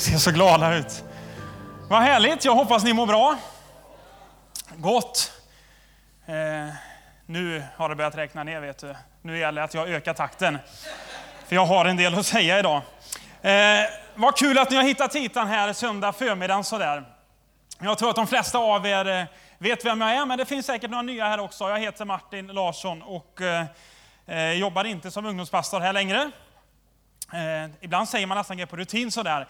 ser 0.00 0.18
så 0.18 0.30
glada 0.30 0.74
ut. 0.74 1.04
Vad 1.88 2.02
härligt, 2.02 2.44
jag 2.44 2.54
hoppas 2.54 2.84
ni 2.84 2.92
mår 2.92 3.06
bra. 3.06 3.38
Gott. 4.76 5.32
Eh, 6.26 6.34
nu 7.26 7.62
har 7.76 7.88
det 7.88 7.94
börjat 7.94 8.16
räkna 8.16 8.44
ner, 8.44 8.60
vet 8.60 8.78
du. 8.78 8.94
Nu 9.22 9.38
gäller 9.38 9.60
det 9.60 9.64
att 9.64 9.74
jag 9.74 9.88
ökar 9.88 10.14
takten. 10.14 10.58
För 11.46 11.56
jag 11.56 11.66
har 11.66 11.84
en 11.84 11.96
del 11.96 12.18
att 12.18 12.26
säga 12.26 12.58
idag. 12.58 12.82
Eh, 13.42 13.90
vad 14.14 14.36
kul 14.36 14.58
att 14.58 14.70
ni 14.70 14.76
har 14.76 14.82
hittat 14.82 15.14
hit 15.14 15.34
den 15.34 15.46
här 15.46 15.72
söndag 15.72 16.12
förmiddagen 16.12 16.64
sådär. 16.64 17.04
Jag 17.78 17.98
tror 17.98 18.10
att 18.10 18.16
de 18.16 18.26
flesta 18.26 18.58
av 18.58 18.86
er 18.86 19.08
eh, 19.08 19.24
vet 19.58 19.84
vem 19.84 20.00
jag 20.00 20.10
är, 20.10 20.26
men 20.26 20.38
det 20.38 20.44
finns 20.46 20.66
säkert 20.66 20.90
några 20.90 21.02
nya 21.02 21.28
här 21.28 21.40
också. 21.40 21.68
Jag 21.68 21.78
heter 21.78 22.04
Martin 22.04 22.46
Larsson 22.46 23.02
och 23.02 23.40
eh, 23.40 23.64
eh 24.26 24.52
jobbar 24.52 24.84
inte 24.84 25.10
som 25.10 25.26
ungdomspastor 25.26 25.80
här 25.80 25.92
längre. 25.92 26.30
Eh, 27.32 27.70
ibland 27.80 28.08
säger 28.08 28.26
man 28.26 28.38
nästan 28.38 28.66
på 28.66 28.76
rutin 28.76 29.12
sådär. 29.12 29.46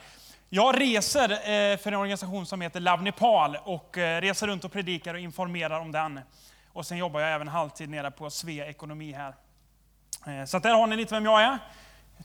Jag 0.53 0.81
reser 0.81 1.31
eh, 1.31 1.77
för 1.77 1.93
en 1.93 1.99
organisation 1.99 2.47
som 2.47 2.61
heter 2.61 2.81
Love 2.81 3.03
Nepal 3.03 3.57
och 3.65 3.99
eh, 3.99 4.21
reser 4.21 4.47
runt 4.47 4.65
och 4.65 4.73
predikar 4.73 5.15
och 5.15 5.21
informerar 5.21 5.80
om 5.80 5.93
den. 5.93 6.21
Och 6.73 6.87
sen 6.87 6.99
jobbar 6.99 7.21
jag 7.21 7.33
även 7.33 7.49
halvtid 7.49 7.91
nere 7.91 8.11
på 8.11 8.30
Svea 8.30 8.66
Ekonomi 8.66 9.13
här. 9.13 9.35
Eh, 10.27 10.45
så 10.45 10.59
där 10.59 10.74
har 10.74 10.87
ni 10.87 10.97
lite 10.97 11.15
vem 11.15 11.24
jag 11.24 11.43
är. 11.43 11.59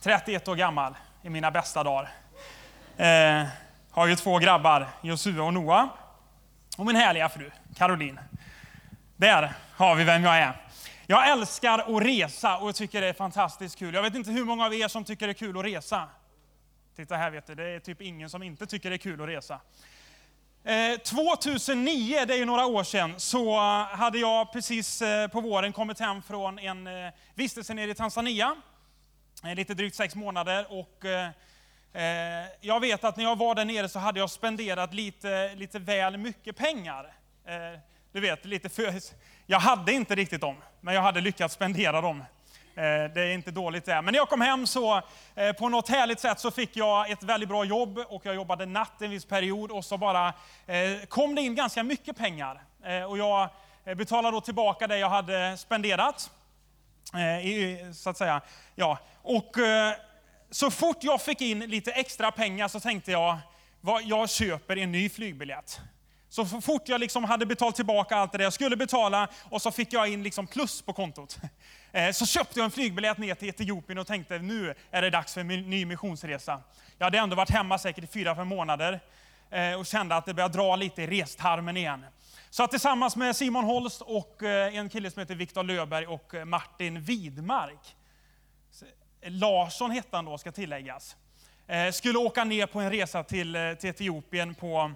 31 0.02 0.48
år 0.48 0.56
gammal 0.56 0.96
i 1.24 1.30
mina 1.30 1.52
bästa 1.52 1.84
dagar. 1.84 2.10
Har 3.92 4.08
ju 4.08 4.16
två 4.16 4.38
grabbar, 4.38 4.88
Josua 5.02 5.44
och 5.44 5.54
Noah. 5.54 5.88
Och 6.78 6.86
min 6.86 6.96
härliga 6.96 7.30
fru, 7.30 7.52
Caroline. 7.76 8.20
Där 9.16 9.54
har 9.76 9.96
vi 9.96 10.04
vem 10.04 10.24
jag 10.24 10.38
är. 10.38 10.54
Jag 11.08 11.30
älskar 11.30 11.80
att 11.80 12.04
resa 12.04 12.58
och 12.58 12.68
jag 12.68 12.76
tycker 12.76 13.02
det 13.02 13.08
är 13.08 13.14
fantastiskt 13.14 13.80
kul. 13.80 13.94
Jag 13.94 14.02
vet 14.02 14.16
inte 14.16 14.32
hur 14.32 14.46
många 14.46 14.66
av 14.66 14.74
er 14.74 14.88
som 14.88 15.04
tycker 15.04 15.28
det 15.28 15.32
är 15.32 15.34
kul 15.34 15.58
att 15.58 15.66
resa. 15.66 16.10
Titta 16.96 17.16
här 17.16 17.32
vet 17.32 17.48
du, 17.48 17.56
det 17.56 17.70
är 17.70 17.80
typ 17.80 18.02
ingen 18.02 18.30
som 18.30 18.44
inte 18.44 18.66
tycker 18.66 18.90
det 18.90 18.96
är 18.96 18.98
kul 18.98 19.22
att 19.22 19.28
resa. 19.28 19.60
Eh, 20.64 20.98
2009, 20.98 22.26
det 22.26 22.34
är 22.34 22.38
ju 22.38 22.46
några 22.46 22.66
år 22.66 22.84
sedan, 22.84 23.20
så 23.20 23.50
eh, 23.50 23.86
hade 23.86 24.20
jag 24.20 24.54
precis 24.54 25.02
eh, 25.02 25.28
på 25.28 25.42
våren 25.42 25.74
kommit 25.74 26.00
hem 26.00 26.22
från 26.22 26.60
en 26.60 26.90
vistelse 27.34 27.74
nere 27.74 27.92
i 27.92 27.96
Tanzania. 27.96 28.56
Lite 29.56 29.74
drygt 29.74 29.96
sex 29.96 30.16
månader. 30.16 30.66
Och 30.70 31.06
jag 32.62 32.80
vet 32.80 33.04
att 33.04 33.18
när 33.18 33.24
jag 33.24 33.38
var 33.38 33.56
där 33.56 33.66
nere 33.66 33.90
så 33.90 34.00
hade 34.00 34.20
jag 34.20 34.30
spenderat 34.30 34.94
lite, 34.94 35.56
lite 35.56 35.80
väl 35.80 36.18
mycket 36.18 36.58
pengar. 36.58 37.14
Du 38.12 38.20
vet, 38.20 38.46
lite 38.46 38.70
för... 38.70 38.94
Jag 39.46 39.60
hade 39.60 39.92
inte 39.92 40.16
riktigt 40.16 40.42
dem, 40.42 40.56
men 40.82 40.94
jag 40.96 41.02
hade 41.02 41.22
lyckats 41.22 41.54
spendera 41.54 42.02
dem 42.02 42.24
Eh, 42.78 43.14
det 43.14 43.22
är 43.22 43.34
inte 43.34 43.52
dåligt 43.52 43.86
det. 43.86 44.02
Men 44.02 44.12
när 44.12 44.20
jag 44.20 44.30
kom 44.30 44.42
hem 44.42 44.68
så 44.68 45.02
eh, 45.36 45.52
på 45.52 45.70
något 45.70 45.90
härligt 45.90 46.20
sätt 46.20 46.40
så 46.40 46.52
fick 46.52 46.78
jag 46.78 47.12
ett 47.12 47.24
väldigt 47.24 47.50
bra 47.50 47.66
jobb 47.66 47.98
och 47.98 48.26
jag 48.26 48.36
jobbade 48.36 48.66
natt 48.66 49.02
en 49.02 49.10
viss 49.10 49.26
period 49.26 49.72
och 49.72 49.86
så 49.86 49.98
bara 49.98 50.28
eh, 50.66 51.06
kom 51.08 51.36
det 51.36 51.42
in 51.42 51.56
ganska 51.56 51.84
mycket 51.84 52.18
pengar. 52.18 52.62
Och 53.10 53.18
jag 53.18 53.50
betalade 53.98 54.38
då 54.38 54.42
tillbaka 54.42 54.88
det 54.88 54.98
jag 54.98 55.10
hade 55.10 55.58
spenderat. 55.58 56.32
Så 57.94 58.10
att 58.10 58.18
säga. 58.18 58.42
Ja. 58.76 58.98
Och 59.22 59.56
så 60.52 60.72
fort 60.72 60.98
jag 61.02 61.22
fick 61.22 61.42
in 61.42 61.60
lite 61.60 61.92
extra 61.92 62.32
pengar 62.32 62.68
så 62.68 62.80
tänkte 62.80 63.12
jag, 63.12 63.38
jag 64.04 64.30
köper 64.30 64.78
en 64.78 64.92
ny 64.92 65.10
flygbiljett. 65.10 65.80
Så 66.30 66.46
fort 66.46 66.90
jag 66.90 67.00
liksom 67.00 67.24
hade 67.24 67.46
betalat 67.46 67.76
tillbaka 67.76 68.16
allt 68.16 68.32
det 68.32 68.44
jag 68.44 68.54
skulle 68.54 68.76
betala 68.78 69.28
och 69.44 69.62
så 69.62 69.72
fick 69.72 69.94
jag 69.94 70.08
in 70.08 70.24
liksom 70.24 70.48
plus 70.48 70.82
på 70.82 70.94
kontot. 70.94 71.38
Eh, 71.92 72.12
så 72.12 72.26
köpte 72.26 72.60
jag 72.60 72.66
en 72.66 72.72
flygbiljett 72.72 73.18
ner 73.18 73.36
till 73.36 73.50
Etiopien 73.50 73.98
och 73.98 74.08
tänkte 74.08 74.40
nu 74.40 74.74
är 74.92 75.02
det 75.02 75.10
dags 75.10 75.34
för 75.34 75.42
en 75.42 75.48
ny 75.48 75.86
missionsresa. 75.86 76.62
Jag 76.98 77.06
hade 77.06 77.18
ändå 77.18 77.36
varit 77.36 77.50
hemma 77.50 77.78
säkert 77.78 78.04
i 78.04 78.08
fyra, 78.08 78.36
fem 78.36 78.48
månader 78.48 79.00
eh, 79.50 79.74
och 79.74 79.86
kände 79.86 80.16
att 80.16 80.26
det 80.26 80.34
började 80.34 80.58
dra 80.58 80.76
lite 80.76 81.02
i 81.02 81.08
restarmen 81.08 81.78
igen. 81.78 82.06
Så 82.50 82.64
att 82.64 82.72
tillsammans 82.72 83.16
med 83.16 83.36
Simon 83.36 83.64
Holst 83.64 84.02
och 84.02 84.44
eh, 84.44 84.76
en 84.76 84.90
kille 84.90 85.12
som 85.12 85.20
heter 85.20 85.36
Viktor 85.36 85.64
Löberg 85.64 86.08
och 86.08 86.34
Martin 86.46 87.02
Widmark, 87.02 87.96
Larsson 89.26 89.92
hette 89.92 90.16
han 90.16 90.26
då 90.26 90.38
ska 90.38 90.52
tilläggas, 90.52 91.16
skulle 91.94 92.18
åka 92.18 92.44
ner 92.44 92.66
på 92.66 92.80
en 92.80 92.92
resa 92.92 93.24
till, 93.24 93.76
till 93.80 93.90
Etiopien 93.90 94.56
på 94.56 94.92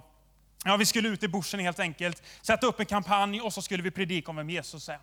Ja, 0.65 0.77
vi 0.77 0.85
skulle 0.85 1.09
ut 1.09 1.23
i 1.23 1.27
bushen 1.27 1.59
helt 1.59 1.79
enkelt, 1.79 2.23
sätta 2.41 2.67
upp 2.67 2.79
en 2.79 2.85
kampanj 2.85 3.41
och 3.41 3.53
så 3.53 3.61
skulle 3.61 3.83
vi 3.83 3.91
predika 3.91 4.31
om 4.31 4.35
vem 4.35 4.49
Jesus 4.49 4.89
är. 4.89 4.99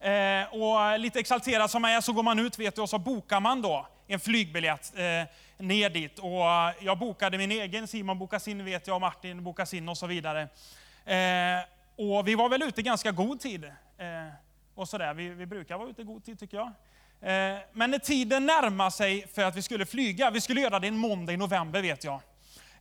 Eh, 0.00 0.54
och 0.54 1.00
lite 1.00 1.20
exalterad 1.20 1.70
som 1.70 1.84
jag 1.84 1.92
är 1.92 2.00
så 2.00 2.12
går 2.12 2.22
man 2.22 2.38
ut 2.38 2.58
vet 2.58 2.74
du, 2.74 2.82
och 2.82 2.90
så 2.90 2.98
bokar 2.98 3.40
man 3.40 3.62
då 3.62 3.86
en 4.06 4.20
flygbiljett 4.20 4.92
eh, 4.96 5.28
ner 5.58 5.90
dit. 5.90 6.18
Och 6.18 6.44
jag 6.80 6.98
bokade 6.98 7.38
min 7.38 7.50
egen, 7.50 7.88
Simon 7.88 8.18
bokade 8.18 8.40
sin 8.40 8.64
vet 8.64 8.86
jag, 8.86 9.00
Martin 9.00 9.44
bokade 9.44 9.66
sin 9.66 9.88
och 9.88 9.98
så 9.98 10.06
vidare. 10.06 10.42
Eh, 11.04 11.64
och 11.96 12.28
vi 12.28 12.34
var 12.34 12.48
väl 12.48 12.62
ute 12.62 12.80
i 12.80 12.84
ganska 12.84 13.12
god 13.12 13.40
tid. 13.40 13.64
Eh, 13.64 13.70
och 14.74 14.88
sådär. 14.88 15.14
Vi, 15.14 15.28
vi 15.28 15.46
brukar 15.46 15.78
vara 15.78 15.88
ute 15.88 16.02
i 16.02 16.04
god 16.04 16.24
tid 16.24 16.38
tycker 16.38 16.56
jag. 16.56 16.66
Eh, 17.20 17.58
men 17.72 17.90
när 17.90 17.98
tiden 17.98 18.46
närmade 18.46 18.90
sig 18.90 19.26
för 19.34 19.42
att 19.42 19.56
vi 19.56 19.62
skulle 19.62 19.86
flyga, 19.86 20.30
vi 20.30 20.40
skulle 20.40 20.60
göra 20.60 20.78
det 20.78 20.88
en 20.88 20.96
måndag 20.96 21.32
i 21.32 21.36
november 21.36 21.82
vet 21.82 22.04
jag. 22.04 22.20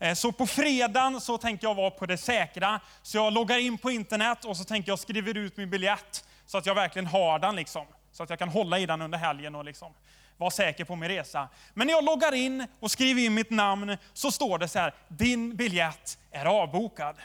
Eh, 0.03 0.14
så 0.14 0.31
på 0.31 0.47
fredagen 0.47 1.22
så 1.22 1.38
tänker 1.38 1.68
jag 1.68 1.75
vara 1.75 1.91
på 1.91 2.06
det 2.06 2.18
säkra. 2.18 2.80
Så 3.02 3.18
jag 3.18 3.34
loggar 3.34 3.58
in 3.58 3.78
på 3.78 3.91
internet 3.91 4.46
och 4.46 4.58
så 4.58 4.64
tänker 4.64 4.91
jag 4.91 5.00
skriver 5.00 5.38
ut 5.38 5.58
min 5.58 5.69
biljett 5.69 6.25
så 6.46 6.58
att 6.58 6.66
jag 6.66 6.75
verkligen 6.75 7.08
har 7.08 7.40
den 7.40 7.56
liksom. 7.56 7.86
Så 8.12 8.24
att 8.24 8.30
jag 8.30 8.40
kan 8.40 8.50
hålla 8.50 8.80
i 8.80 8.86
den 8.86 9.02
under 9.02 9.18
helgen 9.18 9.56
och 9.56 9.66
liksom 9.66 9.94
vara 10.38 10.52
säker 10.52 10.86
på 10.86 10.96
min 10.96 11.09
resa. 11.09 11.50
Men 11.74 11.88
när 11.88 11.94
jag 11.94 12.03
loggar 12.03 12.34
in 12.34 12.68
och 12.80 12.91
skriver 12.91 13.22
in 13.22 13.34
mitt 13.34 13.50
namn 13.50 13.97
så 14.14 14.31
står 14.31 14.58
det 14.58 14.68
så 14.68 14.80
här, 14.80 14.94
din 15.08 15.56
biljett 15.56 16.18
är 16.31 16.46
avbokad. 16.46 17.16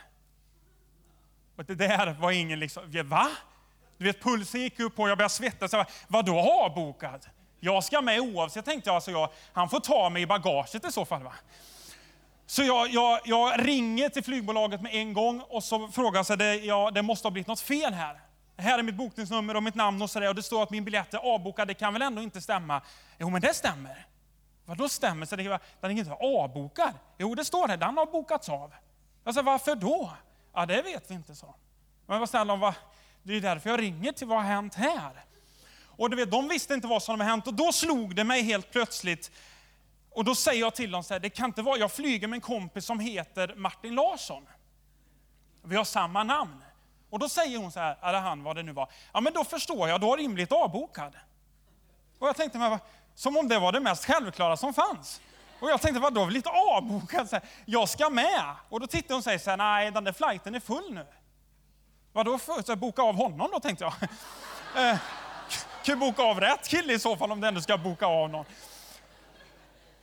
Och 1.57 1.65
det 1.65 1.75
där 1.75 2.17
var 2.21 2.31
ingen 2.31 2.61
liksom, 2.61 2.83
va? 3.05 3.29
Du 3.97 4.05
vet 4.05 4.23
pulsen 4.23 4.61
gick 4.61 4.81
upp 4.81 4.99
och 4.99 5.11
jag 5.11 5.19
började 5.19 5.35
svettas. 5.35 5.73
Vadå 6.09 6.39
avbokad? 6.39 7.27
Jag 7.61 7.85
ska 7.85 8.01
med 8.01 8.21
oavsett 8.21 8.65
tänkte 8.65 8.91
jag. 8.91 8.95
Alltså 8.95 9.11
jag, 9.11 9.31
han 9.53 9.69
får 9.69 9.81
ta 9.81 10.11
mig 10.11 10.23
i 10.23 10.27
bagaget 10.27 10.85
i 10.85 10.93
så 10.93 11.05
fall. 11.05 11.23
Va? 11.23 11.35
Så 12.51 12.63
jag, 12.63 12.89
jag, 12.89 13.21
jag, 13.25 13.67
ringer 13.67 14.09
till 14.09 14.25
flygbolaget 14.25 14.83
med 14.83 14.95
en 14.95 15.13
gång 15.13 15.41
och 15.41 15.65
så 15.65 15.89
frågar 15.89 16.27
jag, 16.29 16.39
det, 16.39 16.55
ja, 16.55 16.91
det 16.91 17.03
måste 17.03 17.27
ha 17.27 17.31
blivit 17.31 17.47
något 17.47 17.61
fel 17.61 17.95
här. 17.95 18.21
Här 18.57 18.79
är 18.79 18.83
mitt 18.83 18.95
bokningsnummer 18.95 19.57
och 19.57 19.63
mitt 19.63 19.75
namn 19.75 20.03
och 20.03 20.11
sådär 20.11 20.29
och 20.29 20.35
det 20.35 20.43
står 20.43 20.63
att 20.63 20.71
min 20.71 20.85
biljett 20.85 21.15
är 21.15 21.19
avbokad. 21.19 21.69
Det 21.69 21.75
kan 21.75 21.93
väl 21.93 22.03
ändå 22.03 22.23
inte 22.23 22.41
stämma? 22.41 22.83
Jo, 23.19 23.31
men 23.31 23.41
det 23.41 23.55
stämmer. 23.55 24.07
Vadå 24.65 24.89
stämmer? 24.89 25.27
Så 25.27 25.37
det, 25.37 25.43
den 25.81 25.91
är 25.91 25.91
inte 25.91 26.13
avbokad? 26.13 26.93
Jo, 27.19 27.35
det 27.35 27.45
står 27.45 27.69
det. 27.69 27.77
Den 27.77 27.97
har 27.97 28.07
bokats 28.07 28.49
av. 28.49 28.75
Jag 29.25 29.35
sa, 29.35 29.43
varför 29.43 29.75
då? 29.75 30.11
Ja, 30.55 30.67
det 30.67 30.83
vet 30.83 31.11
vi 31.11 31.15
inte, 31.15 31.35
så. 31.35 31.55
Men 32.07 32.21
vad 32.21 32.29
snälla, 32.29 32.57
vad, 32.57 32.75
det 33.23 33.33
är 33.33 33.41
därför 33.41 33.71
jag 33.71 33.81
ringer 33.81 34.13
till 34.13 34.27
vad 34.27 34.39
har 34.39 34.45
hänt 34.45 34.75
här? 34.75 35.25
Och 35.87 36.11
du 36.11 36.17
vet, 36.17 36.31
de 36.31 36.49
visste 36.49 36.75
inte 36.75 36.87
vad 36.87 37.03
som 37.03 37.21
hade 37.21 37.31
hänt 37.31 37.47
och 37.47 37.55
då 37.55 37.73
slog 37.73 38.15
det 38.15 38.25
mig 38.25 38.43
helt 38.43 38.73
plötsligt 38.73 39.31
och 40.19 40.25
då 40.25 40.35
säger 40.35 40.61
jag 40.61 40.75
till 40.75 40.91
dem 40.91 41.05
så 41.05 41.15
här, 41.15 41.21
det 41.21 41.31
kan 41.31 41.47
inte 41.47 41.63
vara, 41.63 41.79
jag 41.79 41.93
flyger 41.93 42.29
med 42.29 42.37
en 42.37 42.41
kompis 42.41 42.85
som 42.85 43.01
heter 43.01 43.55
Martin 43.57 43.95
Larsson. 43.95 44.47
Vi 45.63 45.77
har 45.77 45.85
samma 45.85 46.25
namn. 46.25 46.65
Och 47.11 47.19
då 47.19 47.29
säger 47.29 47.59
hon 47.59 47.73
så 47.73 47.81
här, 47.81 47.99
eller 48.03 48.19
han 48.21 48.43
vad 48.43 48.57
det 48.57 48.63
nu 48.63 48.73
var, 48.73 48.91
ja 49.13 49.21
men 49.21 49.33
då 49.33 49.45
förstår 49.45 49.89
jag, 49.89 50.01
då 50.01 50.11
har 50.11 50.17
rimligt 50.17 50.53
avbokad. 50.53 51.17
Och 52.19 52.29
jag 52.29 52.37
tänkte, 52.37 52.59
men, 52.59 52.79
som 53.15 53.37
om 53.37 53.49
det 53.49 53.59
var 53.59 53.73
det 53.73 53.81
mest 53.81 54.05
självklara 54.05 54.57
som 54.57 54.75
fanns. 54.75 55.21
Och 55.61 55.71
jag 55.71 55.81
tänkte, 55.81 56.01
vadå 56.01 56.25
lite 56.25 56.51
avbokad? 56.51 57.29
Så 57.29 57.37
här, 57.37 57.45
jag 57.65 57.89
ska 57.89 58.11
med. 58.11 58.55
Och 58.69 58.81
då 58.81 58.87
tittar 58.87 59.09
hon 59.09 59.19
och 59.19 59.25
säger 59.25 59.39
så 59.39 59.51
här, 59.51 59.57
nej 59.57 59.91
den 59.91 60.05
där 60.05 60.13
flighten 60.13 60.55
är 60.55 60.61
full 60.61 60.95
nu. 60.95 61.07
Vadå 62.13 62.39
för, 62.39 62.63
så 62.63 62.73
här, 62.73 62.77
boka 62.77 63.03
av 63.03 63.15
honom 63.15 63.49
då 63.53 63.61
tänkte 63.61 63.85
jag. 63.85 63.95
eh, 64.91 64.99
kan 65.85 65.99
boka 65.99 66.23
av 66.23 66.41
rätt 66.41 66.69
kille 66.69 66.93
i 66.93 66.99
så 66.99 67.17
fall 67.17 67.33
om 67.33 67.41
du 67.41 67.49
ändå 67.49 67.61
ska 67.61 67.79
boka 67.79 68.07
av 68.07 68.31
någon. 68.31 68.45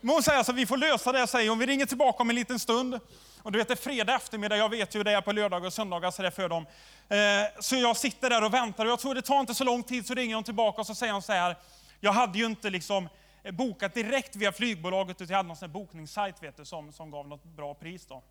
Men 0.05 0.13
hon 0.13 0.23
säger 0.23 0.37
alltså, 0.37 0.53
vi 0.53 0.65
får 0.65 0.77
lösa 0.77 1.11
det, 1.11 1.27
säger 1.27 1.49
hon. 1.49 1.59
Vi 1.59 1.65
ringer 1.65 1.85
tillbaka 1.85 2.23
om 2.23 2.29
en 2.29 2.35
liten 2.35 2.59
stund. 2.59 2.99
Och 3.43 3.51
du 3.51 3.57
vet, 3.57 3.67
det 3.67 3.73
är 3.73 3.75
fredag 3.75 4.15
eftermiddag, 4.15 4.57
jag 4.57 4.69
vet 4.69 4.95
ju 4.95 4.99
hur 4.99 5.03
det 5.03 5.11
är 5.11 5.21
på 5.21 5.31
lördagar 5.31 5.67
och 5.67 5.73
söndagar 5.73 6.11
så 6.11 6.21
det 6.21 6.27
är 6.27 6.31
för 6.31 6.49
dem. 6.49 6.65
Eh, 7.09 7.17
så 7.59 7.75
jag 7.75 7.97
sitter 7.97 8.29
där 8.29 8.43
och 8.43 8.53
väntar 8.53 8.85
och 8.85 8.91
jag 8.91 8.99
tror 8.99 9.15
det 9.15 9.21
tar 9.21 9.39
inte 9.39 9.53
så 9.53 9.63
lång 9.63 9.83
tid 9.83 10.07
så 10.07 10.13
ringer 10.13 10.35
hon 10.35 10.43
tillbaka 10.43 10.81
och 10.81 10.87
så 10.87 10.95
säger 10.95 11.13
hon 11.13 11.21
så 11.21 11.33
här, 11.33 11.55
jag 11.99 12.11
hade 12.11 12.37
ju 12.37 12.45
inte 12.45 12.69
liksom 12.69 13.09
eh, 13.43 13.51
bokat 13.51 13.93
direkt 13.93 14.35
via 14.35 14.51
flygbolaget 14.51 15.21
utan 15.21 15.31
jag 15.31 15.37
hade 15.37 15.47
någon 15.47 15.57
sån 15.57 15.71
bokningssajt 15.71 16.43
vet 16.43 16.57
du, 16.57 16.65
som, 16.65 16.91
som 16.93 17.11
gav 17.11 17.27
något 17.27 17.43
bra 17.43 17.73
pris. 17.73 18.05
Då. 18.05 18.23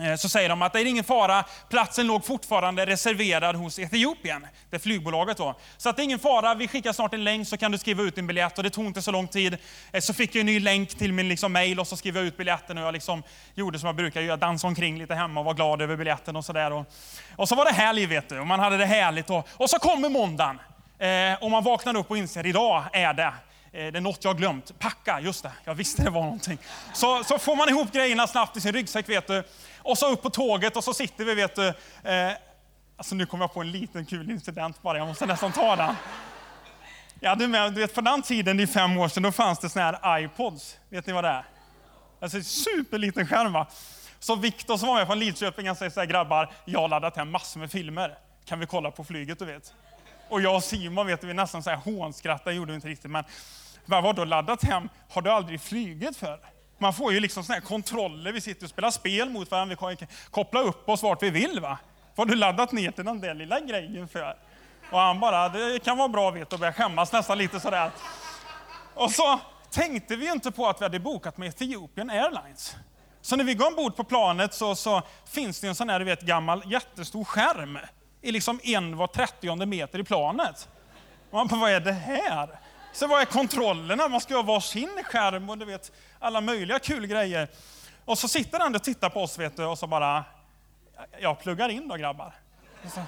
Eh, 0.00 0.16
så 0.16 0.28
säger 0.28 0.48
de 0.48 0.62
att 0.62 0.72
det 0.72 0.80
är 0.80 0.84
ingen 0.84 1.04
fara, 1.04 1.44
platsen 1.68 2.06
låg 2.06 2.24
fortfarande 2.24 2.86
reserverad 2.86 3.56
hos 3.56 3.78
Etiopien, 3.78 4.46
det 4.70 4.78
flygbolaget 4.78 5.36
då. 5.36 5.54
Så 5.76 5.88
att 5.88 5.96
det 5.96 6.02
är 6.02 6.04
ingen 6.04 6.18
fara, 6.18 6.54
vi 6.54 6.68
skickar 6.68 6.92
snart 6.92 7.14
en 7.14 7.24
länk 7.24 7.48
så 7.48 7.56
kan 7.56 7.72
du 7.72 7.78
skriva 7.78 8.02
ut 8.02 8.14
din 8.14 8.26
biljett 8.26 8.58
och 8.58 8.64
det 8.64 8.70
tog 8.70 8.86
inte 8.86 9.02
så 9.02 9.10
lång 9.10 9.28
tid. 9.28 9.56
Eh, 9.92 10.00
så 10.00 10.14
fick 10.14 10.34
jag 10.34 10.40
en 10.40 10.46
ny 10.46 10.60
länk 10.60 10.88
till 10.98 11.12
min 11.12 11.28
liksom 11.28 11.52
mail 11.52 11.80
och 11.80 11.86
så 11.86 11.96
skrev 11.96 12.16
jag 12.16 12.26
ut 12.26 12.36
biljetten 12.36 12.78
och 12.78 12.84
jag 12.84 12.92
liksom 12.92 13.22
gjorde 13.54 13.78
som 13.78 13.86
jag 13.86 13.96
brukar 13.96 14.20
göra, 14.20 14.36
dansade 14.36 14.68
omkring 14.68 14.98
lite 14.98 15.14
hemma 15.14 15.40
och 15.40 15.46
var 15.46 15.54
glad 15.54 15.82
över 15.82 15.96
biljetten 15.96 16.36
och 16.36 16.44
sådär. 16.44 16.72
Och, 16.72 16.86
och 17.36 17.48
så 17.48 17.54
var 17.54 17.64
det 17.64 17.72
helg 17.72 18.06
vet 18.06 18.28
du, 18.28 18.38
och 18.38 18.46
man 18.46 18.60
hade 18.60 18.76
det 18.76 18.86
härligt 18.86 19.30
och, 19.30 19.48
och 19.52 19.70
så 19.70 19.78
kommer 19.78 20.08
måndagen. 20.08 20.60
Eh, 20.98 21.42
och 21.42 21.50
man 21.50 21.64
vaknar 21.64 21.96
upp 21.96 22.10
och 22.10 22.18
inser, 22.18 22.46
idag 22.46 22.84
är 22.92 23.14
det 23.14 23.22
eh, 23.24 23.32
det 23.72 23.98
är 23.98 24.00
något 24.00 24.24
jag 24.24 24.30
har 24.30 24.38
glömt. 24.38 24.78
Packa, 24.78 25.20
just 25.20 25.42
det, 25.42 25.52
jag 25.64 25.74
visste 25.74 26.02
det 26.02 26.10
var 26.10 26.22
någonting. 26.22 26.58
Så, 26.94 27.24
så 27.24 27.38
får 27.38 27.56
man 27.56 27.68
ihop 27.68 27.92
grejerna 27.92 28.26
snabbt 28.26 28.56
i 28.56 28.60
sin 28.60 28.72
ryggsäck, 28.72 29.08
vet 29.08 29.26
du. 29.26 29.42
Och 29.86 29.98
så 29.98 30.12
upp 30.12 30.22
på 30.22 30.30
tåget 30.30 30.76
och 30.76 30.84
så 30.84 30.94
sitter 30.94 31.24
vi, 31.24 31.34
vet 31.34 31.56
du. 31.56 31.68
Eh, 31.68 32.32
alltså 32.96 33.14
nu 33.14 33.26
kom 33.26 33.40
jag 33.40 33.54
på 33.54 33.60
en 33.60 33.70
liten 33.70 34.06
kul 34.06 34.30
incident 34.30 34.82
bara, 34.82 34.98
jag 34.98 35.08
måste 35.08 35.26
nästan 35.26 35.52
ta 35.52 35.76
den. 35.76 35.94
Ja, 37.20 37.34
du, 37.34 37.48
med, 37.48 37.74
du 37.74 37.80
vet, 37.80 37.94
på 37.94 38.00
den 38.00 38.22
tiden, 38.22 38.56
det 38.56 38.62
är 38.62 38.66
fem 38.66 38.98
år 38.98 39.08
sedan, 39.08 39.22
då 39.22 39.32
fanns 39.32 39.58
det 39.58 39.68
såna 39.68 39.84
här 39.84 40.18
iPods. 40.20 40.78
Vet 40.88 41.06
ni 41.06 41.12
vad 41.12 41.24
det 41.24 41.28
är? 41.28 41.44
Alltså 42.20 42.42
superliten 42.42 43.26
skärm 43.26 43.52
va? 43.52 43.66
Så 44.18 44.36
Viktor 44.36 44.76
som 44.76 44.88
var 44.88 44.96
med 44.96 45.06
från 45.06 45.18
Lidköping, 45.18 45.66
han 45.66 45.76
säger 45.76 45.90
så 45.90 46.00
här, 46.00 46.06
grabbar, 46.06 46.52
jag 46.64 46.80
har 46.80 46.88
laddat 46.88 47.16
hem 47.16 47.30
massor 47.30 47.60
med 47.60 47.70
filmer. 47.70 48.18
Kan 48.44 48.60
vi 48.60 48.66
kolla 48.66 48.90
på 48.90 49.04
flyget, 49.04 49.38
du 49.38 49.44
vet? 49.44 49.74
Och 50.28 50.40
jag 50.40 50.56
och 50.56 50.64
Simon, 50.64 51.06
vet 51.06 51.20
du, 51.20 51.26
vi 51.26 51.34
nästan 51.34 51.62
så 51.62 51.70
här 51.70 51.76
hånskrattade, 51.76 52.56
gjorde 52.56 52.72
vi 52.72 52.76
inte 52.76 52.88
riktigt, 52.88 53.10
men 53.10 53.24
vadå 53.84 54.24
laddat 54.24 54.62
hem? 54.62 54.88
Har 55.10 55.22
du 55.22 55.30
aldrig 55.30 55.60
flugit 55.60 56.16
för? 56.16 56.55
Man 56.78 56.94
får 56.94 57.12
ju 57.12 57.20
liksom 57.20 57.44
såna 57.44 57.54
här 57.54 57.60
kontroller, 57.60 58.32
vi 58.32 58.40
sitter 58.40 58.64
och 58.64 58.70
spelar 58.70 58.90
spel 58.90 59.30
mot 59.30 59.50
varandra, 59.50 59.76
vi 59.80 59.96
kan 59.96 60.08
koppla 60.30 60.60
upp 60.60 60.88
oss 60.88 61.02
vart 61.02 61.22
vi 61.22 61.30
vill. 61.30 61.60
va? 61.60 61.78
Vad 62.14 62.28
har 62.28 62.34
du 62.34 62.40
laddat 62.40 62.72
ner 62.72 62.90
till 62.90 63.04
den 63.04 63.20
där 63.20 63.34
lilla 63.34 63.60
grejen 63.60 64.08
för? 64.08 64.36
Och 64.90 64.98
han 64.98 65.20
bara, 65.20 65.48
det 65.48 65.84
kan 65.84 65.98
vara 65.98 66.08
bra 66.08 66.30
vet 66.30 66.52
och 66.52 66.58
börjar 66.58 66.72
skämmas 66.72 67.12
nästan 67.12 67.38
lite 67.38 67.60
sådär. 67.60 67.90
Och 68.94 69.10
så 69.10 69.40
tänkte 69.70 70.16
vi 70.16 70.32
inte 70.32 70.50
på 70.50 70.66
att 70.66 70.80
vi 70.80 70.84
hade 70.84 71.00
bokat 71.00 71.36
med 71.36 71.48
Ethiopian 71.48 72.10
Airlines. 72.10 72.76
Så 73.20 73.36
när 73.36 73.44
vi 73.44 73.54
går 73.54 73.66
ombord 73.66 73.96
på 73.96 74.04
planet 74.04 74.54
så, 74.54 74.74
så 74.74 75.02
finns 75.26 75.60
det 75.60 75.68
en 75.68 75.74
sån 75.74 75.88
här, 75.88 75.98
du 75.98 76.04
vet, 76.04 76.20
gammal 76.20 76.62
jättestor 76.66 77.24
skärm 77.24 77.78
i 78.22 78.32
liksom 78.32 78.60
en 78.62 78.96
var 78.96 79.06
trettionde 79.06 79.66
meter 79.66 79.98
i 79.98 80.04
planet. 80.04 80.68
Och 81.30 81.34
man 81.34 81.46
bara, 81.46 81.60
vad 81.60 81.70
är 81.70 81.80
det 81.80 81.92
här? 81.92 82.58
Så 82.96 83.06
vad 83.06 83.20
är 83.20 83.24
kontrollerna? 83.24 84.08
Man 84.08 84.20
ska 84.20 84.32
ju 84.32 84.36
ha 84.36 84.42
varsin 84.42 85.02
skärm 85.04 85.50
och 85.50 85.58
du 85.58 85.64
vet, 85.64 85.92
alla 86.18 86.40
möjliga 86.40 86.78
kul 86.78 87.06
grejer. 87.06 87.48
Och 88.04 88.18
så 88.18 88.28
sitter 88.28 88.58
han 88.58 88.74
och 88.74 88.82
tittar 88.82 89.10
på 89.10 89.22
oss 89.22 89.38
vet 89.38 89.56
du, 89.56 89.64
och 89.64 89.78
så 89.78 89.86
bara, 89.86 90.24
jag 91.20 91.40
pluggar 91.40 91.68
in 91.68 91.88
då 91.88 91.94
grabbar. 91.94 92.32
Så, 92.94 93.00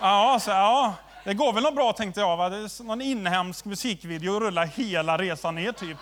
ja, 0.00 0.38
så, 0.40 0.50
ja, 0.50 0.94
det 1.24 1.34
går 1.34 1.52
väl 1.52 1.62
något 1.62 1.74
bra 1.74 1.92
tänkte 1.92 2.20
jag. 2.20 2.36
Va? 2.36 2.48
Det 2.48 2.56
är 2.56 2.84
någon 2.84 3.00
inhemsk 3.00 3.64
musikvideo 3.64 4.34
och 4.34 4.40
rullar 4.40 4.66
hela 4.66 5.18
resan 5.18 5.54
ner 5.54 5.72
typ. 5.72 5.96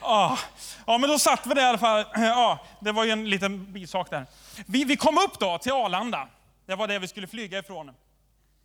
Ja, 0.00 0.38
ja, 0.86 0.98
men 0.98 1.10
då 1.10 1.18
satt 1.18 1.46
vi 1.46 1.54
där 1.54 1.62
i 1.62 1.64
alla 1.64 1.78
fall. 1.78 2.04
Ja, 2.14 2.58
det 2.80 2.92
var 2.92 3.04
ju 3.04 3.10
en 3.10 3.30
liten 3.30 3.72
bisak 3.72 4.10
där. 4.10 4.26
Vi, 4.66 4.84
vi 4.84 4.96
kom 4.96 5.18
upp 5.18 5.38
då 5.38 5.58
till 5.58 5.72
Arlanda. 5.72 6.28
Det 6.66 6.74
var 6.74 6.88
det 6.88 6.98
vi 6.98 7.08
skulle 7.08 7.26
flyga 7.26 7.58
ifrån. 7.58 7.90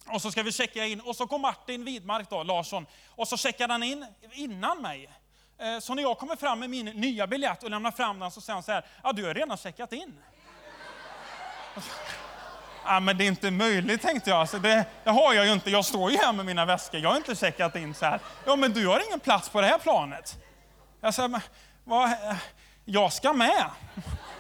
Och 0.08 0.22
så 0.22 0.32
ska 0.32 0.44
vi 0.44 0.52
checka 0.52 0.86
in. 0.86 1.02
Och 1.02 1.16
så 1.16 1.28
kom 1.28 1.42
Martin 1.42 1.86
Widmark 1.86 2.30
då, 2.30 2.44
Larsson. 2.44 2.86
Och 3.10 3.28
så 3.28 3.38
checkade 3.38 3.74
han 3.74 3.84
in 3.84 4.06
innan 4.32 4.82
mig. 4.82 5.10
Eh, 5.58 5.80
så 5.80 5.94
när 5.94 6.04
jag 6.04 6.18
kommer 6.18 6.36
fram 6.36 6.60
med 6.60 6.70
min 6.70 6.86
nya 6.86 7.28
biljett 7.28 7.64
och 7.64 7.70
lämnar 7.70 7.92
fram 7.92 8.20
den 8.20 8.32
så 8.32 8.42
säger 8.42 8.54
han 8.54 8.64
så 8.64 8.72
här, 8.72 8.86
ja 9.04 9.14
du 9.14 9.26
har 9.26 9.34
redan 9.34 9.58
checkat 9.58 9.94
in. 9.94 10.14
Ja, 12.86 13.00
men 13.00 13.18
det 13.18 13.24
är 13.24 13.28
inte 13.28 13.52
möjligt 13.52 14.02
tänkte 14.02 14.30
jag. 14.30 14.40
Alltså 14.40 14.60
det, 14.60 14.86
det, 15.04 15.10
har 15.10 15.34
jag 15.34 15.46
ju 15.46 15.54
inte. 15.54 15.70
Jag 15.70 15.86
står 15.86 16.12
ju 16.12 16.18
här 16.18 16.34
med 16.34 16.46
mina 16.46 16.66
väskor. 16.66 17.00
Jag 17.00 17.10
har 17.10 17.18
inte 17.18 17.36
checkat 17.36 17.76
in 17.76 17.94
så 17.94 18.06
här. 18.06 18.20
Ja, 18.46 18.56
men 18.56 18.74
du 18.74 18.88
har 18.88 19.08
ingen 19.08 19.20
plats 19.20 19.50
på 19.50 19.62
det 19.62 19.68
här 19.68 19.78
planet. 19.78 20.38
Jag 21.02 21.14
säger, 21.14 21.42
vad, 21.84 22.10
eh, 22.12 22.36
jag 22.86 23.14
ska 23.14 23.34
med. 23.34 23.70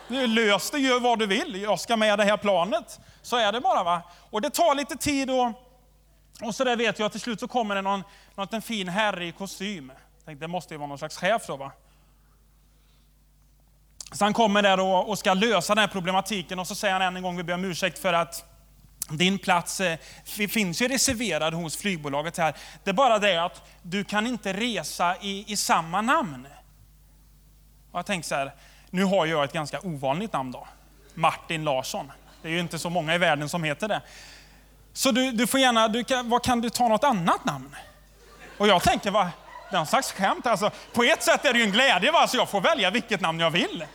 Lös 0.07 0.71
det, 0.71 0.79
gör 0.79 0.99
vad 0.99 1.19
du 1.19 1.25
vill. 1.25 1.61
Jag 1.61 1.79
ska 1.79 1.97
med 1.97 2.19
det 2.19 2.23
här 2.23 2.37
planet. 2.37 2.99
Så 3.23 3.37
är 3.37 3.51
det 3.51 3.61
bara. 3.61 3.83
va. 3.83 4.01
Och 4.29 4.41
det 4.41 4.49
tar 4.49 4.75
lite 4.75 4.95
tid 4.95 5.29
och, 5.29 5.51
och 6.41 6.55
så 6.55 6.63
där 6.63 6.75
vet 6.75 6.99
jag. 6.99 7.11
Till 7.11 7.21
slut 7.21 7.39
så 7.39 7.47
kommer 7.47 7.75
det 7.75 7.81
någon, 7.81 8.03
någon 8.35 8.61
fin 8.61 8.89
herre 8.89 9.25
i 9.25 9.31
kostym. 9.31 9.91
tänkte, 10.25 10.43
det 10.43 10.47
måste 10.47 10.73
ju 10.73 10.77
vara 10.77 10.87
någon 10.87 10.97
slags 10.97 11.17
chef 11.17 11.47
då 11.47 11.57
va. 11.57 11.71
Så 14.11 14.25
han 14.25 14.33
kommer 14.33 14.61
där 14.61 14.79
och, 14.79 15.09
och 15.09 15.19
ska 15.19 15.33
lösa 15.33 15.75
den 15.75 15.81
här 15.81 15.87
problematiken 15.87 16.59
och 16.59 16.67
så 16.67 16.75
säger 16.75 16.93
han 16.93 17.01
än 17.01 17.15
en 17.15 17.23
gång, 17.23 17.37
vi 17.37 17.43
ber 17.43 17.53
om 17.53 17.65
ursäkt 17.65 17.99
för 17.99 18.13
att 18.13 18.45
din 19.09 19.39
plats 19.39 19.79
eh, 19.79 19.97
finns 20.25 20.81
ju 20.81 20.87
reserverad 20.87 21.53
hos 21.53 21.77
flygbolaget 21.77 22.37
här. 22.37 22.55
Det 22.83 22.89
är 22.89 22.93
bara 22.93 23.19
det 23.19 23.37
att 23.37 23.61
du 23.81 24.03
kan 24.03 24.27
inte 24.27 24.53
resa 24.53 25.15
i, 25.21 25.51
i 25.53 25.57
samma 25.57 26.01
namn. 26.01 26.47
Och 27.91 27.99
jag 27.99 28.05
tänkte 28.05 28.29
så 28.29 28.35
här, 28.35 28.51
nu 28.89 29.03
har 29.03 29.25
jag 29.25 29.43
ett 29.43 29.53
ganska 29.53 29.79
ovanligt 29.81 30.33
namn 30.33 30.51
då. 30.51 30.67
Martin 31.13 31.63
Larsson. 31.63 32.11
Det 32.43 32.49
är 32.49 32.51
ju 32.51 32.59
inte 32.59 32.79
så 32.79 32.89
många 32.89 33.15
i 33.15 33.17
världen 33.17 33.49
som 33.49 33.63
heter 33.63 33.87
det. 33.87 34.01
Så 34.93 35.11
du, 35.11 35.31
du 35.31 35.47
får 35.47 35.59
gärna, 35.59 35.87
du 35.87 36.03
kan, 36.03 36.29
vad 36.29 36.43
kan 36.43 36.61
du 36.61 36.69
ta 36.69 36.87
något 36.87 37.03
annat 37.03 37.45
namn? 37.45 37.75
Och 38.57 38.67
jag 38.67 38.83
tänker, 38.83 39.11
vad, 39.11 39.27
det 39.69 39.75
är 39.75 39.79
en 39.79 39.85
slags 39.85 40.11
skämt. 40.11 40.47
Alltså, 40.47 40.71
på 40.93 41.03
ett 41.03 41.23
sätt 41.23 41.45
är 41.45 41.53
det 41.53 41.59
ju 41.59 41.65
en 41.65 41.71
glädje, 41.71 42.11
va? 42.11 42.27
så 42.27 42.37
jag 42.37 42.49
får 42.49 42.61
välja 42.61 42.89
vilket 42.89 43.21
namn 43.21 43.39
jag 43.39 43.51
vill. 43.51 43.85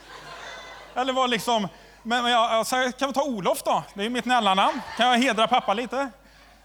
Eller 0.94 1.12
vad 1.12 1.30
liksom, 1.30 1.68
men 2.02 2.26
jag, 2.26 2.50
alltså, 2.50 2.76
kan 2.98 3.08
vi 3.08 3.14
ta 3.14 3.22
Olof 3.22 3.62
då? 3.62 3.82
Det 3.94 4.00
är 4.00 4.04
ju 4.04 4.10
mitt 4.10 4.24
mellannamn. 4.24 4.80
Kan 4.96 5.08
jag 5.08 5.18
hedra 5.18 5.46
pappa 5.46 5.74
lite? 5.74 6.10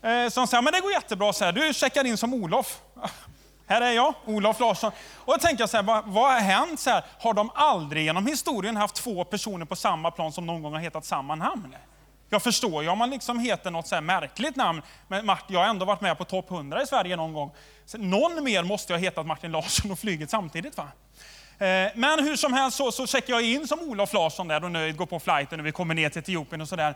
Eh, 0.01 0.30
så 0.30 0.39
han 0.39 0.47
säger, 0.47 0.62
men 0.62 0.74
det 0.74 0.80
går 0.80 0.91
jättebra, 0.91 1.33
så 1.33 1.45
här. 1.45 1.51
du 1.51 1.74
checkar 1.74 2.06
in 2.06 2.18
som 2.18 2.33
Olof. 2.33 2.81
Här 3.68 3.81
är 3.81 3.92
jag, 3.92 4.13
Olof 4.25 4.60
Larsson. 4.60 4.92
Och 5.15 5.33
jag 5.33 5.42
tänker 5.42 5.68
så 5.68 5.77
här, 5.77 5.83
vad, 5.83 6.06
vad 6.06 6.31
har 6.31 6.39
hänt? 6.39 6.80
Så 6.80 6.89
här, 6.89 7.04
har 7.19 7.33
de 7.33 7.50
aldrig 7.56 8.04
genom 8.04 8.27
historien 8.27 8.75
haft 8.75 8.95
två 8.95 9.24
personer 9.24 9.65
på 9.65 9.75
samma 9.75 10.12
plan 10.12 10.31
som 10.31 10.45
någon 10.45 10.62
gång 10.62 10.74
har 10.74 10.80
hetat 10.80 11.06
samma 11.06 11.36
namn? 11.36 11.75
Jag 12.30 12.44
förstår 12.44 12.83
ju 12.83 12.89
om 12.89 12.98
man 12.98 13.10
liksom 13.10 13.39
heter 13.39 13.71
något 13.71 13.88
så 13.88 14.01
märkligt 14.01 14.56
namn, 14.56 14.81
men 15.07 15.25
Martin, 15.25 15.54
jag 15.54 15.60
har 15.60 15.68
ändå 15.68 15.86
varit 15.86 16.01
med 16.01 16.18
på 16.18 16.25
topp 16.25 16.51
100 16.51 16.81
i 16.81 16.88
Sverige 16.88 17.15
någon 17.15 17.33
gång. 17.33 17.51
Så 17.86 17.98
någon 17.98 18.44
mer 18.44 18.63
måste 18.63 18.94
jag 18.94 19.00
ha 19.00 19.04
hetat 19.04 19.25
Martin 19.25 19.51
Larsson 19.51 19.92
och 19.92 20.00
flugit 20.00 20.30
samtidigt. 20.30 20.77
va? 20.77 20.88
Eh, 21.57 21.92
men 21.95 22.24
hur 22.24 22.36
som 22.36 22.54
helst 22.54 22.77
så, 22.77 22.92
så 22.92 23.07
checkar 23.07 23.33
jag 23.33 23.42
in 23.42 23.68
som 23.68 23.80
Olof 23.80 24.13
Larsson 24.13 24.48
där 24.48 24.63
och 24.63 24.71
nöjd, 24.71 24.98
går 24.98 25.06
på 25.06 25.19
flighten 25.19 25.59
och 25.59 25.66
vi 25.66 25.71
kommer 25.71 25.95
ner 25.95 26.09
till 26.09 26.19
Etiopien 26.19 26.61
och 26.61 26.69
sådär. 26.69 26.95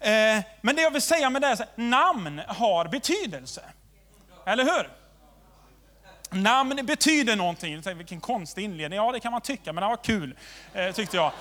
Eh, 0.00 0.44
men 0.60 0.76
det 0.76 0.82
jag 0.82 0.90
vill 0.90 1.02
säga 1.02 1.30
med 1.30 1.42
det 1.42 1.48
är 1.48 1.52
att 1.52 1.76
namn 1.76 2.42
har 2.48 2.88
betydelse. 2.88 3.62
Eller 4.46 4.64
hur? 4.64 4.97
Namn 6.30 6.86
betyder 6.86 7.36
någonting. 7.36 7.82
Vilken 7.96 8.20
konstig 8.20 8.64
inledning. 8.64 8.96
Ja, 8.96 9.12
det 9.12 9.20
kan 9.20 9.32
man 9.32 9.40
tycka, 9.40 9.72
men 9.72 9.82
det 9.82 9.88
var 9.88 9.96
kul, 9.96 10.36
eh, 10.74 10.92
tyckte 10.92 11.16
jag. 11.16 11.32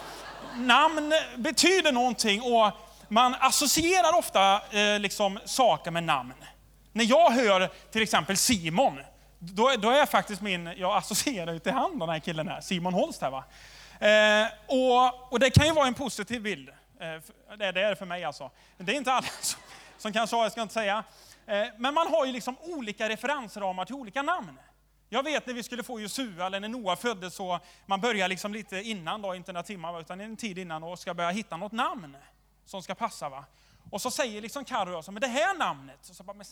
Namn 0.56 1.14
betyder 1.36 1.92
någonting 1.92 2.42
och 2.42 2.72
man 3.08 3.36
associerar 3.40 4.18
ofta 4.18 4.62
eh, 4.72 5.00
liksom, 5.00 5.40
saker 5.46 5.92
med 5.92 6.04
namn. 6.04 6.34
När 6.92 7.06
jag 7.06 7.32
hör 7.32 7.70
till 7.92 8.02
exempel 8.02 8.38
Simon, 8.38 9.00
då, 9.40 9.74
då 9.78 9.90
är 9.90 10.06
faktiskt 10.06 10.42
min, 10.42 10.74
jag 10.78 10.98
associerar 10.98 11.54
ju 11.54 11.60
till 11.60 11.72
han 11.72 12.00
den 12.00 12.10
här 12.10 12.20
killen 12.20 12.48
här, 12.48 12.62
Simon 12.62 12.94
Holst 12.94 13.22
här 13.22 13.32
va. 13.32 13.44
Eh, 14.00 14.48
och, 14.68 15.32
och, 15.32 15.40
det 15.40 15.50
kan 15.50 15.66
ju 15.66 15.74
vara 15.74 15.88
en 15.88 15.94
positiv 15.94 16.42
bild. 16.42 16.70
Eh, 16.70 17.56
det, 17.58 17.72
det 17.72 17.82
är 17.82 17.90
det 17.90 17.96
för 17.96 18.06
mig 18.06 18.24
alltså. 18.24 18.52
Det 18.78 18.92
är 18.92 18.96
inte 18.96 19.12
alla 19.12 19.28
som, 19.42 19.60
som 19.98 20.14
kanske 20.14 20.36
har, 20.36 20.44
jag 20.44 20.52
ska 20.52 20.62
inte 20.62 20.74
säga. 20.74 21.04
Eh, 21.48 21.68
men 21.78 21.94
man 21.94 22.08
har 22.08 22.26
ju 22.26 22.32
liksom 22.32 22.56
olika 22.62 23.10
referensramar 23.10 23.86
till 23.86 23.96
olika 23.96 24.22
namn. 24.22 24.60
Jag 25.10 25.24
vet 25.24 25.48
när 25.48 25.54
vi 25.54 25.64
skulle 25.64 25.84
få 25.84 26.00
Josua, 26.00 26.46
eller 26.46 26.60
när 26.60 26.68
Noa 26.68 26.96
föddes, 26.96 27.36
så 27.36 27.60
man 27.86 28.02
börjar 28.02 28.28
liksom 28.28 28.54
lite 28.54 28.82
innan, 28.82 29.22
då, 29.22 29.36
inte 29.36 29.54
några 29.54 29.64
timmar, 29.64 30.02
utan 30.02 30.22
en 30.22 30.38
tid 30.38 30.58
innan, 30.58 30.84
och 30.84 31.00
ska 31.00 31.14
börja 31.14 31.30
hitta 31.30 31.58
något 31.58 31.72
namn 31.72 32.18
som 32.66 32.84
ska 32.84 32.96
passa. 32.96 33.30
Va? 33.30 33.46
Och 33.92 34.02
så 34.02 34.12
säger 34.12 34.42
liksom 34.42 34.66
Carro, 34.66 34.92
jag, 34.92 35.14
men 35.14 35.22
det 35.22 35.28
här 35.28 35.58
namnet, 35.58 36.10
och 36.10 36.16
så 36.16 36.24
bara, 36.24 36.34
men 36.34 36.46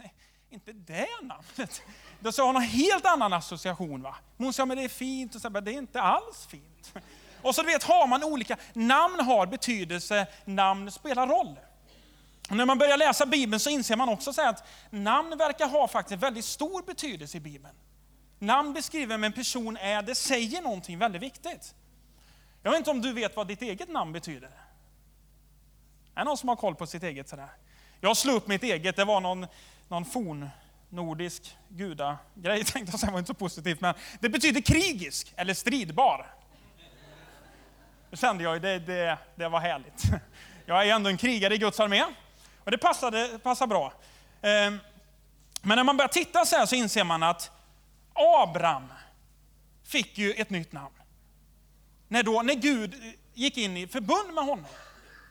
inte 0.49 0.73
det 0.73 1.07
namnet. 1.21 1.81
Då 2.19 2.31
så 2.31 2.41
har 2.41 2.47
hon 2.47 2.55
en 2.55 2.61
helt 2.61 3.05
annan 3.05 3.33
association. 3.33 4.01
Va? 4.01 4.15
Hon 4.37 4.53
säger, 4.53 4.65
men 4.65 4.77
det 4.77 4.83
är 4.83 4.89
fint, 4.89 5.35
och 5.35 5.41
så, 5.41 5.49
men 5.49 5.63
det 5.63 5.71
är 5.71 5.77
inte 5.77 6.01
alls 6.01 6.47
fint. 6.47 6.93
Och 7.41 7.55
så 7.55 7.61
du 7.61 7.67
vet, 7.67 7.83
har 7.83 8.07
man 8.07 8.23
olika, 8.23 8.57
namn 8.73 9.19
har 9.19 9.45
betydelse, 9.45 10.27
namn 10.45 10.91
spelar 10.91 11.27
roll. 11.27 11.59
Och 12.49 12.55
när 12.55 12.65
man 12.65 12.77
börjar 12.77 12.97
läsa 12.97 13.25
Bibeln 13.25 13.59
så 13.59 13.69
inser 13.69 13.95
man 13.95 14.09
också 14.09 14.41
att 14.41 14.67
namn 14.89 15.37
verkar 15.37 15.67
ha 15.67 15.87
faktiskt 15.87 16.23
väldigt 16.23 16.45
stor 16.45 16.81
betydelse 16.81 17.37
i 17.37 17.39
Bibeln. 17.39 17.75
Namn 18.45 18.73
beskriver 18.73 19.07
vem 19.07 19.23
en 19.23 19.33
person 19.33 19.77
är, 19.77 20.01
det 20.01 20.15
säger 20.15 20.61
någonting 20.61 20.99
väldigt 20.99 21.21
viktigt. 21.21 21.75
Jag 22.63 22.71
vet 22.71 22.77
inte 22.77 22.91
om 22.91 23.01
du 23.01 23.13
vet 23.13 23.35
vad 23.35 23.47
ditt 23.47 23.61
eget 23.61 23.89
namn 23.89 24.11
betyder? 24.11 24.49
Är 26.15 26.19
det 26.19 26.23
någon 26.23 26.37
som 26.37 26.49
har 26.49 26.55
koll 26.55 26.75
på 26.75 26.87
sitt 26.87 27.03
eget 27.03 27.29
sådär? 27.29 27.49
Jag 28.01 28.17
slog 28.17 28.35
upp 28.35 28.47
mitt 28.47 28.63
eget, 28.63 28.95
det 28.95 29.05
var 29.05 29.21
någon, 29.21 29.47
någon 29.87 30.05
forn 30.05 30.49
nordisk 30.89 31.57
gudagrej 31.69 32.63
tänkte 32.65 32.91
jag 32.91 32.99
säga, 32.99 33.11
var 33.11 33.19
inte 33.19 33.27
så 33.27 33.33
positivt, 33.33 33.81
men 33.81 33.93
det 34.19 34.29
betyder 34.29 34.61
krigisk 34.61 35.33
eller 35.35 35.53
stridbar. 35.53 36.25
Då 38.09 38.17
kände 38.17 38.43
jag 38.43 38.61
det, 38.61 38.79
det, 38.79 39.17
det 39.35 39.49
var 39.49 39.59
härligt. 39.59 40.03
Jag 40.65 40.87
är 40.87 40.93
ändå 40.93 41.09
en 41.09 41.17
krigare 41.17 41.55
i 41.55 41.57
Guds 41.57 41.79
armé. 41.79 42.03
Och 42.63 42.71
det 42.71 42.77
passade, 42.77 43.39
passade 43.43 43.69
bra. 43.69 43.93
Ehm, 44.41 44.79
men 45.61 45.75
när 45.75 45.83
man 45.83 45.97
börjar 45.97 46.09
titta 46.09 46.45
så 46.45 46.55
här 46.55 46.65
så 46.65 46.75
inser 46.75 47.03
man 47.03 47.23
att 47.23 47.51
Abram 48.15 48.93
fick 49.83 50.17
ju 50.17 50.33
ett 50.33 50.49
nytt 50.49 50.71
namn. 50.71 50.95
När, 52.07 52.23
då, 52.23 52.41
när 52.41 52.53
Gud 52.53 52.95
gick 53.33 53.57
in 53.57 53.77
i 53.77 53.87
förbund 53.87 54.33
med 54.33 54.43
honom 54.43 54.65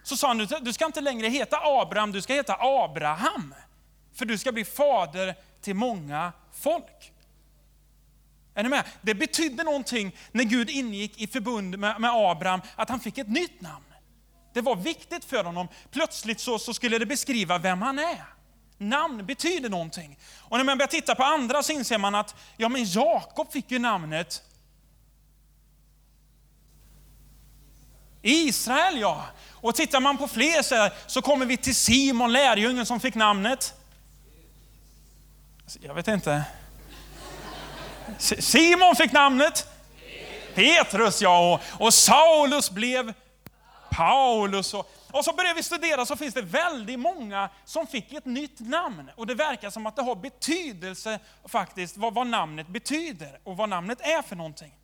så 0.03 0.17
sa 0.17 0.29
han, 0.29 0.49
du 0.63 0.73
ska 0.73 0.87
inte 0.87 1.01
längre 1.01 1.29
heta 1.29 1.61
Abram, 1.63 2.13
du 2.13 2.23
ska 2.23 2.35
heta 2.35 2.57
Abraham. 2.61 3.55
För 4.15 4.25
du 4.25 4.39
ska 4.39 4.53
bli 4.53 4.65
fader 4.65 5.35
till 5.61 5.75
många 5.75 6.33
folk. 6.53 7.13
Är 8.55 8.63
ni 8.63 8.69
med? 8.69 8.85
Det 9.03 9.15
betydde 9.15 9.63
någonting 9.63 10.17
när 10.33 10.45
Gud 10.45 10.71
ingick 10.71 11.21
i 11.21 11.27
förbund 11.27 11.79
med, 11.79 12.01
med 12.01 12.11
Abraham, 12.15 12.61
att 12.77 12.89
han 12.89 13.01
fick 13.01 13.19
ett 13.19 13.29
nytt 13.29 13.61
namn. 13.61 13.85
Det 14.53 14.61
var 14.61 14.77
viktigt 14.77 15.25
för 15.25 15.45
honom. 15.45 15.69
Plötsligt 15.91 16.41
så, 16.41 16.59
så 16.59 16.75
skulle 16.75 16.99
det 16.99 17.07
beskriva 17.07 17.59
vem 17.59 17.83
han 17.83 17.99
är. 17.99 18.34
Namn 18.79 19.27
betyder 19.27 19.69
någonting. 19.69 20.19
Och 20.41 20.57
när 20.57 20.65
man 20.65 20.79
börjar 20.79 20.89
titta 20.89 21.15
på 21.15 21.23
andra 21.23 21.63
så 21.63 21.73
inser 21.73 21.99
man 21.99 22.15
att 22.15 22.35
ja, 22.57 22.69
men 22.69 22.85
Jakob 22.85 23.53
fick 23.53 23.71
ju 23.71 23.79
namnet 23.79 24.43
Israel. 28.23 29.01
ja. 29.01 29.25
Och 29.51 29.75
tittar 29.75 30.01
man 30.01 30.19
på 30.19 30.29
fler 30.29 30.63
så, 30.63 30.89
så 31.07 31.23
kommer 31.23 31.47
vi 31.47 31.57
till 31.57 31.75
Simon, 31.75 32.33
lärjungen 32.33 32.87
som 32.87 33.01
fick 33.01 33.15
namnet. 33.15 33.75
Jag 35.81 35.95
vet 35.95 36.09
inte. 36.09 36.45
Simon 38.19 38.97
fick 38.97 39.13
namnet 39.13 39.69
Petrus, 40.55 41.23
ja. 41.23 41.55
Och, 41.55 41.87
och 41.87 41.95
Saulus 41.95 42.71
blev 42.71 43.13
Paulus. 43.91 44.75
Och, 44.75 44.91
och 45.15 45.25
så 45.25 45.33
började 45.33 45.55
vi 45.55 45.63
studera 45.63 46.07
så 46.07 46.17
finns 46.17 46.35
det 46.35 46.43
väldigt 46.43 46.99
många 46.99 47.51
som 47.65 47.87
fick 47.87 48.13
ett 48.13 48.25
nytt 48.25 48.61
namn. 48.61 49.11
Och 49.17 49.27
det 49.27 49.35
verkar 49.35 49.71
som 49.71 49.87
att 49.87 49.97
det 49.97 50.03
har 50.03 50.17
betydelse 50.17 51.19
faktiskt 51.45 51.97
vad, 51.97 52.15
vad 52.15 52.27
namnet 52.27 52.69
betyder 52.69 53.41
och 53.45 53.57
vad 53.57 53.69
namnet 53.69 54.01
är 54.01 54.23
för 54.23 54.37
någonting. 54.37 54.75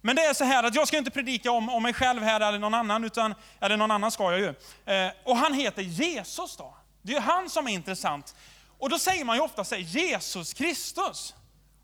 Men 0.00 0.16
det 0.16 0.22
är 0.22 0.34
så 0.34 0.44
här 0.44 0.64
att 0.64 0.74
jag 0.74 0.88
ska 0.88 0.98
inte 0.98 1.10
predika 1.10 1.50
om, 1.50 1.68
om 1.68 1.82
mig 1.82 1.92
själv 1.92 2.22
här 2.22 2.40
eller 2.40 2.58
någon 2.58 2.74
annan, 2.74 3.04
utan, 3.04 3.34
eller 3.60 3.76
någon 3.76 3.90
annan 3.90 4.10
ska 4.10 4.32
jag 4.32 4.40
ju. 4.40 4.54
Eh, 4.94 5.12
och 5.24 5.36
han 5.36 5.54
heter 5.54 5.82
Jesus 5.82 6.56
då. 6.56 6.74
Det 7.02 7.12
är 7.12 7.16
ju 7.16 7.22
han 7.22 7.50
som 7.50 7.66
är 7.66 7.72
intressant. 7.72 8.36
Och 8.78 8.90
då 8.90 8.98
säger 8.98 9.24
man 9.24 9.36
ju 9.36 9.42
ofta 9.42 9.64
så 9.64 9.74
här, 9.74 9.82
Jesus 9.82 10.52
Kristus. 10.52 11.34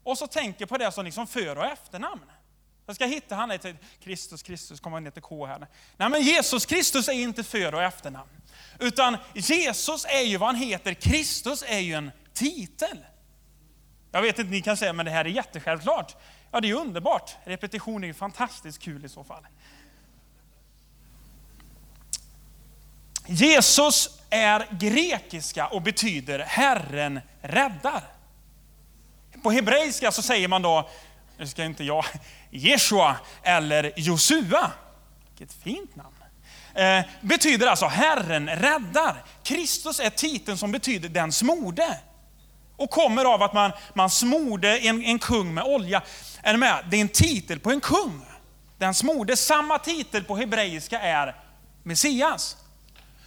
Och 0.03 0.19
så 0.19 0.27
tänker 0.27 0.67
på 0.67 0.79
det 0.79 0.93
som 0.93 1.05
liksom 1.05 1.27
för 1.27 1.59
och 1.59 1.67
efternamn. 1.67 2.31
Jag 2.87 2.97
ska 2.97 3.07
hitta, 3.07 3.35
han 3.35 3.51
heter 3.51 3.77
Kristus, 4.01 4.43
Kristus 4.43 4.81
kommer 4.81 5.01
ner 5.01 5.11
till 5.11 5.23
K 5.23 5.47
här. 5.47 5.67
Nej 5.97 6.09
men 6.09 6.23
Jesus 6.23 6.67
Kristus 6.67 7.09
är 7.09 7.13
inte 7.13 7.45
för 7.45 7.75
och 7.75 7.83
efternamn. 7.83 8.31
Utan 8.79 9.17
Jesus 9.35 10.05
är 10.09 10.23
ju 10.23 10.37
vad 10.37 10.49
han 10.49 10.57
heter, 10.57 10.95
Kristus 10.95 11.65
är 11.67 11.79
ju 11.79 11.95
en 11.95 12.11
titel. 12.33 12.99
Jag 14.13 14.23
vet 14.23 14.39
inte, 14.39 14.51
ni 14.51 14.63
kan 14.63 14.77
säga, 14.77 14.93
men 14.93 15.07
det 15.07 15.13
här 15.13 15.25
är 15.25 15.29
jättesjälvklart. 15.29 16.17
Ja, 16.51 16.61
det 16.61 16.71
är 16.71 16.75
underbart. 16.75 17.37
Repetition 17.45 18.05
är 18.05 18.09
ju 18.09 18.15
fantastiskt 18.15 18.79
kul 18.79 19.05
i 19.05 19.09
så 19.09 19.25
fall. 19.25 19.47
Jesus 23.27 24.21
är 24.31 24.67
grekiska 24.71 25.67
och 25.67 25.83
betyder 25.83 26.39
Herren 26.39 27.21
räddar. 27.41 28.03
På 29.43 29.51
hebreiska 29.51 30.13
så 30.13 30.23
säger 30.23 30.49
man 30.49 30.63
då, 30.63 30.89
nu 31.39 31.47
ska 31.47 31.65
inte 31.65 31.85
jag, 31.85 32.05
Jeshua 32.51 33.17
eller 33.43 33.93
Josua. 33.97 34.71
Vilket 35.29 35.57
fint 35.63 35.97
namn. 35.97 36.15
Eh, 36.75 37.05
betyder 37.21 37.67
alltså 37.67 37.87
Herren 37.87 38.49
räddar. 38.49 39.25
Kristus 39.43 40.01
är 40.01 40.11
titeln 40.11 40.59
som 40.59 40.73
betyder 40.73 41.09
den 41.09 41.33
smorde. 41.33 41.99
Och 42.77 42.91
kommer 42.91 43.25
av 43.25 43.43
att 43.43 43.53
man, 43.53 43.73
man 43.95 44.11
smorde 44.11 44.79
en, 44.79 45.05
en 45.05 45.19
kung 45.19 45.55
med 45.55 45.65
olja. 45.65 46.03
Är 46.43 46.53
ni 46.53 46.59
med? 46.59 46.85
Det 46.91 46.97
är 46.97 47.01
en 47.01 47.09
titel 47.09 47.61
på 47.61 47.71
en 47.71 47.81
kung. 47.81 48.27
Den 48.79 48.95
smorde, 48.95 49.37
samma 49.37 49.79
titel 49.79 50.25
på 50.25 50.37
hebreiska 50.37 51.01
är 51.01 51.37
Messias. 51.83 52.57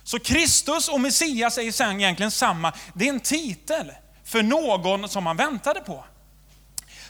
Så 0.03 0.19
Kristus 0.19 0.89
och 0.89 1.01
Messias 1.01 1.57
är 1.57 1.71
sen 1.71 2.01
egentligen 2.01 2.31
samma. 2.31 2.73
Det 2.93 3.05
är 3.05 3.09
en 3.09 3.19
titel 3.19 3.91
för 4.23 4.43
någon 4.43 5.09
som 5.09 5.23
man 5.23 5.37
väntade 5.37 5.79
på. 5.79 6.05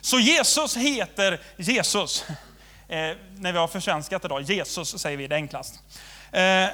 Så 0.07 0.19
Jesus 0.19 0.77
heter 0.77 1.39
Jesus. 1.57 2.25
Eh, 2.87 2.97
när 3.35 3.51
vi 3.51 3.57
har 3.57 3.67
försvenskat 3.67 4.25
idag, 4.25 4.41
Jesus 4.41 5.01
säger 5.01 5.17
vi 5.17 5.27
det 5.27 5.35
enklast. 5.35 5.79
Eh, 6.31 6.67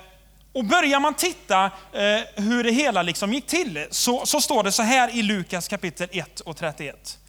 och 0.51 0.65
börjar 0.65 0.99
man 0.99 1.13
titta 1.13 1.65
eh, 1.65 2.21
hur 2.35 2.63
det 2.63 2.71
hela 2.71 3.01
liksom 3.01 3.33
gick 3.33 3.47
till, 3.47 3.87
så, 3.91 4.25
så 4.25 4.41
står 4.41 4.63
det 4.63 4.71
så 4.71 4.83
här 4.83 5.15
i 5.15 5.21
Lukas 5.21 5.67
kapitel 5.67 6.09
1 6.11 6.39
och 6.39 6.57
31. 6.57 7.19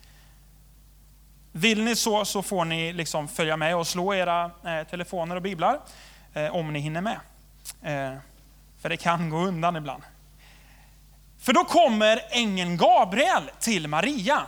Vill 1.52 1.84
ni 1.84 1.96
så, 1.96 2.24
så 2.24 2.42
får 2.42 2.64
ni 2.64 2.92
liksom 2.92 3.28
följa 3.28 3.56
med 3.56 3.76
och 3.76 3.86
slå 3.86 4.14
era 4.14 4.44
eh, 4.44 4.86
telefoner 4.90 5.36
och 5.36 5.42
biblar, 5.42 5.80
eh, 6.34 6.56
om 6.56 6.72
ni 6.72 6.80
hinner 6.80 7.00
med. 7.00 7.20
Eh, 7.82 8.18
för 8.82 8.88
det 8.88 8.96
kan 8.96 9.30
gå 9.30 9.36
undan 9.36 9.76
ibland. 9.76 10.02
För 11.40 11.52
då 11.52 11.64
kommer 11.64 12.20
ängeln 12.30 12.76
Gabriel 12.76 13.50
till 13.60 13.88
Maria. 13.88 14.46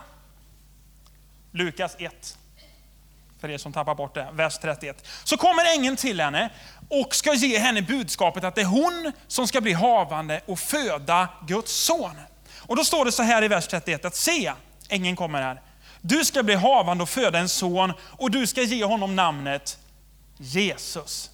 Lukas 1.56 1.96
1. 1.98 2.38
För 3.40 3.50
er 3.50 3.58
som 3.58 3.72
tappar 3.72 3.94
bort 3.94 4.14
det, 4.14 4.28
vers 4.32 4.58
31. 4.58 5.06
Så 5.24 5.36
kommer 5.36 5.74
ängeln 5.74 5.96
till 5.96 6.20
henne 6.20 6.50
och 6.88 7.14
ska 7.14 7.34
ge 7.34 7.58
henne 7.58 7.82
budskapet 7.82 8.44
att 8.44 8.54
det 8.54 8.60
är 8.60 8.64
hon 8.64 9.12
som 9.26 9.48
ska 9.48 9.60
bli 9.60 9.72
havande 9.72 10.40
och 10.46 10.58
föda 10.58 11.28
Guds 11.46 11.72
son. 11.72 12.16
Och 12.58 12.76
då 12.76 12.84
står 12.84 13.04
det 13.04 13.12
så 13.12 13.22
här 13.22 13.44
i 13.44 13.48
vers 13.48 13.66
31 13.66 14.04
att 14.04 14.14
se, 14.14 14.52
ängeln 14.88 15.16
kommer 15.16 15.42
här. 15.42 15.60
Du 16.00 16.24
ska 16.24 16.42
bli 16.42 16.54
havande 16.54 17.02
och 17.02 17.08
föda 17.08 17.38
en 17.38 17.48
son 17.48 17.92
och 18.00 18.30
du 18.30 18.46
ska 18.46 18.62
ge 18.62 18.84
honom 18.84 19.16
namnet 19.16 19.78
Jesus. 20.38 21.30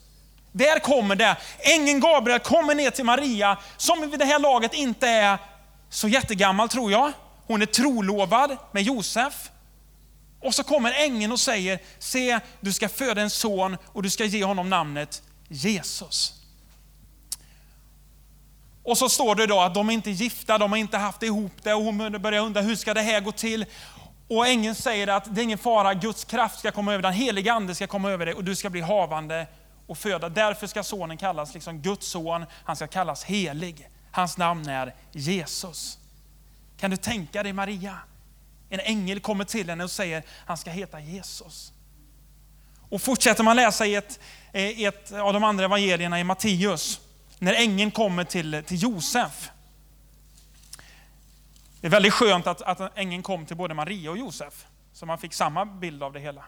Där 0.52 0.78
kommer 0.78 1.16
det. 1.16 1.36
Ängeln 1.58 2.00
Gabriel 2.00 2.40
kommer 2.40 2.74
ner 2.74 2.90
till 2.90 3.04
Maria, 3.04 3.58
som 3.76 4.10
vid 4.10 4.18
det 4.18 4.24
här 4.24 4.38
laget 4.38 4.74
inte 4.74 5.08
är 5.08 5.38
så 5.90 6.08
jättegammal 6.08 6.68
tror 6.68 6.92
jag. 6.92 7.12
Hon 7.46 7.62
är 7.62 7.66
trolovad 7.66 8.56
med 8.72 8.82
Josef. 8.82 9.51
Och 10.42 10.54
så 10.54 10.64
kommer 10.64 10.92
ängeln 10.92 11.32
och 11.32 11.40
säger, 11.40 11.78
se 11.98 12.40
du 12.60 12.72
ska 12.72 12.88
föda 12.88 13.22
en 13.22 13.30
son 13.30 13.76
och 13.86 14.02
du 14.02 14.10
ska 14.10 14.24
ge 14.24 14.44
honom 14.44 14.70
namnet 14.70 15.22
Jesus. 15.48 16.34
Och 18.82 18.98
så 18.98 19.08
står 19.08 19.34
det 19.34 19.46
då 19.46 19.60
att 19.60 19.74
de 19.74 19.88
är 19.88 19.92
inte 19.92 20.10
gifta, 20.10 20.58
de 20.58 20.70
har 20.70 20.78
inte 20.78 20.98
haft 20.98 21.22
ihop 21.22 21.52
det 21.62 21.74
och 21.74 21.82
hon 21.82 22.22
börjar 22.22 22.42
undra 22.42 22.60
hur 22.60 22.76
ska 22.76 22.94
det 22.94 23.02
här 23.02 23.20
gå 23.20 23.32
till? 23.32 23.66
Och 24.28 24.46
ängeln 24.46 24.74
säger 24.74 25.06
att 25.08 25.34
det 25.34 25.40
är 25.40 25.42
ingen 25.42 25.58
fara, 25.58 25.94
Guds 25.94 26.24
kraft 26.24 26.58
ska 26.58 26.70
komma 26.70 26.92
över 26.92 27.02
dig, 27.02 27.12
den 27.12 27.20
heliga 27.20 27.52
ande 27.52 27.74
ska 27.74 27.86
komma 27.86 28.10
över 28.10 28.26
dig 28.26 28.34
och 28.34 28.44
du 28.44 28.56
ska 28.56 28.70
bli 28.70 28.80
havande 28.80 29.46
och 29.86 29.98
föda. 29.98 30.28
Därför 30.28 30.66
ska 30.66 30.82
sonen 30.82 31.16
kallas 31.16 31.54
liksom 31.54 31.78
Guds 31.78 32.06
son, 32.06 32.44
han 32.64 32.76
ska 32.76 32.86
kallas 32.86 33.24
helig. 33.24 33.88
Hans 34.10 34.38
namn 34.38 34.68
är 34.68 34.94
Jesus. 35.12 35.98
Kan 36.78 36.90
du 36.90 36.96
tänka 36.96 37.42
dig 37.42 37.52
Maria? 37.52 37.98
En 38.72 38.80
ängel 38.80 39.20
kommer 39.20 39.44
till 39.44 39.70
henne 39.70 39.84
och 39.84 39.90
säger 39.90 40.22
han 40.46 40.56
ska 40.56 40.70
heta 40.70 41.00
Jesus. 41.00 41.72
Och 42.88 43.02
fortsätter 43.02 43.42
man 43.42 43.56
läsa 43.56 43.86
i 43.86 43.94
ett, 43.94 44.20
eh, 44.52 44.80
ett 44.80 45.12
av 45.12 45.32
de 45.32 45.44
andra 45.44 45.64
evangelierna 45.64 46.20
i 46.20 46.24
Matteus, 46.24 47.00
när 47.38 47.54
ängeln 47.54 47.90
kommer 47.90 48.24
till, 48.24 48.62
till 48.66 48.82
Josef. 48.82 49.50
Det 51.80 51.86
är 51.86 51.90
väldigt 51.90 52.12
skönt 52.12 52.46
att, 52.46 52.62
att 52.62 52.98
ängeln 52.98 53.22
kom 53.22 53.46
till 53.46 53.56
både 53.56 53.74
Maria 53.74 54.10
och 54.10 54.18
Josef, 54.18 54.66
så 54.92 55.06
man 55.06 55.18
fick 55.18 55.34
samma 55.34 55.64
bild 55.64 56.02
av 56.02 56.12
det 56.12 56.20
hela. 56.20 56.44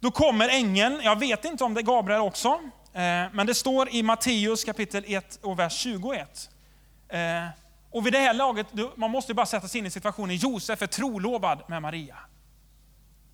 Då 0.00 0.10
kommer 0.10 0.48
ängeln, 0.48 1.00
jag 1.02 1.18
vet 1.18 1.44
inte 1.44 1.64
om 1.64 1.74
det 1.74 1.80
är 1.80 1.82
Gabriel 1.82 2.20
också, 2.20 2.48
eh, 2.92 3.00
men 3.32 3.46
det 3.46 3.54
står 3.54 3.88
i 3.88 4.02
Matteus 4.02 4.64
kapitel 4.64 5.04
1 5.06 5.38
och 5.42 5.58
vers 5.58 5.72
21. 5.72 6.50
Och 7.94 8.06
vid 8.06 8.12
det 8.12 8.18
här 8.18 8.34
laget, 8.34 8.66
man 8.96 9.10
måste 9.10 9.34
bara 9.34 9.46
sätta 9.46 9.68
sig 9.68 9.78
in 9.78 9.86
i 9.86 9.90
situationen, 9.90 10.36
Josef 10.36 10.82
är 10.82 10.86
trolovad 10.86 11.62
med 11.68 11.82
Maria. 11.82 12.16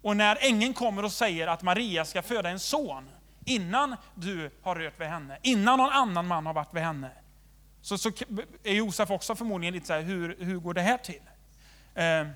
Och 0.02 0.16
när 0.16 0.38
ängeln 0.40 0.74
kommer 0.74 1.04
och 1.04 1.12
säger 1.12 1.46
att 1.46 1.62
Maria 1.62 2.04
ska 2.04 2.22
föda 2.22 2.50
en 2.50 2.60
son, 2.60 3.10
innan 3.44 3.96
du 4.14 4.50
har 4.62 4.74
rört 4.74 5.00
vid 5.00 5.08
henne, 5.08 5.38
innan 5.42 5.78
någon 5.78 5.90
annan 5.90 6.26
man 6.26 6.46
har 6.46 6.54
varit 6.54 6.74
vid 6.74 6.82
henne, 6.82 7.10
så, 7.82 7.98
så 7.98 8.10
är 8.62 8.74
Josef 8.74 9.10
också 9.10 9.34
förmodligen 9.34 9.74
lite 9.74 9.86
så 9.86 9.92
här, 9.92 10.02
hur, 10.02 10.36
hur 10.40 10.58
går 10.58 10.74
det 10.74 10.82
här 10.82 10.98
till? 10.98 11.22
Eh, 11.94 12.02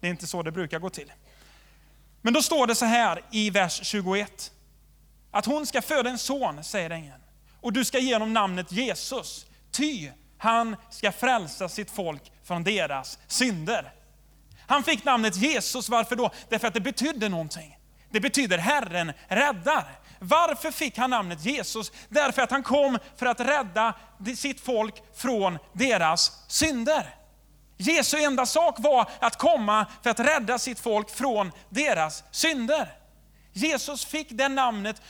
det 0.00 0.06
är 0.06 0.10
inte 0.10 0.26
så 0.26 0.42
det 0.42 0.52
brukar 0.52 0.78
gå 0.78 0.90
till. 0.90 1.12
Men 2.22 2.32
då 2.32 2.42
står 2.42 2.66
det 2.66 2.74
så 2.74 2.84
här 2.84 3.20
i 3.30 3.50
vers 3.50 3.80
21. 3.84 4.52
Att 5.30 5.46
hon 5.46 5.66
ska 5.66 5.82
föda 5.82 6.10
en 6.10 6.18
son, 6.18 6.64
säger 6.64 6.90
ängeln. 6.90 7.22
Och 7.60 7.72
du 7.72 7.84
ska 7.84 7.98
ge 7.98 8.14
honom 8.14 8.32
namnet 8.32 8.72
Jesus. 8.72 9.46
Ty 9.70 10.10
han 10.38 10.76
ska 10.90 11.12
frälsa 11.12 11.68
sitt 11.68 11.90
folk 11.90 12.32
från 12.44 12.64
deras 12.64 13.18
synder. 13.26 13.92
Han 14.66 14.84
fick 14.84 15.04
namnet 15.04 15.36
Jesus, 15.36 15.88
varför 15.88 16.16
då? 16.16 16.30
Därför 16.48 16.68
att 16.68 16.74
det 16.74 16.80
betydde 16.80 17.28
någonting. 17.28 17.78
Det 18.10 18.20
betyder 18.20 18.58
Herren 18.58 19.12
räddar. 19.28 19.84
Varför 20.18 20.70
fick 20.70 20.98
han 20.98 21.10
namnet 21.10 21.44
Jesus? 21.44 21.92
Därför 22.08 22.42
att 22.42 22.50
han 22.50 22.62
kom 22.62 22.98
för 23.16 23.26
att 23.26 23.40
rädda 23.40 23.94
sitt 24.36 24.60
folk 24.60 24.94
från 25.14 25.58
deras 25.72 26.44
synder. 26.48 27.14
Jesu 27.76 28.18
enda 28.18 28.46
sak 28.46 28.74
var 28.78 29.10
att 29.20 29.36
komma 29.36 29.86
för 30.02 30.10
att 30.10 30.20
rädda 30.20 30.58
sitt 30.58 30.80
folk 30.80 31.10
från 31.10 31.52
deras 31.68 32.24
synder. 32.30 32.92
Jesus 33.52 34.04
fick 34.04 34.28
det 34.30 34.48
namnet 34.48 35.02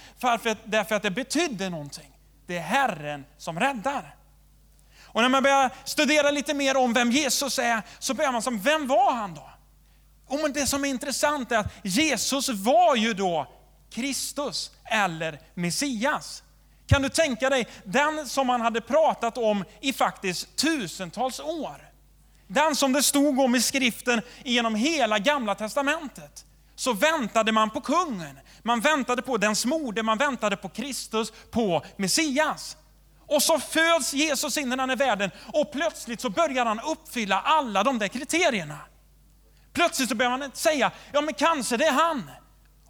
därför 0.65 0.95
att 0.95 1.03
det 1.03 1.11
betydde 1.11 1.71
någonting. 1.71 2.19
Det 2.47 2.57
är 2.57 2.63
Herren 2.63 3.25
som 3.39 3.61
räddar. 3.61 4.18
Och 5.13 5.23
när 5.23 5.29
man 5.29 5.43
börjar 5.43 5.71
studera 5.85 6.31
lite 6.31 6.55
mer 6.55 6.77
om 6.77 6.93
vem 6.93 7.11
Jesus 7.11 7.59
är, 7.59 7.83
så 7.99 8.15
börjar 8.15 8.33
man 8.33 8.43
som, 8.43 8.61
vem 8.61 8.87
var 8.87 9.13
han 9.13 9.35
då? 9.35 9.51
Och 10.27 10.41
men 10.41 10.53
det 10.53 10.67
som 10.67 10.85
är 10.85 10.89
intressant 10.89 11.53
är 11.53 11.59
att 11.59 11.73
Jesus 11.83 12.49
var 12.49 12.97
ju 12.97 13.15
då 13.15 13.47
Kristus 13.91 14.71
eller 14.85 15.41
Messias. 15.55 16.43
Kan 16.87 17.03
du 17.03 17.09
tänka 17.09 17.51
dig 17.51 17.69
den 17.85 18.29
som 18.29 18.47
man 18.47 18.61
hade 18.61 18.81
pratat 18.81 19.39
om 19.39 19.65
i 19.81 19.93
faktiskt 19.93 20.57
tusentals 20.57 21.41
år? 21.41 21.89
Den 22.47 22.77
som 22.77 22.93
det 22.93 23.03
stod 23.03 23.41
om 23.41 23.55
i 23.55 23.61
skriften 23.63 24.23
genom 24.45 24.75
hela 24.75 25.19
gamla 25.19 25.55
testamentet. 25.55 26.45
Så 26.75 26.93
väntade 26.93 27.53
man 27.53 27.71
på 27.71 27.81
kungen, 27.81 28.39
man 28.63 28.81
väntade 28.81 29.23
på 29.23 29.37
den 29.37 29.57
smorde, 29.57 30.03
man 30.03 30.19
väntade 30.19 30.57
på 30.57 30.69
Kristus, 30.69 31.33
på 31.51 31.85
Messias. 31.97 32.77
Och 33.29 33.43
så 33.43 33.59
föds 33.59 34.15
Jesus 34.15 34.59
in 34.59 34.73
i 34.73 34.77
den 34.77 34.91
här 34.91 34.97
världen 34.97 35.31
och 35.53 35.73
plötsligt 35.73 36.21
så 36.21 36.31
börjar 36.31 36.67
han 36.67 36.81
uppfylla 36.81 37.41
alla 37.41 37.85
de 37.85 37.99
där 37.99 38.09
kriterierna. 38.09 38.79
Plötsligt 39.73 40.09
så 40.09 40.15
börjar 40.15 40.39
man 40.39 40.51
säga, 40.55 40.91
ja 41.13 41.21
men 41.21 41.35
kanske 41.35 41.77
det 41.77 41.85
är 41.85 41.93
han. 41.93 42.31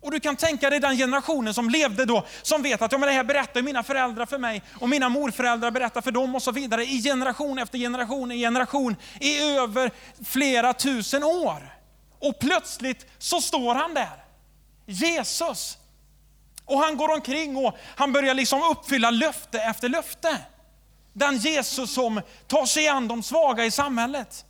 Och 0.01 0.11
du 0.11 0.21
kan 0.21 0.37
tänka 0.37 0.71
dig 0.71 0.81
den 0.81 0.97
generationen 0.97 1.55
som 1.55 1.71
levde 1.71 2.05
då, 2.05 2.27
som 2.43 2.63
vet 2.63 2.83
att 2.83 2.93
ja, 2.93 2.99
men 2.99 3.07
det 3.07 3.13
här 3.13 3.25
berättar 3.25 3.63
mina 3.63 3.83
föräldrar 3.83 4.27
för 4.27 4.39
mig 4.39 4.63
och 4.81 4.89
mina 4.89 5.09
morföräldrar 5.09 5.71
berättar 5.71 6.01
för 6.01 6.11
dem 6.11 6.35
och 6.35 6.43
så 6.43 6.53
vidare 6.53 6.85
i 6.85 7.03
generation 7.03 7.59
efter 7.59 7.79
generation, 7.79 8.33
i 8.33 8.39
generation, 8.39 8.97
i 9.21 9.39
över 9.39 9.91
flera 10.25 10.73
tusen 10.73 11.25
år. 11.25 11.79
Och 12.19 12.39
plötsligt 12.39 13.07
så 13.19 13.41
står 13.41 13.75
han 13.75 13.95
där, 13.95 14.25
Jesus. 14.87 15.79
Och 16.69 16.79
han 16.79 16.97
går 16.97 17.15
omkring 17.15 17.57
och 17.57 17.77
han 17.97 18.13
börjar 18.13 18.35
liksom 18.35 18.63
uppfylla 18.63 19.11
löfte 19.11 19.61
efter 19.61 19.89
löfte. 19.89 20.39
Den 21.13 21.39
Jesus 21.39 21.95
som 21.95 22.21
tar 22.47 22.67
sig 22.67 22.89
an 22.89 23.09
de 23.09 23.23
svaga 23.23 23.65
i 23.65 23.71
samhället. 23.71 24.45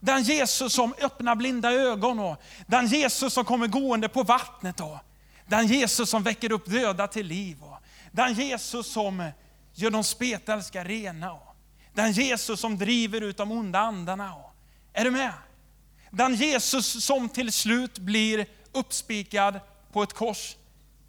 Den 0.00 0.22
Jesus 0.22 0.72
som 0.72 0.94
öppnar 1.00 1.34
blinda 1.34 1.72
ögon 1.72 2.18
och 2.20 2.42
den 2.66 2.86
Jesus 2.86 3.32
som 3.32 3.44
kommer 3.44 3.66
gående 3.66 4.08
på 4.08 4.22
vattnet. 4.22 4.80
Och 4.80 4.98
den 5.46 5.66
Jesus 5.66 6.10
som 6.10 6.22
väcker 6.22 6.52
upp 6.52 6.66
döda 6.66 7.08
till 7.08 7.26
liv. 7.26 7.62
Och 7.62 7.78
den 8.10 8.34
Jesus 8.34 8.92
som 8.92 9.30
gör 9.74 9.90
de 9.90 10.04
spetälska 10.04 10.84
rena. 10.84 11.32
Och 11.32 11.56
den 11.94 12.12
Jesus 12.12 12.60
som 12.60 12.78
driver 12.78 13.20
ut 13.20 13.36
de 13.36 13.52
onda 13.52 13.78
andarna. 13.78 14.34
Och, 14.34 14.54
är 14.92 15.04
du 15.04 15.10
med? 15.10 15.32
Den 16.10 16.34
Jesus 16.34 17.04
som 17.04 17.28
till 17.28 17.52
slut 17.52 17.98
blir 17.98 18.46
uppspikad 18.72 19.60
på 19.92 20.02
ett 20.02 20.12
kors 20.12 20.56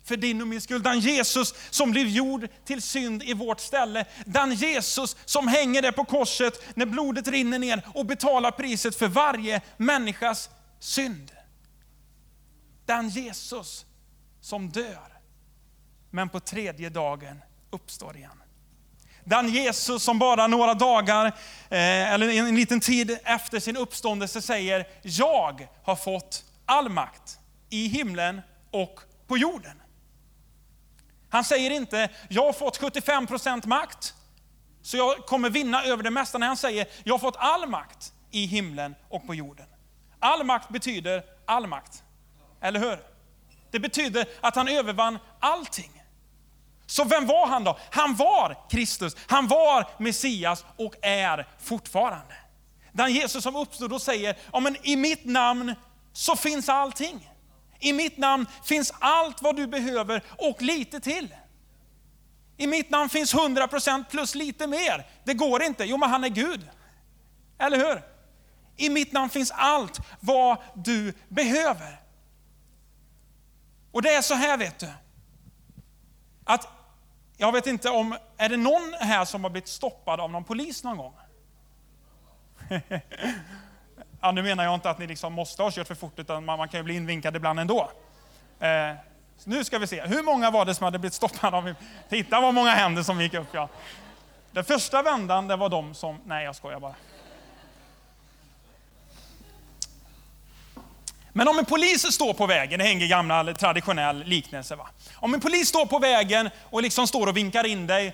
för 0.04 0.18
din 0.18 0.42
och 0.42 0.48
min 0.48 0.62
skull. 0.62 0.84
Den 0.84 1.00
Jesus 1.00 1.54
som 1.70 1.92
blev 1.92 2.08
gjord 2.08 2.48
till 2.66 2.82
synd 2.82 3.24
i 3.24 3.34
vårt 3.34 3.60
ställe. 3.60 4.06
Den 4.26 4.54
Jesus 4.54 5.18
som 5.26 5.48
hänger 5.48 5.82
där 5.82 5.92
på 5.92 6.06
korset 6.06 6.76
när 6.76 6.86
blodet 6.86 7.28
rinner 7.28 7.60
ner 7.60 7.82
och 7.94 8.06
betalar 8.06 8.52
priset 8.52 8.96
för 8.96 9.08
varje 9.08 9.62
människas 9.78 10.50
synd. 10.80 11.32
Den 12.86 13.10
Jesus 13.10 13.86
som 14.42 14.70
dör, 14.70 15.20
men 16.10 16.30
på 16.30 16.40
tredje 16.40 16.90
dagen 16.90 17.42
uppstår 17.72 18.18
igen. 18.18 18.44
Den 19.26 19.50
Jesus 19.50 20.04
som 20.04 20.20
bara 20.20 20.48
några 20.48 20.74
dagar, 20.74 21.26
eh, 21.26 22.14
eller 22.14 22.30
en 22.30 22.56
liten 22.56 22.80
tid 22.80 23.18
efter 23.24 23.60
sin 23.60 23.78
uppståndelse 23.78 24.42
säger, 24.42 24.88
jag 25.02 25.68
har 25.84 25.96
fått 25.96 26.44
all 26.66 26.90
makt 26.90 27.40
i 27.70 27.88
himlen 27.88 28.42
och 28.72 29.00
på 29.28 29.38
jorden. 29.38 29.83
Han 31.34 31.44
säger 31.44 31.72
inte, 31.72 32.10
jag 32.30 32.46
har 32.46 32.54
fått 32.54 32.80
75% 32.80 33.68
makt, 33.68 34.14
så 34.82 34.98
jag 34.98 35.26
kommer 35.26 35.50
vinna 35.50 35.84
över 35.84 36.04
det 36.04 36.12
mesta. 36.12 36.38
När 36.38 36.48
han 36.48 36.58
säger, 36.58 36.88
jag 37.04 37.14
har 37.14 37.20
fått 37.20 37.36
all 37.38 37.70
makt 37.70 38.14
i 38.32 38.46
himlen 38.46 38.96
och 39.10 39.28
på 39.28 39.36
jorden. 39.36 39.66
All 40.20 40.44
makt 40.44 40.70
betyder 40.70 41.24
all 41.46 41.68
makt. 41.68 42.04
Eller 42.62 42.80
hur? 42.80 43.00
Det 43.72 43.80
betyder 43.80 44.26
att 44.42 44.56
han 44.56 44.68
övervann 44.68 45.20
allting. 45.40 46.04
Så 46.86 47.04
vem 47.04 47.28
var 47.28 47.48
han 47.48 47.64
då? 47.64 47.78
Han 47.92 48.16
var 48.16 48.70
Kristus, 48.70 49.16
han 49.28 49.48
var 49.48 49.88
Messias 49.98 50.66
och 50.78 50.96
är 51.02 51.48
fortfarande. 51.60 52.36
Den 52.92 53.14
Jesus 53.14 53.44
som 53.44 53.56
uppstod 53.56 53.94
och 53.94 54.02
säger, 54.02 54.38
ja, 54.52 54.60
men 54.60 54.78
i 54.84 54.96
mitt 54.96 55.26
namn 55.26 55.76
så 56.12 56.36
finns 56.36 56.70
allting. 56.70 57.30
I 57.84 57.94
mitt 57.94 58.18
namn 58.18 58.46
finns 58.64 58.94
allt 59.00 59.42
vad 59.42 59.56
du 59.56 59.68
behöver 59.68 60.24
och 60.38 60.62
lite 60.62 61.00
till. 61.00 61.36
I 62.58 62.68
mitt 62.68 62.90
namn 62.90 63.10
finns 63.10 63.36
100% 63.36 64.06
plus 64.10 64.36
lite 64.36 64.68
mer. 64.68 65.08
Det 65.24 65.34
går 65.34 65.64
inte. 65.64 65.84
Jo, 65.84 65.98
men 65.98 66.10
han 66.10 66.24
är 66.24 66.30
Gud. 66.30 66.70
Eller 67.58 67.78
hur? 67.78 68.02
I 68.78 68.90
mitt 68.90 69.12
namn 69.12 69.30
finns 69.30 69.52
allt 69.52 70.00
vad 70.20 70.58
du 70.76 71.14
behöver. 71.28 72.02
Och 73.92 74.02
det 74.02 74.14
är 74.14 74.22
så 74.22 74.34
här 74.34 74.58
vet 74.58 74.80
du. 74.80 74.90
Att 76.44 76.68
jag 77.38 77.52
vet 77.52 77.68
inte 77.68 77.90
om, 77.90 78.18
är 78.38 78.50
det 78.50 78.58
någon 78.58 78.94
här 79.00 79.26
som 79.26 79.44
har 79.44 79.52
blivit 79.52 79.70
stoppad 79.70 80.20
av 80.20 80.32
någon 80.32 80.44
polis 80.44 80.84
någon 80.84 80.98
gång? 80.98 81.14
Ja, 84.26 84.32
nu 84.32 84.44
menar 84.44 84.64
jag 84.64 84.74
inte 84.74 84.90
att 84.90 85.00
ni 85.00 85.08
liksom 85.08 85.34
måste 85.34 85.64
ha 85.64 85.72
kört 85.72 85.88
för 85.88 85.96
fort, 85.96 86.20
utan 86.20 86.46
man, 86.46 86.58
man 86.58 86.70
kan 86.70 86.80
ju 86.80 86.84
bli 86.84 86.96
invinkad 86.96 87.36
ibland 87.36 87.60
ändå. 87.60 87.92
Eh, 88.60 88.96
nu 89.44 89.64
ska 89.64 89.80
vi 89.80 89.88
se, 89.88 90.02
hur 90.02 90.24
många 90.24 90.52
var 90.52 90.66
det 90.66 90.76
som 90.76 90.84
hade 90.84 91.00
blivit 91.00 91.14
stoppade? 91.14 91.58
Av, 91.58 91.74
titta 92.10 92.42
vad 92.42 92.54
många 92.54 92.72
händer 92.72 93.04
som 93.04 93.22
gick 93.22 93.34
upp. 93.34 93.48
Ja. 93.52 93.70
Den 94.52 94.64
första 94.64 95.02
vändan, 95.02 95.48
det 95.48 95.56
var 95.56 95.70
de 95.70 95.94
som... 95.94 96.22
Nej, 96.26 96.46
jag 96.46 96.56
skojar 96.56 96.80
bara. 96.80 96.96
Men 101.34 101.48
om 101.48 101.60
en 101.60 101.66
polis 101.66 102.14
står 102.14 102.34
på 102.34 102.46
vägen, 102.46 102.80
det 102.80 102.86
hänger 102.86 103.04
en 103.04 103.10
gammal 103.10 103.56
traditionell 103.56 104.24
liknelse. 104.24 104.76
Va? 104.76 104.88
Om 105.16 105.34
en 105.34 105.40
polis 105.40 105.70
står 105.70 105.86
på 105.86 106.00
vägen 106.00 106.50
och 106.70 106.82
liksom 106.82 107.08
står 107.08 107.28
och 107.28 107.38
vinkar 107.38 107.66
in 107.66 107.88
dig 107.88 108.08
eh, 108.08 108.14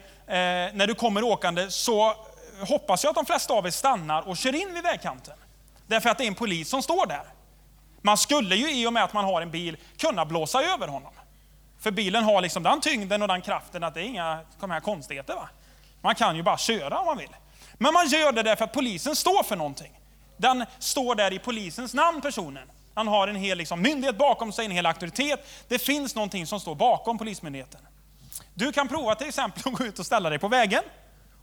när 0.73 0.87
du 0.87 0.95
kommer 0.95 1.23
åkande, 1.23 1.69
så 1.69 2.13
hoppas 2.67 3.03
jag 3.03 3.09
att 3.09 3.15
de 3.15 3.25
flesta 3.25 3.53
av 3.53 3.65
er 3.67 3.71
stannar 3.71 4.27
och 4.27 4.37
kör 4.37 4.55
in 4.55 4.73
vid 4.73 4.83
vägkanten. 4.83 5.35
Därför 5.89 6.09
att 6.09 6.17
det 6.17 6.23
är 6.23 6.27
en 6.27 6.35
polis 6.35 6.69
som 6.69 6.81
står 6.83 7.05
där. 7.05 7.23
Man 8.01 8.17
skulle 8.17 8.55
ju 8.55 8.71
i 8.71 8.87
och 8.87 8.93
med 8.93 9.03
att 9.03 9.13
man 9.13 9.25
har 9.25 9.41
en 9.41 9.51
bil 9.51 9.77
kunna 9.97 10.25
blåsa 10.25 10.63
över 10.63 10.87
honom. 10.87 11.11
För 11.79 11.91
bilen 11.91 12.23
har 12.23 12.41
liksom 12.41 12.63
den 12.63 12.81
tyngden 12.81 13.21
och 13.21 13.27
den 13.27 13.41
kraften 13.41 13.83
att 13.83 13.93
det 13.93 14.01
är 14.01 14.05
inga 14.05 14.39
de 14.59 14.71
här 14.71 14.79
konstigheter. 14.79 15.35
Va? 15.35 15.49
Man 16.01 16.15
kan 16.15 16.35
ju 16.35 16.43
bara 16.43 16.57
köra 16.57 16.99
om 16.99 17.05
man 17.05 17.17
vill. 17.17 17.35
Men 17.73 17.93
man 17.93 18.07
gör 18.07 18.31
det 18.31 18.43
därför 18.43 18.65
att 18.65 18.73
polisen 18.73 19.15
står 19.15 19.43
för 19.43 19.55
någonting. 19.55 19.99
Den 20.37 20.65
står 20.79 21.15
där 21.15 21.33
i 21.33 21.39
polisens 21.39 21.93
namn, 21.93 22.21
personen. 22.21 22.71
Han 22.93 23.07
har 23.07 23.27
en 23.27 23.35
hel 23.35 23.57
liksom, 23.57 23.81
myndighet 23.81 24.17
bakom 24.17 24.51
sig, 24.51 24.65
en 24.65 24.71
hel 24.71 24.85
auktoritet. 24.85 25.47
Det 25.67 25.79
finns 25.79 26.15
någonting 26.15 26.47
som 26.47 26.59
står 26.59 26.75
bakom 26.75 27.17
polismyndigheten. 27.17 27.81
Du 28.53 28.71
kan 28.71 28.87
prova 28.87 29.15
till 29.15 29.27
exempel 29.27 29.63
att 29.65 29.73
gå 29.73 29.85
ut 29.85 29.99
och 29.99 30.05
ställa 30.05 30.29
dig 30.29 30.39
på 30.39 30.47
vägen 30.47 30.83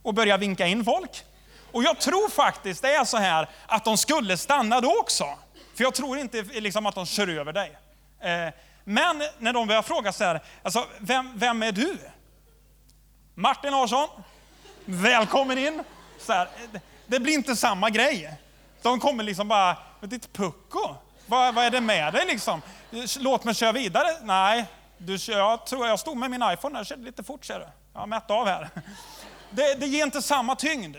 och 0.02 0.14
börja 0.14 0.36
vinka 0.36 0.66
in 0.66 0.84
folk. 0.84 1.24
Och 1.76 1.82
jag 1.82 2.00
tror 2.00 2.28
faktiskt 2.28 2.82
det 2.82 2.94
är 2.94 3.04
så 3.04 3.16
här 3.16 3.48
att 3.66 3.84
de 3.84 3.96
skulle 3.96 4.36
stanna 4.36 4.80
då 4.80 4.98
också. 5.00 5.24
För 5.74 5.84
jag 5.84 5.94
tror 5.94 6.18
inte 6.18 6.42
liksom 6.42 6.86
att 6.86 6.94
de 6.94 7.06
kör 7.06 7.28
över 7.28 7.52
dig. 7.52 7.78
Eh, 8.20 8.54
men 8.84 9.22
när 9.38 9.52
de 9.52 9.66
börjar 9.66 9.82
fråga 9.82 10.12
så 10.12 10.24
här, 10.24 10.40
alltså, 10.62 10.86
vem, 10.98 11.38
vem 11.38 11.62
är 11.62 11.72
du? 11.72 11.98
Martin 13.34 13.70
Larsson, 13.70 14.08
välkommen 14.84 15.58
in. 15.58 15.82
Så 16.18 16.32
här, 16.32 16.48
det 17.06 17.20
blir 17.20 17.34
inte 17.34 17.56
samma 17.56 17.90
grej. 17.90 18.34
De 18.82 19.00
kommer 19.00 19.24
liksom 19.24 19.48
bara, 19.48 19.76
ditt 20.00 20.32
pucko, 20.32 20.96
vad, 21.26 21.54
vad 21.54 21.64
är 21.64 21.70
det 21.70 21.80
med 21.80 22.12
dig 22.12 22.26
liksom? 22.26 22.62
Låt 23.18 23.44
mig 23.44 23.54
köra 23.54 23.72
vidare. 23.72 24.08
Nej, 24.22 24.66
du, 24.98 25.16
jag 25.28 25.66
tror 25.66 25.86
jag 25.86 26.00
stod 26.00 26.16
med 26.16 26.30
min 26.30 26.42
iPhone 26.52 26.80
och 26.80 26.86
körde 26.86 27.02
lite 27.02 27.22
fort 27.22 27.44
ser 27.44 27.58
du. 27.58 27.66
Jag 27.92 28.00
har 28.00 28.06
mätt 28.06 28.30
av 28.30 28.46
här. 28.46 28.68
Det, 29.50 29.74
det 29.74 29.86
ger 29.86 30.04
inte 30.04 30.22
samma 30.22 30.56
tyngd 30.56 30.96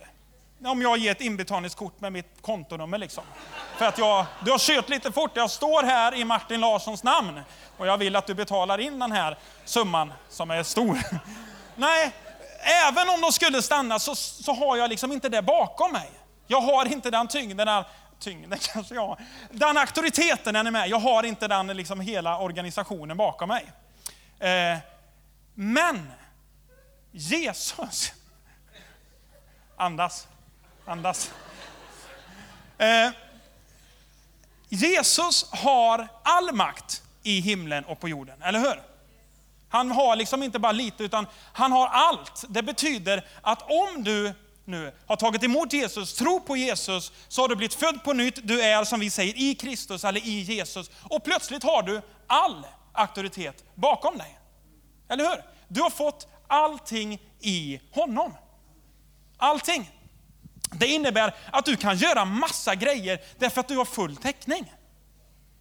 om 0.66 0.82
jag 0.82 0.98
ger 0.98 1.12
ett 1.12 1.22
inbetalningskort 1.22 2.02
med 2.02 2.14
mitt 2.14 2.42
kontonummer. 2.42 2.98
Liksom. 2.98 3.24
För 3.78 3.86
att 3.86 3.98
jag, 3.98 4.26
du 4.46 4.52
har 4.52 4.60
kört 4.60 4.90
lite 4.90 5.12
fort, 5.12 5.32
jag 5.34 5.52
står 5.52 5.84
här 5.84 6.16
i 6.16 6.26
Martin 6.26 6.62
Larssons 6.62 7.04
namn 7.04 7.42
och 7.78 7.88
jag 7.88 7.98
vill 7.98 8.16
att 8.16 8.28
du 8.28 8.34
betalar 8.34 8.78
in 8.78 9.00
den 9.00 9.12
här 9.12 9.38
summan 9.66 10.14
som 10.30 10.52
är 10.52 10.64
stor. 10.64 10.98
Nej, 11.76 12.12
även 12.88 13.10
om 13.10 13.22
de 13.22 13.32
skulle 13.32 13.62
stanna 13.62 14.00
så, 14.00 14.16
så 14.16 14.54
har 14.54 14.78
jag 14.78 14.90
liksom 14.90 15.12
inte 15.12 15.30
det 15.30 15.42
bakom 15.42 15.92
mig. 15.92 16.10
Jag 16.48 16.62
har 16.62 16.86
inte 16.86 17.12
den 17.12 17.28
tyngden, 17.28 17.68
den, 17.68 17.84
tyngden 18.20 18.60
kanske 18.74 18.96
jag 18.96 19.20
Den 19.52 19.78
auktoriteten 19.78 20.56
är 20.56 20.72
med. 20.72 20.88
Jag 20.90 21.00
har 21.00 21.24
inte 21.24 21.48
den 21.48 21.68
liksom 21.68 22.00
hela 22.00 22.40
organisationen 22.40 23.18
bakom 23.18 23.50
mig. 23.50 23.66
Eh, 24.40 24.78
Men 25.54 26.12
Jesus, 27.12 28.14
andas, 29.78 30.28
andas. 30.88 31.32
Eh, 32.78 33.10
Jesus 34.70 35.50
har 35.52 36.08
all 36.24 36.56
makt 36.56 37.04
i 37.24 37.40
himlen 37.40 37.86
och 37.86 38.00
på 38.00 38.10
jorden, 38.10 38.42
eller 38.42 38.60
hur? 38.60 38.82
Han 39.70 39.92
har 39.92 40.16
liksom 40.16 40.44
inte 40.44 40.60
bara 40.60 40.72
lite, 40.72 41.04
utan 41.04 41.28
han 41.54 41.72
har 41.72 41.88
allt. 41.88 42.44
Det 42.50 42.64
betyder 42.64 43.28
att 43.42 43.62
om 43.62 44.04
du 44.04 44.34
nu 44.66 44.94
har 45.08 45.16
tagit 45.16 45.44
emot 45.44 45.74
Jesus, 45.74 46.16
tror 46.16 46.40
på 46.40 46.58
Jesus, 46.58 47.12
så 47.28 47.42
har 47.42 47.48
du 47.48 47.56
blivit 47.56 47.74
född 47.74 48.04
på 48.04 48.14
nytt. 48.14 48.40
Du 48.44 48.62
är 48.62 48.84
som 48.84 49.00
vi 49.00 49.10
säger 49.10 49.34
i 49.38 49.56
Kristus 49.56 50.04
eller 50.04 50.28
i 50.28 50.42
Jesus. 50.42 50.92
Och 51.04 51.24
plötsligt 51.24 51.64
har 51.64 51.84
du 51.84 52.02
all 52.28 52.66
auktoritet 52.94 53.64
bakom 53.76 54.18
dig. 54.18 54.40
Eller 55.10 55.24
hur? 55.24 55.44
Du 55.68 55.82
har 55.82 55.90
fått 55.90 56.28
allting 56.48 57.22
i 57.40 57.80
honom. 57.92 58.34
Allting. 59.38 59.97
Det 60.72 60.88
innebär 60.88 61.36
att 61.52 61.66
du 61.66 61.76
kan 61.76 61.98
göra 61.98 62.26
massa 62.26 62.76
grejer 62.76 63.20
därför 63.38 63.62
att 63.62 63.68
du 63.68 63.78
har 63.78 63.86
full 63.86 64.16
täckning. 64.16 64.74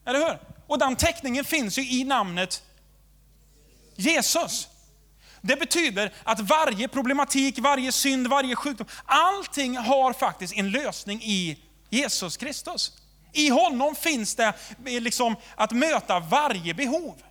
Eller 0.07 0.19
hur? 0.19 0.39
Och 0.67 0.79
den 0.79 0.97
täckningen 0.97 1.45
finns 1.45 1.79
ju 1.79 1.83
i 1.91 2.05
namnet 2.05 2.63
Jesus. 3.95 4.69
Det 5.41 5.57
betyder 5.57 6.13
att 6.25 6.41
varje 6.41 6.89
problematik, 6.89 7.59
varje 7.59 7.93
synd, 7.93 8.27
varje 8.27 8.57
sjukdom, 8.57 8.87
allting 9.05 9.77
har 9.77 10.13
faktiskt 10.13 10.55
en 10.55 10.71
lösning 10.71 11.23
i 11.23 11.59
Jesus 11.91 12.37
Kristus. 12.37 12.93
I 13.33 13.49
honom 13.49 13.95
finns 13.95 14.35
det 14.35 14.55
liksom 14.85 15.37
att 15.57 15.73
möta 15.73 16.21
varje 16.21 16.75
behov. 16.75 17.23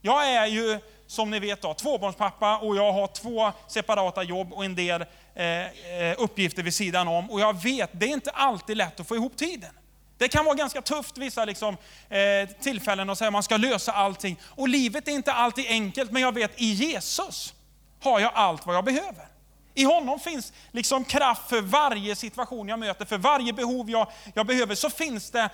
Jag 0.00 0.28
är 0.28 0.46
ju, 0.46 0.80
som 1.06 1.30
ni 1.30 1.40
vet, 1.40 1.62
då, 1.62 1.74
tvåbarnspappa 1.74 2.58
och 2.58 2.76
jag 2.76 2.92
har 2.92 3.06
två 3.06 3.52
separata 3.68 4.22
jobb 4.22 4.52
och 4.52 4.64
en 4.64 4.74
del 4.74 5.04
Eh, 5.34 5.66
eh, 5.66 6.14
uppgifter 6.18 6.62
vid 6.62 6.74
sidan 6.74 7.08
om. 7.08 7.30
Och 7.30 7.40
jag 7.40 7.62
vet, 7.62 7.90
det 7.92 8.06
är 8.06 8.10
inte 8.10 8.30
alltid 8.30 8.76
lätt 8.76 9.00
att 9.00 9.08
få 9.08 9.16
ihop 9.16 9.36
tiden. 9.36 9.70
Det 10.18 10.28
kan 10.28 10.44
vara 10.44 10.54
ganska 10.54 10.82
tufft 10.82 11.18
vissa 11.18 11.44
liksom, 11.44 11.76
eh, 12.08 12.48
tillfällen 12.60 13.10
att 13.10 13.18
säga 13.18 13.28
att 13.28 13.32
man 13.32 13.42
ska 13.42 13.56
lösa 13.56 13.92
allting. 13.92 14.40
Och 14.48 14.68
livet 14.68 15.08
är 15.08 15.12
inte 15.12 15.32
alltid 15.32 15.66
enkelt, 15.68 16.10
men 16.12 16.22
jag 16.22 16.34
vet 16.34 16.60
i 16.60 16.72
Jesus 16.72 17.54
har 18.00 18.20
jag 18.20 18.30
allt 18.34 18.66
vad 18.66 18.76
jag 18.76 18.84
behöver. 18.84 19.26
I 19.74 19.84
honom 19.84 20.20
finns 20.20 20.52
liksom 20.70 21.04
kraft 21.04 21.48
för 21.48 21.60
varje 21.60 22.16
situation 22.16 22.68
jag 22.68 22.78
möter, 22.78 23.04
för 23.04 23.18
varje 23.18 23.52
behov 23.52 23.90
jag, 23.90 24.12
jag 24.34 24.46
behöver, 24.46 24.74
så 24.74 24.90
finns 24.90 25.30
det 25.30 25.50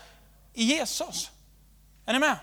i 0.54 0.64
Jesus. 0.64 1.30
Är 2.06 2.12
ni 2.12 2.18
med? 2.18 2.36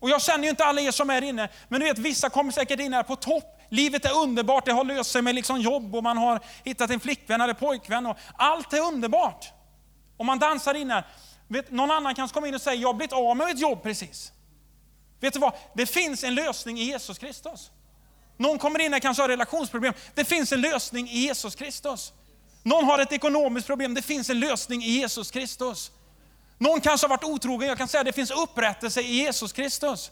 Och 0.00 0.10
jag 0.10 0.22
känner 0.22 0.44
ju 0.44 0.50
inte 0.50 0.64
alla 0.64 0.80
er 0.80 0.90
som 0.90 1.10
är 1.10 1.22
inne, 1.22 1.48
men 1.68 1.80
du 1.80 1.86
vet 1.86 1.98
vissa 1.98 2.30
kommer 2.30 2.52
säkert 2.52 2.80
in 2.80 2.92
här 2.92 3.02
på 3.02 3.16
topp. 3.16 3.59
Livet 3.70 4.04
är 4.04 4.14
underbart, 4.14 4.64
det 4.64 4.72
har 4.72 4.84
löst 4.84 5.10
sig 5.10 5.22
med 5.22 5.34
liksom 5.34 5.60
jobb 5.60 5.94
och 5.94 6.02
man 6.02 6.16
har 6.16 6.40
hittat 6.64 6.90
en 6.90 7.00
flickvän 7.00 7.40
eller 7.40 7.54
pojkvän. 7.54 8.06
Och 8.06 8.16
allt 8.36 8.72
är 8.72 8.80
underbart. 8.80 9.52
Och 10.16 10.26
man 10.26 10.38
dansar 10.38 10.74
in 10.74 10.90
här. 10.90 11.06
Vet, 11.48 11.70
någon 11.70 11.90
annan 11.90 12.14
kanske 12.14 12.34
kommer 12.34 12.48
in 12.48 12.54
och 12.54 12.60
säger, 12.60 12.82
jag 12.82 12.88
har 12.88 12.94
blivit 12.94 13.12
av 13.12 13.36
med 13.36 13.50
ett 13.50 13.60
jobb 13.60 13.82
precis. 13.82 14.32
Vet 15.20 15.32
du 15.32 15.40
vad? 15.40 15.52
Det 15.74 15.86
finns 15.86 16.24
en 16.24 16.34
lösning 16.34 16.78
i 16.78 16.82
Jesus 16.82 17.18
Kristus. 17.18 17.70
Någon 18.36 18.58
kommer 18.58 18.80
in 18.80 18.94
och 18.94 19.02
kanske 19.02 19.22
har 19.22 19.28
relationsproblem. 19.28 19.94
Det 20.14 20.24
finns 20.24 20.52
en 20.52 20.60
lösning 20.60 21.08
i 21.08 21.18
Jesus 21.18 21.54
Kristus. 21.54 22.12
Någon 22.62 22.84
har 22.84 22.98
ett 22.98 23.12
ekonomiskt 23.12 23.66
problem. 23.66 23.94
Det 23.94 24.02
finns 24.02 24.30
en 24.30 24.40
lösning 24.40 24.82
i 24.82 24.90
Jesus 24.90 25.30
Kristus. 25.30 25.90
Någon 26.58 26.80
kanske 26.80 27.04
har 27.04 27.08
varit 27.08 27.24
otrogen. 27.24 27.68
Jag 27.68 27.78
kan 27.78 27.88
säga 27.88 28.00
att 28.00 28.06
det 28.06 28.12
finns 28.12 28.30
upprättelse 28.30 29.00
i 29.00 29.14
Jesus 29.14 29.52
Kristus. 29.52 30.10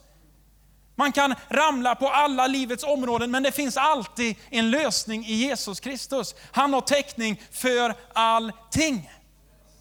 Man 0.98 1.12
kan 1.12 1.34
ramla 1.48 1.94
på 1.94 2.08
alla 2.08 2.46
livets 2.46 2.84
områden, 2.84 3.30
men 3.30 3.42
det 3.42 3.52
finns 3.52 3.76
alltid 3.76 4.36
en 4.50 4.70
lösning 4.70 5.26
i 5.26 5.34
Jesus 5.34 5.80
Kristus. 5.80 6.34
Han 6.52 6.72
har 6.72 6.80
täckning 6.80 7.42
för 7.52 7.94
allting. 8.12 9.10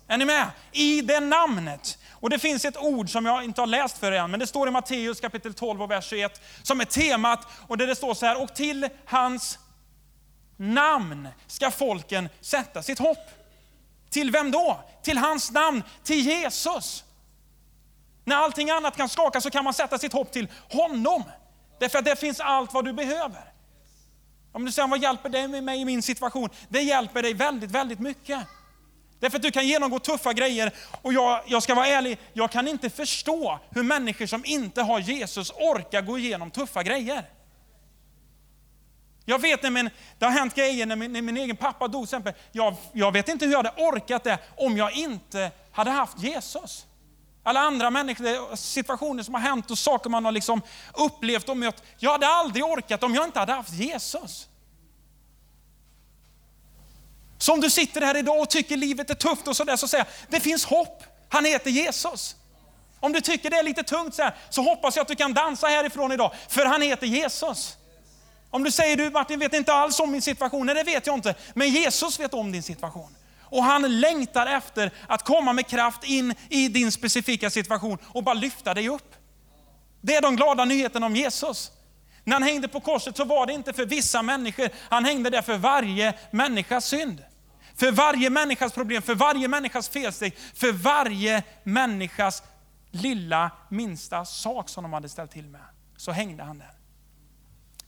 Är 0.08 0.18
ni 0.18 0.26
med? 0.26 0.48
I 0.72 1.02
det 1.02 1.20
namnet. 1.20 1.98
Och 2.12 2.30
det 2.30 2.40
finns 2.40 2.66
ett 2.66 2.78
ord 2.78 3.10
som 3.10 3.26
jag 3.26 3.44
inte 3.44 3.62
har 3.62 3.68
läst 3.68 3.98
för 3.98 4.12
er 4.12 4.18
än, 4.18 4.32
men 4.32 4.40
det 4.40 4.48
står 4.48 4.68
i 4.68 4.72
Matteus 4.72 5.20
kapitel 5.20 5.54
12 5.54 5.82
och 5.82 5.92
vers 5.92 6.06
21, 6.10 6.42
som 6.64 6.82
är 6.82 6.86
temat, 6.86 7.48
och 7.68 7.78
där 7.78 7.88
det 7.88 7.96
står 7.96 8.14
så 8.14 8.26
här, 8.26 8.42
och 8.42 8.56
till 8.56 8.90
hans 9.06 9.60
namn 10.58 11.28
ska 11.48 11.72
folken 11.72 12.30
sätta 12.42 12.84
sitt 12.84 13.00
hopp. 13.00 13.30
Till 14.10 14.32
vem 14.32 14.52
då? 14.52 14.80
Till 15.04 15.18
hans 15.18 15.52
namn, 15.52 15.84
till 16.04 16.26
Jesus. 16.26 17.04
När 18.28 18.36
allting 18.36 18.70
annat 18.70 18.98
kan 18.98 19.10
skaka 19.10 19.42
så 19.42 19.50
kan 19.50 19.64
man 19.64 19.74
sätta 19.74 19.98
sitt 19.98 20.14
hopp 20.14 20.32
till 20.32 20.48
honom. 20.70 21.24
Därför 21.80 22.00
att 22.00 22.06
det 22.06 22.16
finns 22.16 22.40
allt 22.40 22.74
vad 22.74 22.86
du 22.86 22.94
behöver. 22.94 23.54
Om 24.52 24.66
du 24.66 24.72
säger, 24.72 24.88
vad 24.88 25.02
hjälper 25.02 25.30
det 25.30 25.62
mig 25.62 25.82
i 25.82 25.86
min 25.86 26.02
situation? 26.02 26.50
Det 26.70 26.82
hjälper 26.82 27.22
dig 27.22 27.34
väldigt, 27.34 27.72
väldigt 27.72 28.00
mycket. 28.00 28.40
Därför 29.20 29.38
att 29.38 29.44
du 29.44 29.52
kan 29.52 29.68
genomgå 29.68 30.00
tuffa 30.00 30.34
grejer. 30.34 30.74
Och 31.02 31.14
jag, 31.14 31.42
jag 31.46 31.64
ska 31.64 31.76
vara 31.76 31.88
ärlig, 31.88 32.20
jag 32.34 32.52
kan 32.52 32.68
inte 32.68 32.90
förstå 32.90 33.60
hur 33.70 33.84
människor 33.84 34.26
som 34.26 34.46
inte 34.46 34.82
har 34.82 35.00
Jesus 35.00 35.52
orkar 35.52 36.02
gå 36.02 36.18
igenom 36.18 36.52
tuffa 36.52 36.84
grejer. 36.84 37.30
Jag 39.26 39.42
vet 39.42 39.64
när 39.64 39.70
min, 39.70 39.90
det 40.20 40.26
har 40.26 40.32
hänt 40.32 40.56
grejer 40.56 40.86
när 40.86 40.96
min, 40.96 41.14
när 41.14 41.22
min 41.22 41.38
egen 41.38 41.58
pappa 41.58 41.88
dog. 41.88 42.04
Exempel. 42.04 42.34
Jag, 42.52 42.76
jag 42.94 43.12
vet 43.12 43.30
inte 43.30 43.46
hur 43.46 43.52
jag 43.52 43.64
hade 43.64 43.84
orkat 43.84 44.24
det 44.24 44.40
om 44.58 44.78
jag 44.78 44.92
inte 44.92 45.52
hade 45.72 45.92
haft 45.92 46.20
Jesus. 46.20 46.87
Alla 47.48 47.60
andra 47.60 47.90
människor, 47.90 48.56
situationer 48.56 49.24
som 49.24 49.34
har 49.34 49.42
hänt 49.42 49.72
och 49.72 49.78
saker 49.78 50.10
man 50.10 50.26
har 50.26 50.32
liksom 50.32 50.62
upplevt 50.94 51.50
och 51.50 51.58
mött. 51.58 51.84
Jag 51.98 52.12
hade 52.12 52.28
aldrig 52.28 52.66
orkat 52.66 53.04
om 53.04 53.16
jag 53.16 53.26
inte 53.26 53.40
hade 53.40 53.54
haft 53.54 53.74
Jesus. 53.74 54.48
Så 57.38 57.54
om 57.54 57.62
du 57.62 57.70
sitter 57.70 58.02
här 58.02 58.18
idag 58.18 58.42
och 58.42 58.50
tycker 58.50 58.78
livet 58.78 59.10
är 59.10 59.14
tufft 59.14 59.48
och 59.48 59.56
sådär, 59.56 59.76
så 59.76 59.88
säger 59.88 60.06
jag, 60.06 60.32
det 60.32 60.40
finns 60.40 60.66
hopp. 60.66 61.04
Han 61.30 61.46
heter 61.46 61.72
Jesus. 61.72 62.36
Om 63.00 63.14
du 63.14 63.22
tycker 63.22 63.50
det 63.50 63.58
är 63.58 63.64
lite 63.64 63.84
tungt 63.84 64.16
så, 64.16 64.24
här, 64.24 64.36
så 64.50 64.62
hoppas 64.62 64.96
jag 64.96 65.02
att 65.02 65.08
du 65.08 65.16
kan 65.16 65.34
dansa 65.34 65.68
härifrån 65.68 66.12
idag, 66.12 66.34
för 66.48 66.66
han 66.66 66.82
heter 66.82 67.08
Jesus. 67.08 67.78
Om 68.50 68.64
du 68.64 68.72
säger, 68.72 68.98
du 68.98 69.10
Martin 69.10 69.40
vet 69.40 69.54
inte 69.54 69.74
alls 69.74 70.00
om 70.00 70.12
min 70.12 70.22
situation, 70.22 70.66
nej 70.66 70.76
det 70.76 70.84
vet 70.84 71.08
jag 71.08 71.16
inte, 71.16 71.36
men 71.54 71.70
Jesus 71.70 72.20
vet 72.20 72.34
om 72.34 72.52
din 72.52 72.64
situation. 72.64 73.17
Och 73.50 73.64
han 73.64 74.00
längtar 74.00 74.46
efter 74.46 74.92
att 75.08 75.24
komma 75.24 75.54
med 75.54 75.68
kraft 75.68 76.04
in 76.04 76.34
i 76.50 76.68
din 76.68 76.92
specifika 76.92 77.50
situation 77.50 77.98
och 78.06 78.24
bara 78.24 78.34
lyfta 78.34 78.74
dig 78.74 78.90
upp. 78.90 79.16
Det 80.02 80.16
är 80.16 80.22
de 80.22 80.36
glada 80.36 80.66
nyheterna 80.66 81.06
om 81.06 81.16
Jesus. 81.16 81.72
När 82.24 82.34
han 82.34 82.44
hängde 82.44 82.68
på 82.68 82.80
korset 82.80 83.18
så 83.18 83.26
var 83.26 83.46
det 83.46 83.54
inte 83.54 83.74
för 83.74 83.86
vissa 83.86 84.22
människor, 84.22 84.70
han 84.90 85.06
hängde 85.06 85.30
där 85.30 85.42
för 85.42 85.58
varje 85.58 86.14
människas 86.32 86.86
synd. 86.86 87.24
För 87.76 87.92
varje 87.92 88.30
människas 88.30 88.74
problem, 88.74 89.02
för 89.02 89.16
varje 89.16 89.48
människas 89.48 89.90
felsteg, 89.90 90.38
för 90.54 90.72
varje 90.72 91.44
människas 91.64 92.44
lilla 92.92 93.52
minsta 93.70 94.26
sak 94.26 94.70
som 94.70 94.84
de 94.84 94.94
hade 94.94 95.10
ställt 95.10 95.32
till 95.32 95.48
med, 95.48 95.62
så 95.98 96.12
hängde 96.12 96.44
han 96.44 96.58
där. 96.58 96.74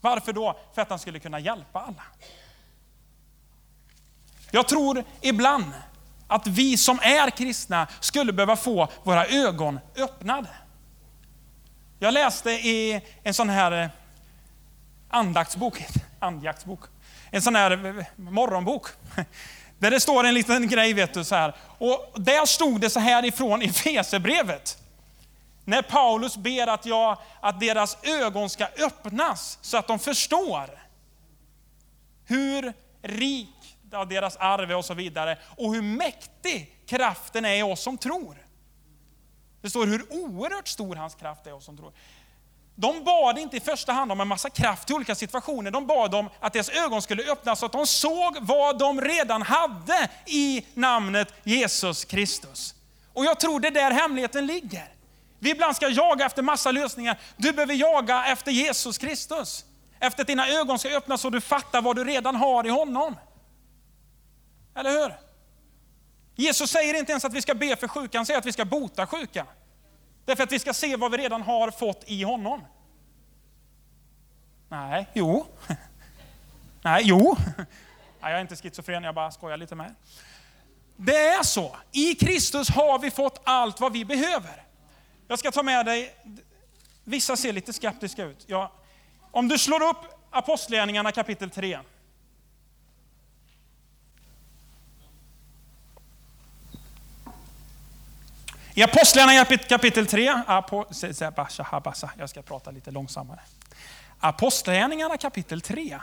Varför 0.01 0.33
då? 0.33 0.59
För 0.75 0.81
att 0.81 0.89
han 0.89 0.99
skulle 0.99 1.19
kunna 1.19 1.39
hjälpa 1.39 1.79
alla. 1.79 2.03
Jag 4.51 4.67
tror 4.67 5.03
ibland 5.21 5.71
att 6.27 6.47
vi 6.47 6.77
som 6.77 6.99
är 7.01 7.29
kristna 7.29 7.87
skulle 7.99 8.33
behöva 8.33 8.55
få 8.55 8.87
våra 9.03 9.25
ögon 9.25 9.79
öppnade. 9.95 10.49
Jag 11.99 12.13
läste 12.13 12.51
i 12.51 13.01
en 13.23 13.33
sån 13.33 13.49
här 13.49 13.83
eh, 13.83 13.89
andaktsbok, 15.09 15.83
andjaktsbok, 16.19 16.79
en 17.31 17.41
sån 17.41 17.55
här 17.55 17.71
eh, 17.71 18.05
morgonbok. 18.15 18.87
Där 19.79 19.91
det 19.91 19.99
står 19.99 20.23
en 20.23 20.33
liten 20.33 20.67
grej, 20.67 20.93
vet 20.93 21.13
du, 21.13 21.23
så 21.23 21.35
här. 21.35 21.55
Och 21.77 22.11
där 22.15 22.45
stod 22.45 22.81
det 22.81 22.89
så 22.89 22.99
här 22.99 23.25
ifrån 23.25 23.61
i 23.61 23.69
Fesebrevet. 23.69 24.77
När 25.65 25.81
Paulus 25.81 26.37
ber 26.37 26.67
att, 26.67 26.85
jag, 26.85 27.17
att 27.41 27.59
deras 27.59 27.97
ögon 28.03 28.49
ska 28.49 28.65
öppnas 28.65 29.59
så 29.61 29.77
att 29.77 29.87
de 29.87 29.99
förstår 29.99 30.69
hur 32.25 32.73
rik 33.01 33.58
av 33.93 34.07
deras 34.07 34.37
arv 34.37 34.71
och 34.71 34.85
så 34.85 34.93
vidare. 34.93 35.37
Och 35.57 35.73
hur 35.73 35.81
mäktig 35.81 36.75
kraften 36.85 37.45
är 37.45 37.55
i 37.55 37.63
oss 37.63 37.81
som 37.81 37.97
tror. 37.97 38.37
Det 39.61 39.69
står 39.69 39.85
hur 39.85 40.13
oerhört 40.13 40.67
stor 40.67 40.95
hans 40.95 41.15
kraft 41.15 41.45
är 41.45 41.49
i 41.49 41.53
oss 41.53 41.65
som 41.65 41.77
tror. 41.77 41.93
De 42.75 43.03
bad 43.03 43.37
inte 43.37 43.57
i 43.57 43.59
första 43.59 43.93
hand 43.93 44.11
om 44.11 44.21
en 44.21 44.27
massa 44.27 44.49
kraft 44.49 44.89
i 44.89 44.93
olika 44.93 45.15
situationer. 45.15 45.71
De 45.71 45.87
bad 45.87 46.15
om 46.15 46.29
att 46.39 46.53
deras 46.53 46.69
ögon 46.69 47.01
skulle 47.01 47.31
öppnas 47.31 47.59
så 47.59 47.65
att 47.65 47.71
de 47.71 47.87
såg 47.87 48.37
vad 48.41 48.79
de 48.79 49.01
redan 49.01 49.41
hade 49.41 50.09
i 50.25 50.65
namnet 50.73 51.33
Jesus 51.43 52.05
Kristus. 52.05 52.75
Och 53.13 53.25
jag 53.25 53.39
tror 53.39 53.59
det 53.59 53.67
är 53.67 53.71
där 53.71 53.91
hemligheten 53.91 54.45
ligger. 54.45 54.93
Vi 55.39 55.49
ibland 55.49 55.75
ska 55.75 55.87
jaga 55.87 56.25
efter 56.25 56.41
massa 56.41 56.71
lösningar. 56.71 57.19
Du 57.37 57.51
behöver 57.51 57.73
jaga 57.73 58.25
efter 58.25 58.51
Jesus 58.51 58.97
Kristus. 58.97 59.65
Efter 59.99 60.23
att 60.23 60.27
dina 60.27 60.47
ögon 60.47 60.79
ska 60.79 60.97
öppnas 60.97 61.21
så 61.21 61.29
du 61.29 61.41
fattar 61.41 61.81
vad 61.81 61.95
du 61.95 62.03
redan 62.03 62.35
har 62.35 62.65
i 62.65 62.69
honom. 62.69 63.15
Eller 64.79 64.89
hur? 64.89 65.13
Jesus 66.35 66.71
säger 66.71 66.93
inte 66.93 67.11
ens 67.11 67.25
att 67.25 67.33
vi 67.33 67.41
ska 67.41 67.55
be 67.55 67.75
för 67.75 67.87
sjuka, 67.87 68.17
han 68.17 68.25
säger 68.25 68.39
att 68.39 68.45
vi 68.45 68.53
ska 68.53 68.65
bota 68.65 69.07
sjuka. 69.07 69.45
Därför 70.25 70.43
att 70.43 70.51
vi 70.51 70.59
ska 70.59 70.73
se 70.73 70.95
vad 70.95 71.11
vi 71.11 71.17
redan 71.17 71.41
har 71.41 71.71
fått 71.71 72.03
i 72.07 72.23
honom. 72.23 72.65
Nej, 74.69 75.07
jo. 75.13 75.45
Nej, 76.81 77.01
jo. 77.05 77.37
Nej, 78.21 78.31
jag 78.31 78.31
är 78.31 78.41
inte 78.41 78.55
schizofren, 78.55 79.03
jag 79.03 79.15
bara 79.15 79.31
skojar 79.31 79.57
lite 79.57 79.75
med 79.75 79.95
Det 80.95 81.27
är 81.27 81.43
så. 81.43 81.77
I 81.91 82.15
Kristus 82.15 82.69
har 82.69 82.99
vi 82.99 83.11
fått 83.11 83.41
allt 83.43 83.79
vad 83.79 83.93
vi 83.93 84.05
behöver. 84.05 84.63
Jag 85.27 85.39
ska 85.39 85.51
ta 85.51 85.63
med 85.63 85.85
dig, 85.85 86.15
vissa 87.03 87.37
ser 87.37 87.53
lite 87.53 87.73
skeptiska 87.73 88.23
ut. 88.23 88.43
Ja, 88.47 88.71
om 89.31 89.47
du 89.47 89.57
slår 89.57 89.83
upp 89.83 89.97
Apostlagärningarna 90.31 91.11
kapitel 91.11 91.49
3. 91.49 91.79
I 98.79 98.83
Apostlagärningarna 98.83 99.45
kapitel 99.45 100.07
3, 100.07 100.33
jag 102.17 102.29
ska 102.29 102.41
prata 102.41 102.71
lite 102.71 102.91
långsammare. 102.91 103.39
Apostlagärningarna 104.19 105.17
kapitel 105.17 105.61
3 105.61 105.99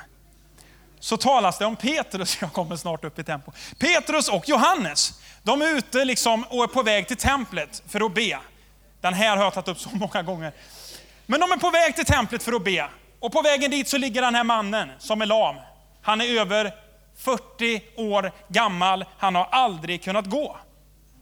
så 1.00 1.16
talas 1.16 1.58
det 1.58 1.66
om 1.66 1.76
Petrus, 1.76 2.38
jag 2.40 2.52
kommer 2.52 2.76
snart 2.76 3.04
upp 3.04 3.18
i 3.18 3.24
tempo. 3.24 3.52
Petrus 3.78 4.28
och 4.28 4.48
Johannes, 4.48 5.20
de 5.42 5.62
är 5.62 5.76
ute 5.76 6.04
liksom 6.04 6.44
och 6.44 6.62
är 6.62 6.66
på 6.66 6.82
väg 6.82 7.08
till 7.08 7.16
templet 7.16 7.82
för 7.88 8.06
att 8.06 8.14
be. 8.14 8.38
Den 9.00 9.14
här 9.14 9.36
har 9.36 9.44
jag 9.44 9.54
tagit 9.54 9.68
upp 9.68 9.78
så 9.78 9.90
många 9.92 10.22
gånger. 10.22 10.52
Men 11.26 11.40
de 11.40 11.52
är 11.52 11.56
på 11.56 11.70
väg 11.70 11.96
till 11.96 12.06
templet 12.06 12.42
för 12.42 12.52
att 12.52 12.64
be. 12.64 12.88
Och 13.20 13.32
på 13.32 13.42
vägen 13.42 13.70
dit 13.70 13.88
så 13.88 13.98
ligger 13.98 14.22
den 14.22 14.34
här 14.34 14.44
mannen 14.44 14.90
som 14.98 15.22
är 15.22 15.26
lam. 15.26 15.56
Han 16.02 16.20
är 16.20 16.40
över 16.40 16.74
40 17.18 17.82
år 17.96 18.32
gammal, 18.48 19.04
han 19.18 19.34
har 19.34 19.48
aldrig 19.50 20.02
kunnat 20.02 20.26
gå. 20.26 20.56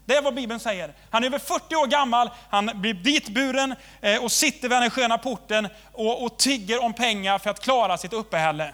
Det 0.05 0.15
är 0.15 0.21
vad 0.21 0.35
Bibeln 0.35 0.59
säger. 0.59 0.93
Han 1.09 1.23
är 1.23 1.27
över 1.27 1.39
40 1.39 1.75
år 1.75 1.87
gammal, 1.87 2.29
han 2.49 2.71
blir 2.75 2.93
ditburen 2.93 3.75
eh, 4.01 4.23
och 4.23 4.31
sitter 4.31 4.69
vid 4.69 4.81
den 4.81 4.89
sköna 4.89 5.17
porten 5.17 5.67
och, 5.91 6.23
och 6.23 6.37
tigger 6.37 6.83
om 6.83 6.93
pengar 6.93 7.39
för 7.39 7.49
att 7.49 7.59
klara 7.59 7.97
sitt 7.97 8.13
uppehälle. 8.13 8.73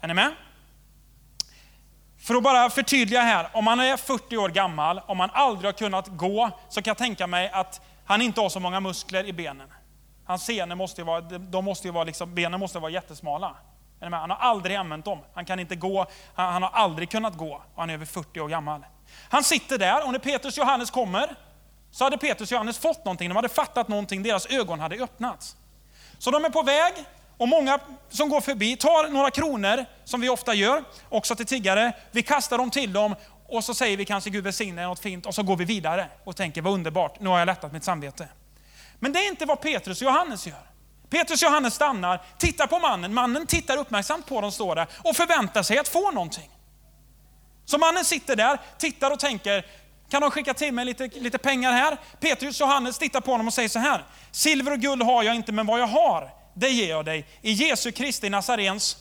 Är 0.00 0.08
ni 0.08 0.14
med? 0.14 0.32
För 2.18 2.34
att 2.34 2.42
bara 2.42 2.70
förtydliga 2.70 3.20
här, 3.20 3.48
om 3.52 3.64
man 3.64 3.80
är 3.80 3.96
40 3.96 4.36
år 4.36 4.48
gammal, 4.48 5.00
om 5.06 5.16
man 5.18 5.30
aldrig 5.32 5.66
har 5.68 5.72
kunnat 5.72 6.08
gå, 6.08 6.50
så 6.68 6.82
kan 6.82 6.90
jag 6.90 6.98
tänka 6.98 7.26
mig 7.26 7.50
att 7.50 7.80
han 8.06 8.22
inte 8.22 8.40
har 8.40 8.48
så 8.48 8.60
många 8.60 8.80
muskler 8.80 9.24
i 9.24 9.32
benen. 9.32 9.68
Hans 10.24 10.44
senor 10.44 10.76
måste 10.76 11.00
ju 11.00 11.04
vara, 11.04 11.20
de 11.20 11.64
måste 11.64 11.88
ju 11.88 11.92
vara 11.92 12.04
liksom, 12.04 12.34
benen 12.34 12.60
måste 12.60 12.78
vara 12.78 12.90
jättesmala. 12.90 13.56
Han 14.00 14.12
har 14.12 14.36
aldrig 14.36 14.76
använt 14.76 15.04
dem. 15.04 15.18
Han 15.34 15.44
kan 15.44 15.60
inte 15.60 15.76
gå, 15.76 16.06
han, 16.34 16.52
han 16.52 16.62
har 16.62 16.70
aldrig 16.70 17.10
kunnat 17.10 17.36
gå 17.36 17.54
och 17.74 17.80
han 17.80 17.90
är 17.90 17.94
över 17.94 18.06
40 18.06 18.40
år 18.40 18.48
gammal. 18.48 18.84
Han 19.28 19.44
sitter 19.44 19.78
där 19.78 20.04
och 20.06 20.12
när 20.12 20.18
Petrus 20.18 20.58
och 20.58 20.64
Johannes 20.64 20.90
kommer 20.90 21.36
så 21.90 22.04
hade 22.04 22.18
Petrus 22.18 22.48
och 22.48 22.52
Johannes 22.52 22.78
fått 22.78 23.04
någonting, 23.04 23.28
de 23.28 23.36
hade 23.36 23.48
fattat 23.48 23.88
någonting, 23.88 24.22
deras 24.22 24.46
ögon 24.46 24.80
hade 24.80 24.96
öppnats. 24.96 25.56
Så 26.18 26.30
de 26.30 26.44
är 26.44 26.50
på 26.50 26.62
väg 26.62 26.92
och 27.36 27.48
många 27.48 27.78
som 28.10 28.28
går 28.28 28.40
förbi 28.40 28.76
tar 28.76 29.08
några 29.08 29.30
kronor, 29.30 29.84
som 30.04 30.20
vi 30.20 30.28
ofta 30.28 30.54
gör, 30.54 30.84
också 31.08 31.36
till 31.36 31.46
tiggare. 31.46 31.92
Vi 32.10 32.22
kastar 32.22 32.58
dem 32.58 32.70
till 32.70 32.92
dem 32.92 33.14
och 33.48 33.64
så 33.64 33.74
säger 33.74 33.96
vi 33.96 34.04
kanske 34.04 34.30
Gud 34.30 34.44
välsigne 34.44 34.86
något 34.86 35.00
fint 35.00 35.26
och 35.26 35.34
så 35.34 35.42
går 35.42 35.56
vi 35.56 35.64
vidare 35.64 36.08
och 36.24 36.36
tänker 36.36 36.62
vad 36.62 36.72
underbart, 36.72 37.20
nu 37.20 37.28
har 37.28 37.38
jag 37.38 37.46
lättat 37.46 37.72
mitt 37.72 37.84
samvete. 37.84 38.28
Men 38.98 39.12
det 39.12 39.18
är 39.18 39.28
inte 39.28 39.46
vad 39.46 39.60
Petrus 39.60 40.02
och 40.02 40.06
Johannes 40.06 40.46
gör. 40.46 40.70
Petrus 41.10 41.42
och 41.42 41.48
Johannes 41.48 41.74
stannar, 41.74 42.22
tittar 42.38 42.66
på 42.66 42.78
mannen, 42.78 43.14
mannen 43.14 43.46
tittar 43.46 43.76
uppmärksamt 43.76 44.26
på 44.26 44.40
dem 44.40 44.52
står 44.52 44.74
där 44.74 44.86
och 45.02 45.16
förväntar 45.16 45.62
sig 45.62 45.78
att 45.78 45.88
få 45.88 46.10
någonting. 46.10 46.50
Så 47.74 47.78
mannen 47.78 48.04
sitter 48.04 48.36
där, 48.36 48.60
tittar 48.78 49.10
och 49.10 49.18
tänker, 49.18 49.66
kan 50.10 50.22
de 50.22 50.30
skicka 50.30 50.54
till 50.54 50.74
mig 50.74 50.84
lite, 50.84 51.06
lite 51.06 51.38
pengar 51.38 51.72
här? 51.72 51.96
Petrus 52.20 52.60
och 52.60 52.66
Johannes 52.66 52.98
tittar 52.98 53.20
på 53.20 53.30
honom 53.30 53.46
och 53.46 53.54
säger 53.54 53.68
så 53.68 53.78
här, 53.78 54.04
silver 54.30 54.72
och 54.72 54.78
guld 54.78 55.02
har 55.02 55.22
jag 55.22 55.34
inte, 55.34 55.52
men 55.52 55.66
vad 55.66 55.80
jag 55.80 55.86
har, 55.86 56.30
det 56.54 56.68
ger 56.68 56.90
jag 56.90 57.04
dig. 57.04 57.26
I 57.42 57.52
Jesu 57.52 57.92
Kristi 57.92 58.30
Nazarens 58.30 58.96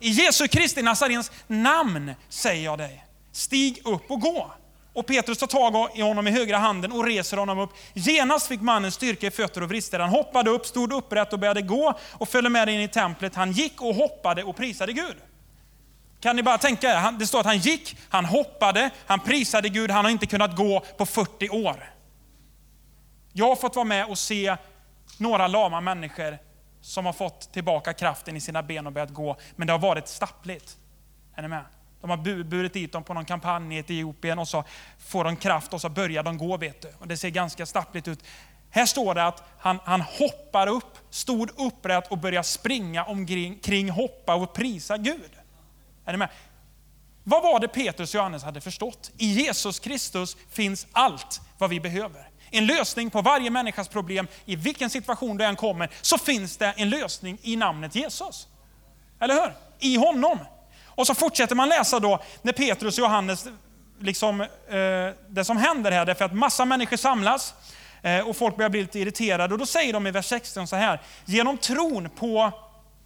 i 0.00 0.08
Jesu 0.08 0.48
Kristi 0.48 0.82
Nazarens 0.82 1.30
namn 1.46 2.14
säger 2.28 2.64
jag 2.64 2.78
dig, 2.78 3.04
stig 3.32 3.82
upp 3.84 4.10
och 4.10 4.20
gå. 4.20 4.52
Och 4.92 5.06
Petrus 5.06 5.38
tar 5.38 5.46
tag 5.46 5.90
i 5.94 6.00
honom 6.00 6.28
i 6.28 6.30
högra 6.30 6.56
handen 6.58 6.92
och 6.92 7.04
reser 7.04 7.36
honom 7.36 7.58
upp. 7.58 7.70
Genast 7.94 8.46
fick 8.46 8.60
mannen 8.60 8.92
styrka 8.92 9.26
i 9.26 9.30
fötter 9.30 9.62
och 9.62 9.68
vrister. 9.68 9.98
Han 9.98 10.10
hoppade 10.10 10.50
upp, 10.50 10.66
stod 10.66 10.92
upprätt 10.92 11.32
och 11.32 11.38
började 11.38 11.62
gå 11.62 11.98
och 12.12 12.28
följde 12.28 12.50
med 12.50 12.68
in 12.68 12.80
i 12.80 12.88
templet. 12.88 13.34
Han 13.34 13.52
gick 13.52 13.82
och 13.82 13.94
hoppade 13.94 14.44
och 14.44 14.56
prisade 14.56 14.92
Gud. 14.92 15.16
Kan 16.20 16.36
ni 16.36 16.42
bara 16.42 16.58
tänka 16.58 16.88
er, 16.88 17.12
det 17.18 17.26
står 17.26 17.40
att 17.40 17.46
han 17.46 17.58
gick, 17.58 17.96
han 18.08 18.24
hoppade, 18.24 18.90
han 19.06 19.20
prisade 19.20 19.68
Gud, 19.68 19.90
han 19.90 20.04
har 20.04 20.12
inte 20.12 20.26
kunnat 20.26 20.56
gå 20.56 20.80
på 20.96 21.06
40 21.06 21.48
år. 21.48 21.92
Jag 23.32 23.48
har 23.48 23.56
fått 23.56 23.76
vara 23.76 23.84
med 23.84 24.06
och 24.06 24.18
se 24.18 24.56
några 25.18 25.46
lama 25.46 25.80
människor 25.80 26.38
som 26.80 27.06
har 27.06 27.12
fått 27.12 27.52
tillbaka 27.52 27.92
kraften 27.92 28.36
i 28.36 28.40
sina 28.40 28.62
ben 28.62 28.86
och 28.86 28.92
börjat 28.92 29.10
gå, 29.10 29.36
men 29.56 29.66
det 29.66 29.72
har 29.72 29.80
varit 29.80 30.08
stappligt. 30.08 30.76
Är 31.34 31.42
ni 31.42 31.48
med? 31.48 31.64
De 32.00 32.10
har 32.10 32.44
burit 32.44 32.72
dit 32.72 32.92
dem 32.92 33.04
på 33.04 33.14
någon 33.14 33.24
kampanj 33.24 33.76
i 33.76 33.78
Etiopien 33.78 34.38
och 34.38 34.48
så 34.48 34.64
får 34.98 35.24
de 35.24 35.36
kraft 35.36 35.74
och 35.74 35.80
så 35.80 35.88
börjar 35.88 36.22
de 36.22 36.38
gå. 36.38 36.56
Vet 36.56 36.82
du. 36.82 36.92
Och 36.98 37.08
det 37.08 37.16
ser 37.16 37.30
ganska 37.30 37.66
stappligt 37.66 38.08
ut. 38.08 38.24
Här 38.70 38.86
står 38.86 39.14
det 39.14 39.26
att 39.26 39.42
han, 39.58 39.78
han 39.84 40.00
hoppar 40.00 40.66
upp, 40.66 40.98
stod 41.10 41.50
upprätt 41.60 42.10
och 42.10 42.18
började 42.18 42.44
springa 42.44 43.04
omkring, 43.04 43.58
kring, 43.58 43.90
hoppa 43.90 44.34
och 44.34 44.52
prisa 44.52 44.96
Gud. 44.96 45.37
Är 46.08 46.12
ni 46.12 46.18
med? 46.18 46.28
Vad 47.24 47.42
var 47.42 47.60
det 47.60 47.68
Petrus 47.68 48.14
och 48.14 48.18
Johannes 48.18 48.42
hade 48.42 48.60
förstått? 48.60 49.10
I 49.18 49.26
Jesus 49.26 49.78
Kristus 49.78 50.36
finns 50.50 50.86
allt 50.92 51.40
vad 51.58 51.70
vi 51.70 51.80
behöver. 51.80 52.28
En 52.50 52.66
lösning 52.66 53.10
på 53.10 53.22
varje 53.22 53.50
människas 53.50 53.88
problem, 53.88 54.26
i 54.44 54.56
vilken 54.56 54.90
situation 54.90 55.36
du 55.36 55.44
än 55.44 55.56
kommer, 55.56 55.90
så 56.00 56.18
finns 56.18 56.56
det 56.56 56.74
en 56.76 56.90
lösning 56.90 57.38
i 57.42 57.56
namnet 57.56 57.94
Jesus. 57.94 58.48
Eller 59.20 59.34
hur? 59.34 59.52
I 59.78 59.96
honom. 59.96 60.38
Och 60.84 61.06
så 61.06 61.14
fortsätter 61.14 61.54
man 61.54 61.68
läsa 61.68 62.00
då 62.00 62.22
när 62.42 62.52
Petrus 62.52 62.98
och 62.98 63.02
Johannes, 63.02 63.46
liksom, 64.00 64.40
eh, 64.40 64.46
det 65.28 65.44
som 65.44 65.56
händer 65.56 65.92
här, 65.92 66.06
därför 66.06 66.24
att 66.24 66.34
massa 66.34 66.64
människor 66.64 66.96
samlas 66.96 67.54
eh, 68.02 68.28
och 68.28 68.36
folk 68.36 68.56
börjar 68.56 68.70
bli 68.70 68.80
lite 68.80 68.98
irriterade. 68.98 69.54
Och 69.54 69.58
då 69.58 69.66
säger 69.66 69.92
de 69.92 70.06
i 70.06 70.10
vers 70.10 70.26
16 70.26 70.66
så 70.66 70.76
här, 70.76 71.00
genom 71.24 71.58
tron 71.58 72.10
på 72.10 72.52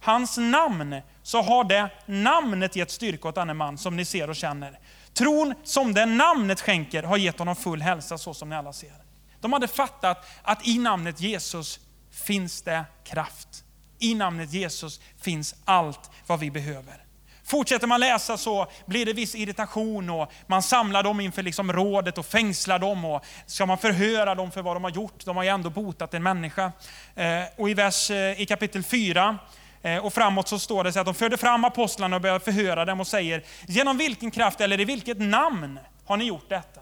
hans 0.03 0.37
namn 0.37 1.01
så 1.23 1.41
har 1.41 1.63
det 1.63 1.89
namnet 2.05 2.75
gett 2.75 2.91
styrka 2.91 3.27
åt 3.27 3.35
denne 3.35 3.53
man 3.53 3.77
som 3.77 3.95
ni 3.95 4.05
ser 4.05 4.29
och 4.29 4.35
känner. 4.35 4.79
Tron 5.13 5.53
som 5.63 5.93
det 5.93 6.05
namnet 6.05 6.61
skänker 6.61 7.03
har 7.03 7.17
gett 7.17 7.39
honom 7.39 7.55
full 7.55 7.81
hälsa 7.81 8.17
så 8.17 8.33
som 8.33 8.49
ni 8.49 8.55
alla 8.55 8.73
ser. 8.73 8.93
De 9.41 9.53
hade 9.53 9.67
fattat 9.67 10.25
att 10.41 10.67
i 10.67 10.79
namnet 10.79 11.21
Jesus 11.21 11.79
finns 12.11 12.61
det 12.61 12.85
kraft. 13.03 13.63
I 13.99 14.15
namnet 14.15 14.53
Jesus 14.53 15.01
finns 15.21 15.55
allt 15.65 16.11
vad 16.27 16.39
vi 16.39 16.51
behöver. 16.51 17.03
Fortsätter 17.45 17.87
man 17.87 17.99
läsa 17.99 18.37
så 18.37 18.67
blir 18.85 19.05
det 19.05 19.13
viss 19.13 19.35
irritation 19.35 20.09
och 20.09 20.31
man 20.47 20.63
samlar 20.63 21.03
dem 21.03 21.19
inför 21.19 21.43
liksom 21.43 21.73
rådet 21.73 22.17
och 22.17 22.25
fängslar 22.25 22.79
dem. 22.79 23.05
Och 23.05 23.25
ska 23.45 23.65
man 23.65 23.77
förhöra 23.77 24.35
dem 24.35 24.51
för 24.51 24.61
vad 24.61 24.75
de 24.75 24.83
har 24.83 24.91
gjort? 24.91 25.25
De 25.25 25.37
har 25.37 25.43
ju 25.43 25.49
ändå 25.49 25.69
botat 25.69 26.13
en 26.13 26.23
människa. 26.23 26.71
Eh, 27.15 27.43
och 27.57 27.69
i, 27.69 27.73
vers, 27.73 28.11
eh, 28.11 28.41
i 28.41 28.45
kapitel 28.45 28.83
4 28.83 29.39
Eh, 29.83 30.05
och 30.05 30.13
framåt 30.13 30.47
så 30.47 30.59
står 30.59 30.83
det 30.83 30.93
så 30.93 30.99
att 30.99 31.05
de 31.05 31.15
förde 31.15 31.37
fram 31.37 31.65
apostlarna 31.65 32.15
och 32.15 32.21
började 32.21 32.45
förhöra 32.45 32.85
dem 32.85 32.99
och 32.99 33.07
säger, 33.07 33.43
genom 33.67 33.97
vilken 33.97 34.31
kraft 34.31 34.61
eller 34.61 34.79
i 34.79 34.85
vilket 34.85 35.19
namn 35.19 35.79
har 36.05 36.17
ni 36.17 36.25
gjort 36.25 36.49
detta? 36.49 36.81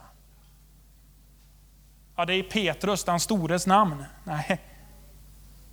Ja, 2.16 2.26
det 2.26 2.34
är 2.34 2.44
Petrus, 2.44 3.04
den 3.04 3.20
stores 3.20 3.68
namn. 3.68 4.06
Nej. 4.24 4.62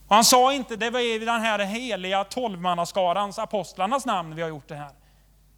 Och 0.09 0.15
han 0.15 0.25
sa 0.25 0.53
inte, 0.53 0.77
det 0.77 0.91
var 0.91 1.01
i 1.01 1.19
den 1.19 1.41
här 1.41 1.59
heliga 1.59 2.25
tolvmannaskarans, 2.25 3.39
apostlarnas 3.39 4.07
namn 4.07 4.35
vi 4.35 4.43
har 4.43 4.49
gjort 4.49 4.69
det 4.69 4.77
här. 4.77 4.91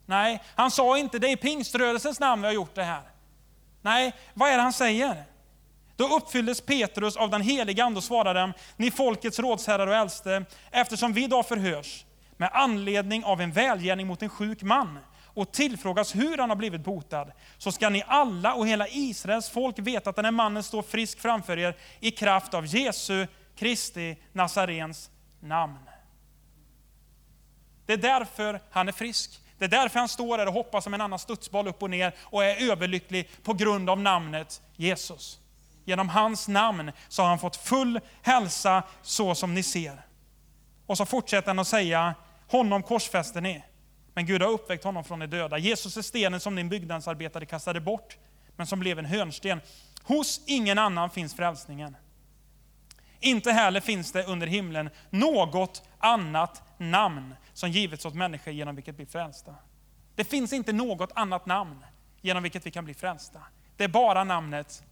Nej, 0.05 0.41
han 0.55 0.71
sa 0.71 0.97
inte, 0.97 1.19
det 1.19 1.31
är 1.31 1.35
pingströrelsens 1.35 2.19
namn 2.19 2.41
vi 2.41 2.47
har 2.47 2.53
gjort 2.53 2.75
det 2.75 2.83
här. 2.83 3.01
Nej, 3.81 4.13
vad 4.33 4.49
är 4.49 4.55
det 4.55 4.63
han 4.63 4.73
säger? 4.73 5.25
Då 6.01 6.15
uppfylldes 6.15 6.61
Petrus 6.61 7.17
av 7.17 7.29
den 7.29 7.41
helige 7.41 7.83
Ande 7.83 7.97
och 7.97 8.03
svarade 8.03 8.39
dem, 8.39 8.53
ni 8.77 8.91
folkets 8.91 9.39
rådsherrar 9.39 9.87
och 9.87 9.95
äldste, 9.95 10.45
eftersom 10.71 11.13
vi 11.13 11.23
idag 11.23 11.47
förhörs 11.47 12.05
med 12.37 12.49
anledning 12.53 13.23
av 13.23 13.41
en 13.41 13.51
välgärning 13.51 14.07
mot 14.07 14.21
en 14.21 14.29
sjuk 14.29 14.61
man 14.61 14.99
och 15.25 15.51
tillfrågas 15.51 16.15
hur 16.15 16.37
han 16.37 16.49
har 16.49 16.55
blivit 16.55 16.83
botad, 16.83 17.31
så 17.57 17.71
ska 17.71 17.89
ni 17.89 18.03
alla 18.07 18.53
och 18.53 18.67
hela 18.67 18.87
Israels 18.87 19.49
folk 19.49 19.79
veta 19.79 20.09
att 20.09 20.15
den 20.15 20.25
här 20.25 20.31
mannen 20.31 20.63
står 20.63 20.81
frisk 20.81 21.19
framför 21.19 21.57
er 21.57 21.77
i 21.99 22.11
kraft 22.11 22.53
av 22.53 22.65
Jesu 22.65 23.27
Kristi 23.55 24.17
Nazarens 24.33 25.09
namn. 25.39 25.79
Det 27.85 27.93
är 27.93 27.97
därför 27.97 28.61
han 28.71 28.87
är 28.87 28.91
frisk. 28.91 29.41
Det 29.57 29.65
är 29.65 29.69
därför 29.69 29.99
han 29.99 30.07
står 30.07 30.37
där 30.37 30.47
och 30.47 30.53
hoppar 30.53 30.81
som 30.81 30.93
en 30.93 31.01
annan 31.01 31.19
studsboll 31.19 31.67
upp 31.67 31.83
och 31.83 31.89
ner 31.89 32.15
och 32.21 32.43
är 32.43 32.71
överlycklig 32.71 33.29
på 33.43 33.53
grund 33.53 33.89
av 33.89 33.99
namnet 33.99 34.61
Jesus. 34.75 35.40
Genom 35.91 36.09
hans 36.09 36.47
namn 36.47 36.91
så 37.07 37.21
har 37.21 37.29
han 37.29 37.39
fått 37.39 37.55
full 37.55 37.99
hälsa 38.21 38.83
så 39.01 39.35
som 39.35 39.53
ni 39.53 39.63
ser. 39.63 40.01
Och 40.85 40.97
så 40.97 41.05
fortsätter 41.05 41.47
han 41.47 41.59
att 41.59 41.67
säga, 41.67 42.15
honom 42.47 42.83
korsfäster 42.83 43.41
ni. 43.41 43.63
Men 44.13 44.25
Gud 44.25 44.41
har 44.41 44.49
uppväckt 44.49 44.83
honom 44.83 45.03
från 45.03 45.19
de 45.19 45.27
döda. 45.27 45.57
Jesus 45.57 45.97
är 45.97 46.01
stenen 46.01 46.39
som 46.39 46.55
din 46.55 46.69
byggnadsarbetare 46.69 47.45
kastade 47.45 47.81
bort, 47.81 48.17
men 48.55 48.67
som 48.67 48.79
blev 48.79 48.99
en 48.99 49.05
hörnsten. 49.05 49.61
Hos 50.03 50.41
ingen 50.47 50.77
annan 50.77 51.09
finns 51.09 51.35
frälsningen. 51.35 51.97
Inte 53.19 53.51
heller 53.51 53.79
finns 53.79 54.11
det 54.11 54.23
under 54.23 54.47
himlen 54.47 54.89
något 55.09 55.83
annat 55.99 56.63
namn 56.77 57.35
som 57.53 57.71
givits 57.71 58.05
åt 58.05 58.15
människor 58.15 58.53
genom 58.53 58.75
vilket 58.75 58.93
vi 58.93 58.97
blir 58.97 59.05
frälsta. 59.05 59.55
Det 60.15 60.23
finns 60.23 60.53
inte 60.53 60.73
något 60.73 61.11
annat 61.15 61.45
namn 61.45 61.85
genom 62.21 62.43
vilket 62.43 62.65
vi 62.65 62.71
kan 62.71 62.85
bli 62.85 62.93
frälsta. 62.93 63.39
Det 63.77 63.83
är 63.83 63.87
bara 63.87 64.23
namnet 64.23 64.83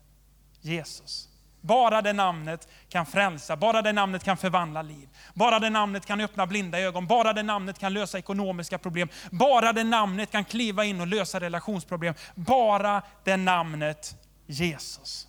Jesus. 0.62 1.30
Bara 1.62 2.02
det 2.02 2.14
namnet 2.14 2.68
kan 2.90 3.06
frälsa, 3.06 3.56
bara 3.56 3.82
det 3.82 3.94
namnet 3.94 4.24
kan 4.24 4.38
förvandla 4.38 4.82
liv. 4.82 5.10
Bara 5.34 5.60
det 5.60 5.70
namnet 5.70 6.06
kan 6.06 6.22
öppna 6.22 6.48
blinda 6.48 6.80
ögon, 6.80 7.08
bara 7.08 7.34
det 7.34 7.44
namnet 7.44 7.80
kan 7.80 7.94
lösa 7.94 8.18
ekonomiska 8.18 8.78
problem. 8.78 9.10
Bara 9.32 9.74
det 9.74 9.84
namnet 9.84 10.32
kan 10.32 10.46
kliva 10.46 10.86
in 10.86 11.02
och 11.02 11.08
lösa 11.08 11.40
relationsproblem. 11.40 12.14
Bara 12.36 13.02
det 13.24 13.38
namnet 13.38 14.16
Jesus. 14.48 15.28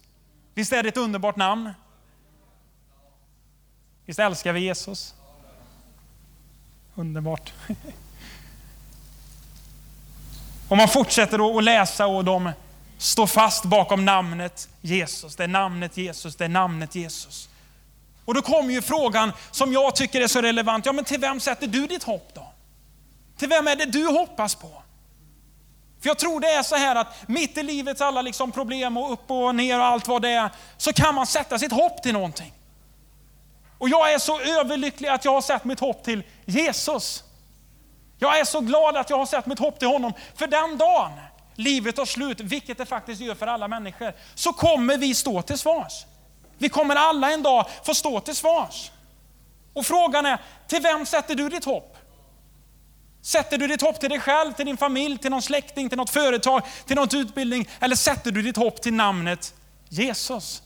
Visst 0.54 0.72
är 0.72 0.82
det 0.82 0.88
ett 0.88 0.96
underbart 0.96 1.36
namn? 1.36 1.72
Visst 4.06 4.18
älskar 4.18 4.52
vi 4.52 4.60
Jesus? 4.60 5.14
Underbart. 6.94 7.52
Om 10.68 10.78
man 10.78 10.88
fortsätter 10.88 11.58
att 11.58 11.64
läsa 11.64 12.06
och 12.06 12.24
de 12.24 12.52
Stå 13.00 13.26
fast 13.26 13.64
bakom 13.64 14.04
namnet 14.04 14.68
Jesus. 14.80 15.36
Det 15.36 15.44
är 15.44 15.48
namnet 15.48 15.96
Jesus, 15.96 16.36
det 16.36 16.44
är 16.44 16.48
namnet 16.48 16.94
Jesus. 16.94 17.48
Och 18.24 18.34
då 18.34 18.42
kommer 18.42 18.72
ju 18.72 18.82
frågan 18.82 19.32
som 19.50 19.72
jag 19.72 19.96
tycker 19.96 20.20
är 20.20 20.26
så 20.26 20.40
relevant. 20.40 20.86
Ja, 20.86 20.92
men 20.92 21.04
till 21.04 21.20
vem 21.20 21.40
sätter 21.40 21.66
du 21.66 21.86
ditt 21.86 22.02
hopp 22.02 22.30
då? 22.34 22.52
Till 23.36 23.48
vem 23.48 23.68
är 23.68 23.76
det 23.76 23.84
du 23.84 24.06
hoppas 24.06 24.54
på? 24.54 24.82
För 26.00 26.08
jag 26.08 26.18
tror 26.18 26.40
det 26.40 26.46
är 26.46 26.62
så 26.62 26.76
här 26.76 26.96
att 26.96 27.28
mitt 27.28 27.58
i 27.58 27.62
livets 27.62 28.00
alla 28.00 28.22
liksom 28.22 28.52
problem 28.52 28.96
och 28.96 29.12
upp 29.12 29.30
och 29.30 29.54
ner 29.54 29.78
och 29.78 29.84
allt 29.84 30.08
vad 30.08 30.22
det 30.22 30.30
är, 30.30 30.50
så 30.76 30.92
kan 30.92 31.14
man 31.14 31.26
sätta 31.26 31.58
sitt 31.58 31.72
hopp 31.72 32.02
till 32.02 32.12
någonting. 32.12 32.52
Och 33.78 33.88
jag 33.88 34.12
är 34.12 34.18
så 34.18 34.40
överlycklig 34.40 35.08
att 35.08 35.24
jag 35.24 35.32
har 35.32 35.42
sett 35.42 35.64
mitt 35.64 35.80
hopp 35.80 36.04
till 36.04 36.22
Jesus. 36.44 37.24
Jag 38.18 38.38
är 38.38 38.44
så 38.44 38.60
glad 38.60 38.96
att 38.96 39.10
jag 39.10 39.18
har 39.18 39.26
sett 39.26 39.46
mitt 39.46 39.58
hopp 39.58 39.78
till 39.78 39.88
honom. 39.88 40.12
För 40.34 40.46
den 40.46 40.78
dagen 40.78 41.12
livet 41.60 41.96
tar 41.96 42.04
slut, 42.04 42.40
vilket 42.40 42.78
det 42.78 42.86
faktiskt 42.86 43.20
gör 43.20 43.34
för 43.34 43.46
alla 43.46 43.68
människor, 43.68 44.12
så 44.34 44.52
kommer 44.52 44.96
vi 44.96 45.14
stå 45.14 45.42
till 45.42 45.58
svars. 45.58 46.04
Vi 46.58 46.68
kommer 46.68 46.96
alla 46.96 47.32
en 47.32 47.42
dag 47.42 47.66
få 47.84 47.94
stå 47.94 48.20
till 48.20 48.36
svars. 48.36 48.90
Och 49.72 49.86
frågan 49.86 50.26
är, 50.26 50.38
till 50.66 50.82
vem 50.82 51.06
sätter 51.06 51.34
du 51.34 51.48
ditt 51.48 51.64
hopp? 51.64 51.96
Sätter 53.22 53.58
du 53.58 53.66
ditt 53.66 53.82
hopp 53.82 54.00
till 54.00 54.10
dig 54.10 54.20
själv, 54.20 54.52
till 54.52 54.66
din 54.66 54.76
familj, 54.76 55.18
till 55.18 55.30
någon 55.30 55.42
släkting, 55.42 55.88
till 55.88 55.98
något 55.98 56.10
företag, 56.10 56.62
till 56.86 56.96
någon 56.96 57.16
utbildning? 57.16 57.68
Eller 57.80 57.96
sätter 57.96 58.30
du 58.30 58.42
ditt 58.42 58.56
hopp 58.56 58.82
till 58.82 58.94
namnet 58.94 59.54
Jesus? 59.88 60.62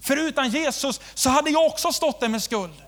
För 0.00 0.16
utan 0.16 0.50
Jesus 0.50 1.00
så 1.14 1.30
hade 1.30 1.50
jag 1.50 1.66
också 1.66 1.92
stått 1.92 2.20
där 2.20 2.28
med 2.28 2.42
skuld. 2.42 2.82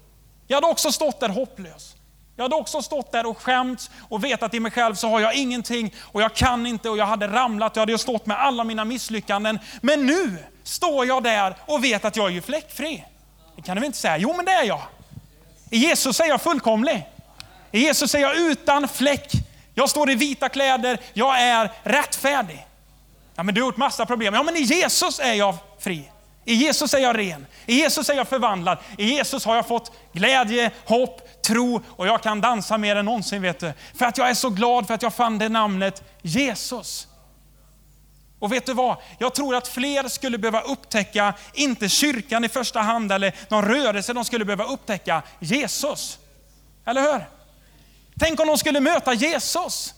Jag 0.46 0.56
hade 0.56 0.66
också 0.66 0.92
stått 0.92 1.20
där 1.20 1.28
hopplös. 1.28 1.96
Jag 2.36 2.44
hade 2.44 2.54
också 2.54 2.82
stått 2.82 3.12
där 3.12 3.26
och 3.26 3.38
skämts 3.38 3.90
och 4.08 4.24
vetat 4.24 4.54
i 4.54 4.60
mig 4.60 4.72
själv 4.72 4.94
så 4.94 5.08
har 5.08 5.20
jag 5.20 5.34
ingenting 5.34 5.94
och 6.00 6.22
jag 6.22 6.34
kan 6.34 6.66
inte 6.66 6.90
och 6.90 6.98
jag 6.98 7.06
hade 7.06 7.28
ramlat, 7.28 7.76
jag 7.76 7.80
hade 7.80 7.98
stått 7.98 8.26
med 8.26 8.40
alla 8.40 8.64
mina 8.64 8.84
misslyckanden. 8.84 9.58
Men 9.80 10.06
nu 10.06 10.38
står 10.62 11.06
jag 11.06 11.22
där 11.22 11.56
och 11.66 11.84
vet 11.84 12.04
att 12.04 12.16
jag 12.16 12.26
är 12.26 12.30
ju 12.30 12.42
fläckfri. 12.42 13.04
Det 13.56 13.62
kan 13.62 13.76
du 13.76 13.80
väl 13.80 13.86
inte 13.86 13.98
säga? 13.98 14.18
Jo 14.18 14.34
men 14.36 14.44
det 14.44 14.52
är 14.52 14.64
jag. 14.64 14.82
I 15.70 15.76
Jesus 15.76 16.20
är 16.20 16.26
jag 16.26 16.42
fullkomlig. 16.42 17.08
I 17.70 17.80
Jesus 17.80 18.14
är 18.14 18.18
jag 18.18 18.36
utan 18.36 18.88
fläck. 18.88 19.32
Jag 19.74 19.90
står 19.90 20.10
i 20.10 20.14
vita 20.14 20.48
kläder, 20.48 20.98
jag 21.12 21.40
är 21.40 21.72
rättfärdig. 21.82 22.66
Ja 23.34 23.42
men 23.42 23.54
du 23.54 23.60
har 23.60 23.68
gjort 23.68 23.76
massa 23.76 24.06
problem. 24.06 24.34
Ja 24.34 24.42
men 24.42 24.56
i 24.56 24.60
Jesus 24.60 25.20
är 25.20 25.34
jag 25.34 25.54
fri. 25.80 26.10
I 26.44 26.54
Jesus 26.54 26.94
är 26.94 26.98
jag 26.98 27.18
ren. 27.18 27.46
I 27.66 27.74
Jesus 27.74 28.08
är 28.08 28.14
jag 28.14 28.28
förvandlad. 28.28 28.78
I 28.98 29.04
Jesus 29.04 29.44
har 29.44 29.56
jag 29.56 29.68
fått 29.68 29.92
glädje, 30.12 30.70
hopp, 30.84 31.28
tro 31.42 31.82
och 31.88 32.06
jag 32.06 32.22
kan 32.22 32.40
dansa 32.40 32.78
mer 32.78 32.96
än 32.96 33.04
någonsin. 33.04 33.42
Vet 33.42 33.60
du. 33.60 33.72
För 33.94 34.06
att 34.06 34.18
jag 34.18 34.30
är 34.30 34.34
så 34.34 34.50
glad 34.50 34.86
för 34.86 34.94
att 34.94 35.02
jag 35.02 35.14
fann 35.14 35.38
det 35.38 35.48
namnet 35.48 36.02
Jesus. 36.22 37.08
Och 38.38 38.52
vet 38.52 38.66
du 38.66 38.74
vad? 38.74 38.96
Jag 39.18 39.34
tror 39.34 39.54
att 39.54 39.68
fler 39.68 40.08
skulle 40.08 40.38
behöva 40.38 40.60
upptäcka, 40.60 41.34
inte 41.54 41.88
kyrkan 41.88 42.44
i 42.44 42.48
första 42.48 42.80
hand 42.80 43.12
eller 43.12 43.34
någon 43.48 43.64
rörelse, 43.64 44.12
de 44.12 44.24
skulle 44.24 44.44
behöva 44.44 44.64
upptäcka 44.64 45.22
Jesus. 45.38 46.18
Eller 46.84 47.02
hur? 47.02 47.24
Tänk 48.18 48.40
om 48.40 48.46
de 48.46 48.58
skulle 48.58 48.80
möta 48.80 49.12
Jesus. 49.14 49.94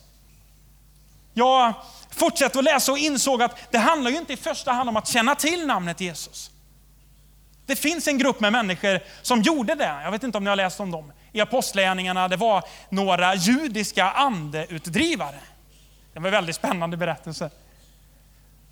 Jag 1.33 1.73
fortsatte 2.11 2.59
att 2.59 2.65
läsa 2.65 2.93
och 2.93 2.99
insåg 2.99 3.43
att 3.43 3.73
det 3.73 3.79
handlar 3.79 4.11
ju 4.11 4.17
inte 4.17 4.33
i 4.33 4.37
första 4.37 4.73
hand 4.73 4.89
om 4.89 4.97
att 4.97 5.09
känna 5.09 5.35
till 5.35 5.67
namnet 5.67 6.01
Jesus. 6.01 6.51
Det 7.67 7.77
finns 7.77 8.09
en 8.09 8.19
grupp 8.19 8.41
med 8.41 8.53
människor 8.53 9.01
som 9.23 9.43
gjorde 9.43 9.75
det. 9.75 10.01
Jag 10.05 10.11
vet 10.11 10.23
inte 10.23 10.39
om 10.39 10.45
ni 10.45 10.51
har 10.51 10.57
läst 10.57 10.81
om 10.81 10.91
dem. 10.91 11.13
I 11.35 11.41
apostlärningarna, 11.41 12.29
det 12.29 12.37
var 12.37 12.65
några 12.89 13.35
judiska 13.35 14.11
andeutdrivare. 14.11 15.41
Det 16.13 16.21
var 16.21 16.27
en 16.27 16.33
väldigt 16.33 16.57
spännande 16.57 16.97
berättelse. 16.97 17.51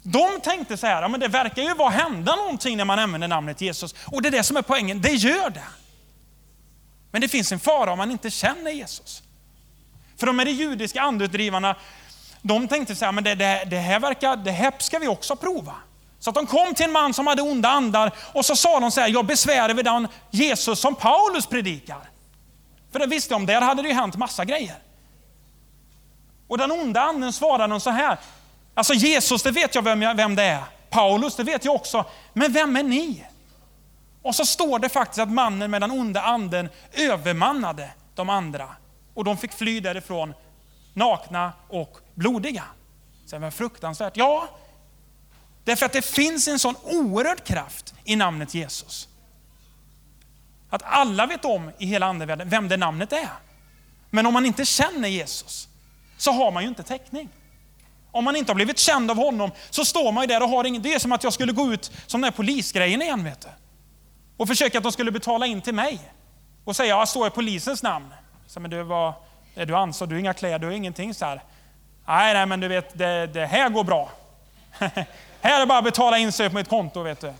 De 0.02 0.40
tänkte 0.40 0.76
så 0.76 0.86
här, 0.86 1.02
ja, 1.02 1.08
men 1.08 1.20
det 1.20 1.28
verkar 1.28 1.62
ju 1.62 1.74
vara 1.74 1.90
hända 1.90 2.36
någonting 2.36 2.76
när 2.76 2.84
man 2.84 2.98
använder 2.98 3.28
namnet 3.28 3.60
Jesus. 3.60 3.94
Och 4.06 4.22
det 4.22 4.28
är 4.28 4.30
det 4.30 4.42
som 4.42 4.56
är 4.56 4.62
poängen, 4.62 5.00
det 5.00 5.12
gör 5.12 5.50
det. 5.50 5.64
Men 7.10 7.20
det 7.20 7.28
finns 7.28 7.52
en 7.52 7.60
fara 7.60 7.92
om 7.92 7.98
man 7.98 8.10
inte 8.10 8.30
känner 8.30 8.70
Jesus. 8.70 9.22
För 10.16 10.26
de 10.26 10.40
är 10.40 10.44
de 10.44 10.50
judiska 10.50 11.02
andeutdrivarna, 11.02 11.76
de 12.42 12.68
tänkte 12.68 12.94
så 12.94 13.04
här, 13.04 13.12
men 13.12 13.24
det, 13.24 13.34
det, 13.34 13.64
det, 13.70 13.78
här 13.78 14.00
verkar, 14.00 14.36
det 14.36 14.50
här 14.50 14.72
ska 14.78 14.98
vi 14.98 15.08
också 15.08 15.36
prova. 15.36 15.74
Så 16.18 16.30
att 16.30 16.36
de 16.36 16.46
kom 16.46 16.74
till 16.74 16.86
en 16.86 16.92
man 16.92 17.14
som 17.14 17.26
hade 17.26 17.42
onda 17.42 17.68
andar 17.68 18.12
och 18.32 18.44
så 18.44 18.56
sa 18.56 18.80
de 18.80 18.90
så 18.90 19.00
här, 19.00 19.08
jag 19.08 19.26
besvärar 19.26 19.74
vid 19.74 19.84
den 19.84 20.08
Jesus 20.30 20.80
som 20.80 20.94
Paulus 20.94 21.46
predikar. 21.46 22.11
För 22.92 22.98
det 22.98 23.06
visste 23.06 23.34
de, 23.34 23.46
där 23.46 23.60
hade 23.60 23.82
det 23.82 23.88
ju 23.88 23.94
hänt 23.94 24.16
massa 24.16 24.44
grejer. 24.44 24.76
Och 26.48 26.58
den 26.58 26.72
onda 26.72 27.00
anden 27.00 27.32
svarade 27.32 27.80
så 27.80 27.90
här, 27.90 28.18
alltså 28.74 28.94
Jesus 28.94 29.42
det 29.42 29.50
vet 29.50 29.74
jag 29.74 29.82
vem, 29.82 30.02
jag, 30.02 30.14
vem 30.14 30.34
det 30.34 30.42
är. 30.42 30.62
Paulus 30.90 31.36
det 31.36 31.44
vet 31.44 31.64
jag 31.64 31.74
också, 31.74 32.04
men 32.32 32.52
vem 32.52 32.76
är 32.76 32.82
ni? 32.82 33.24
Och 34.22 34.34
så 34.34 34.46
står 34.46 34.78
det 34.78 34.88
faktiskt 34.88 35.18
att 35.18 35.30
mannen 35.30 35.70
med 35.70 35.80
den 35.80 35.90
onda 35.90 36.22
anden 36.22 36.68
övermannade 36.92 37.90
de 38.14 38.28
andra. 38.28 38.68
Och 39.14 39.24
de 39.24 39.36
fick 39.36 39.52
fly 39.52 39.80
därifrån 39.80 40.34
nakna 40.94 41.52
och 41.68 41.98
blodiga. 42.14 42.64
Så 43.26 43.36
det 43.36 43.42
var 43.42 43.50
fruktansvärt. 43.50 44.16
Ja, 44.16 44.48
därför 45.64 45.86
att 45.86 45.92
det 45.92 46.02
finns 46.02 46.48
en 46.48 46.58
sån 46.58 46.74
oerhörd 46.82 47.44
kraft 47.44 47.94
i 48.04 48.16
namnet 48.16 48.54
Jesus. 48.54 49.08
Att 50.72 50.82
alla 50.84 51.26
vet 51.26 51.44
om 51.44 51.70
i 51.78 51.86
hela 51.86 52.06
andevärlden 52.06 52.48
vem 52.48 52.68
det 52.68 52.76
namnet 52.76 53.12
är. 53.12 53.28
Men 54.10 54.26
om 54.26 54.34
man 54.34 54.46
inte 54.46 54.64
känner 54.64 55.08
Jesus 55.08 55.68
så 56.16 56.32
har 56.32 56.50
man 56.50 56.62
ju 56.62 56.68
inte 56.68 56.82
täckning. 56.82 57.28
Om 58.10 58.24
man 58.24 58.36
inte 58.36 58.50
har 58.50 58.54
blivit 58.54 58.78
känd 58.78 59.10
av 59.10 59.16
honom 59.16 59.50
så 59.70 59.84
står 59.84 60.12
man 60.12 60.22
ju 60.22 60.26
där 60.26 60.42
och 60.42 60.48
har 60.48 60.64
ingen... 60.64 60.82
Det 60.82 60.94
är 60.94 60.98
som 60.98 61.12
att 61.12 61.24
jag 61.24 61.32
skulle 61.32 61.52
gå 61.52 61.72
ut 61.72 61.92
som 62.06 62.20
den 62.20 62.24
här 62.24 62.36
polisgrejen 62.36 63.02
igen. 63.02 63.24
Vet 63.24 63.40
du. 63.40 63.48
Och 64.36 64.48
försöka 64.48 64.78
att 64.78 64.84
de 64.84 64.92
skulle 64.92 65.10
betala 65.10 65.46
in 65.46 65.60
till 65.60 65.74
mig. 65.74 66.00
Och 66.64 66.76
säga, 66.76 66.88
jag 66.88 67.08
står 67.08 67.26
i 67.26 67.30
polisens 67.30 67.82
namn. 67.82 68.08
Så, 68.46 68.60
men 68.60 68.70
du, 68.70 68.82
vad 68.82 69.12
är 69.54 69.66
du 69.66 69.76
ansvarig? 69.76 70.10
Du 70.10 70.14
har 70.14 70.20
inga 70.20 70.34
kläder, 70.34 70.58
du 70.58 70.66
har 70.66 70.72
ingenting. 70.72 71.14
så 71.14 71.24
här. 71.24 71.42
Nej, 72.06 72.34
nej, 72.34 72.46
men 72.46 72.60
du 72.60 72.68
vet, 72.68 72.98
det, 72.98 73.26
det 73.26 73.46
här 73.46 73.68
går 73.68 73.84
bra. 73.84 74.10
här 75.40 75.56
är 75.56 75.60
det 75.60 75.66
bara 75.66 75.78
att 75.78 75.84
betala 75.84 76.18
in 76.18 76.32
sig 76.32 76.48
på 76.50 76.56
mitt 76.56 76.68
konto. 76.68 77.02
Vet 77.02 77.20
du. 77.20 77.32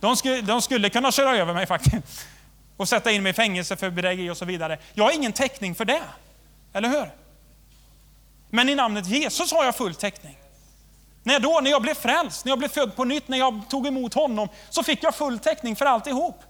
De, 0.00 0.16
skulle, 0.16 0.40
de 0.40 0.62
skulle 0.62 0.90
kunna 0.90 1.12
köra 1.12 1.36
över 1.36 1.54
mig 1.54 1.66
faktiskt. 1.66 2.26
Och 2.78 2.88
sätta 2.88 3.10
in 3.10 3.22
mig 3.22 3.30
i 3.30 3.32
fängelse 3.32 3.76
för 3.76 3.90
bedrägeri 3.90 4.30
och 4.30 4.36
så 4.36 4.44
vidare. 4.44 4.78
Jag 4.94 5.04
har 5.04 5.12
ingen 5.12 5.32
täckning 5.32 5.74
för 5.74 5.84
det. 5.84 6.02
Eller 6.72 6.88
hur? 6.88 7.10
Men 8.50 8.68
i 8.68 8.74
namnet 8.74 9.06
Jesus 9.06 9.52
har 9.52 9.64
jag 9.64 9.76
full 9.76 9.94
täckning. 9.94 10.36
När, 11.22 11.40
då, 11.40 11.60
när 11.62 11.70
jag 11.70 11.82
blev 11.82 11.94
frälst, 11.94 12.44
när 12.44 12.52
jag 12.52 12.58
blev 12.58 12.68
född 12.68 12.96
på 12.96 13.04
nytt, 13.04 13.28
när 13.28 13.38
jag 13.38 13.62
tog 13.68 13.86
emot 13.86 14.14
honom, 14.14 14.48
så 14.70 14.82
fick 14.82 15.02
jag 15.02 15.14
full 15.14 15.38
täckning 15.38 15.76
för 15.76 15.86
alltihop. 15.86 16.40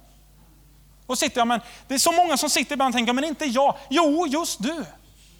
Och 1.06 1.18
sitter 1.18 1.40
jag, 1.40 1.48
men 1.48 1.60
det 1.88 1.94
är 1.94 1.98
så 1.98 2.12
många 2.12 2.36
som 2.36 2.50
sitter 2.50 2.72
ibland 2.72 2.94
och 2.94 2.98
tänker, 2.98 3.12
men 3.12 3.24
inte 3.24 3.44
jag. 3.44 3.76
Jo, 3.90 4.26
just 4.26 4.62
du 4.62 4.84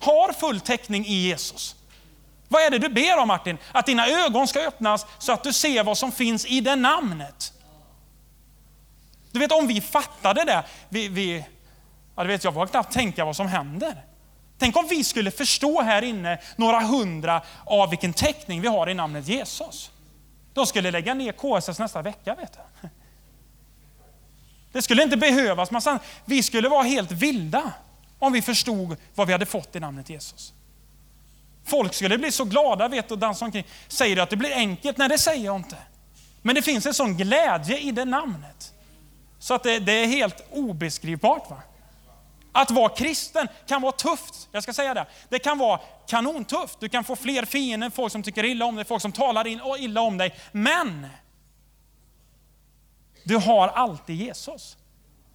har 0.01 0.33
full 0.33 0.61
täckning 0.61 1.07
i 1.07 1.15
Jesus. 1.15 1.77
Vad 2.49 2.63
är 2.63 2.71
det 2.71 2.79
du 2.79 2.89
ber 2.89 3.19
om 3.19 3.29
Martin? 3.29 3.59
Att 3.73 3.87
dina 3.87 4.09
ögon 4.09 4.49
ska 4.49 4.61
öppnas 4.61 5.07
så 5.19 5.33
att 5.33 5.43
du 5.43 5.53
ser 5.53 5.85
vad 5.85 5.99
som 5.99 6.13
finns 6.13 6.47
i 6.47 6.61
det 6.61 6.77
namnet. 6.77 7.53
Du 9.33 9.39
vet 9.39 9.53
om 9.53 9.67
vi 9.67 9.81
fattade 9.81 10.45
det, 10.45 10.65
vi, 10.89 11.09
vi, 11.09 11.45
ja, 12.17 12.23
du 12.23 12.29
vet, 12.29 12.45
jag 12.45 12.55
vågar 12.55 12.67
knappt 12.67 12.93
tänka 12.93 13.25
vad 13.25 13.37
som 13.37 13.47
händer. 13.47 14.05
Tänk 14.59 14.77
om 14.77 14.87
vi 14.89 15.05
skulle 15.05 15.31
förstå 15.31 15.83
här 15.83 16.03
inne 16.03 16.39
några 16.57 16.81
hundra 16.81 17.43
av 17.65 17.91
vilken 17.91 18.13
täckning 18.13 18.61
vi 18.61 18.69
har 18.69 18.89
i 18.89 18.95
namnet 18.95 19.29
Jesus. 19.29 19.91
De 20.55 20.67
skulle 20.67 20.91
lägga 20.91 21.15
ner 21.15 21.33
KSS 21.33 21.79
nästa 21.79 22.03
vecka. 22.03 22.35
vet 22.35 22.53
du. 22.53 22.89
Det 24.73 24.83
skulle 24.83 25.03
inte 25.03 25.17
behövas 25.17 25.71
massa, 25.71 25.99
vi 26.25 26.43
skulle 26.43 26.69
vara 26.69 26.83
helt 26.83 27.13
vilda 27.13 27.73
om 28.19 28.33
vi 28.33 28.43
förstod 28.43 28.97
vad 29.15 29.27
vi 29.27 29.33
hade 29.33 29.47
fått 29.47 29.77
i 29.77 29.81
namnet 29.81 30.11
Jesus. 30.11 30.53
Folk 31.65 31.95
skulle 31.95 32.19
bli 32.19 32.33
så 32.33 32.45
glada 32.45 32.89
vet, 32.89 33.11
och 33.11 33.19
dansa 33.19 33.45
omkring. 33.45 33.65
Säger 33.89 34.17
du 34.17 34.23
att 34.23 34.31
det 34.31 34.37
blir 34.37 34.53
enkelt? 34.53 34.99
Nej, 34.99 35.09
det 35.09 35.19
säger 35.19 35.45
jag 35.45 35.57
inte. 35.57 35.77
Men 36.43 36.55
det 36.55 36.63
finns 36.63 36.87
en 36.87 36.95
sån 36.95 37.17
glädje 37.17 37.79
i 37.79 37.91
det 37.91 38.05
namnet. 38.05 38.73
Så 39.39 39.55
att 39.55 39.63
det, 39.63 39.79
det 39.79 39.93
är 39.93 40.07
helt 40.07 40.45
obeskrivbart. 40.51 41.51
Va? 41.51 41.63
Att 42.53 42.71
vara 42.71 42.89
kristen 42.89 43.49
kan 43.67 43.83
vara 43.83 43.93
tufft. 43.93 44.49
Jag 44.53 44.63
ska 44.63 44.73
säga 44.73 44.95
det. 44.95 45.07
Det 45.29 45.39
kan 45.39 45.59
vara 45.59 45.81
kanontufft. 46.07 46.81
Du 46.81 46.89
kan 46.89 47.05
få 47.05 47.17
fler 47.17 47.45
fiender, 47.45 47.91
folk 47.91 48.13
som 48.13 48.23
tycker 48.23 48.45
illa 48.45 48.65
om 48.65 48.77
dig, 48.77 48.85
folk 48.85 49.03
som 49.03 49.13
talar 49.13 49.47
illa 49.79 50.01
om 50.01 50.19
dig. 50.19 50.35
Men 50.53 51.07
du 53.25 53.37
har 53.37 53.69
alltid 53.69 54.17
Jesus. 54.17 54.77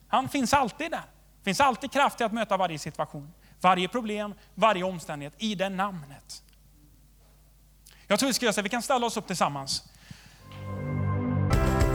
Han 0.07 0.29
finns 0.29 0.53
alltid 0.53 0.91
där. 0.91 1.03
Det 1.37 1.43
finns 1.43 1.59
alltid 1.59 1.91
kraft 1.91 2.17
till 2.17 2.25
att 2.25 2.33
möta 2.33 2.57
varje 2.57 2.79
situation, 2.79 3.33
varje 3.61 3.87
problem, 3.87 4.33
varje 4.55 4.83
omständighet 4.83 5.33
i 5.37 5.55
det 5.55 5.69
namnet. 5.69 6.43
Jag 8.07 8.19
tror 8.19 8.27
vi 8.27 8.33
ska 8.33 8.45
göra 8.45 8.53
så 8.53 8.61
vi 8.61 8.69
kan 8.69 8.81
ställa 8.81 9.05
oss 9.05 9.17
upp 9.17 9.27
tillsammans. 9.27 9.83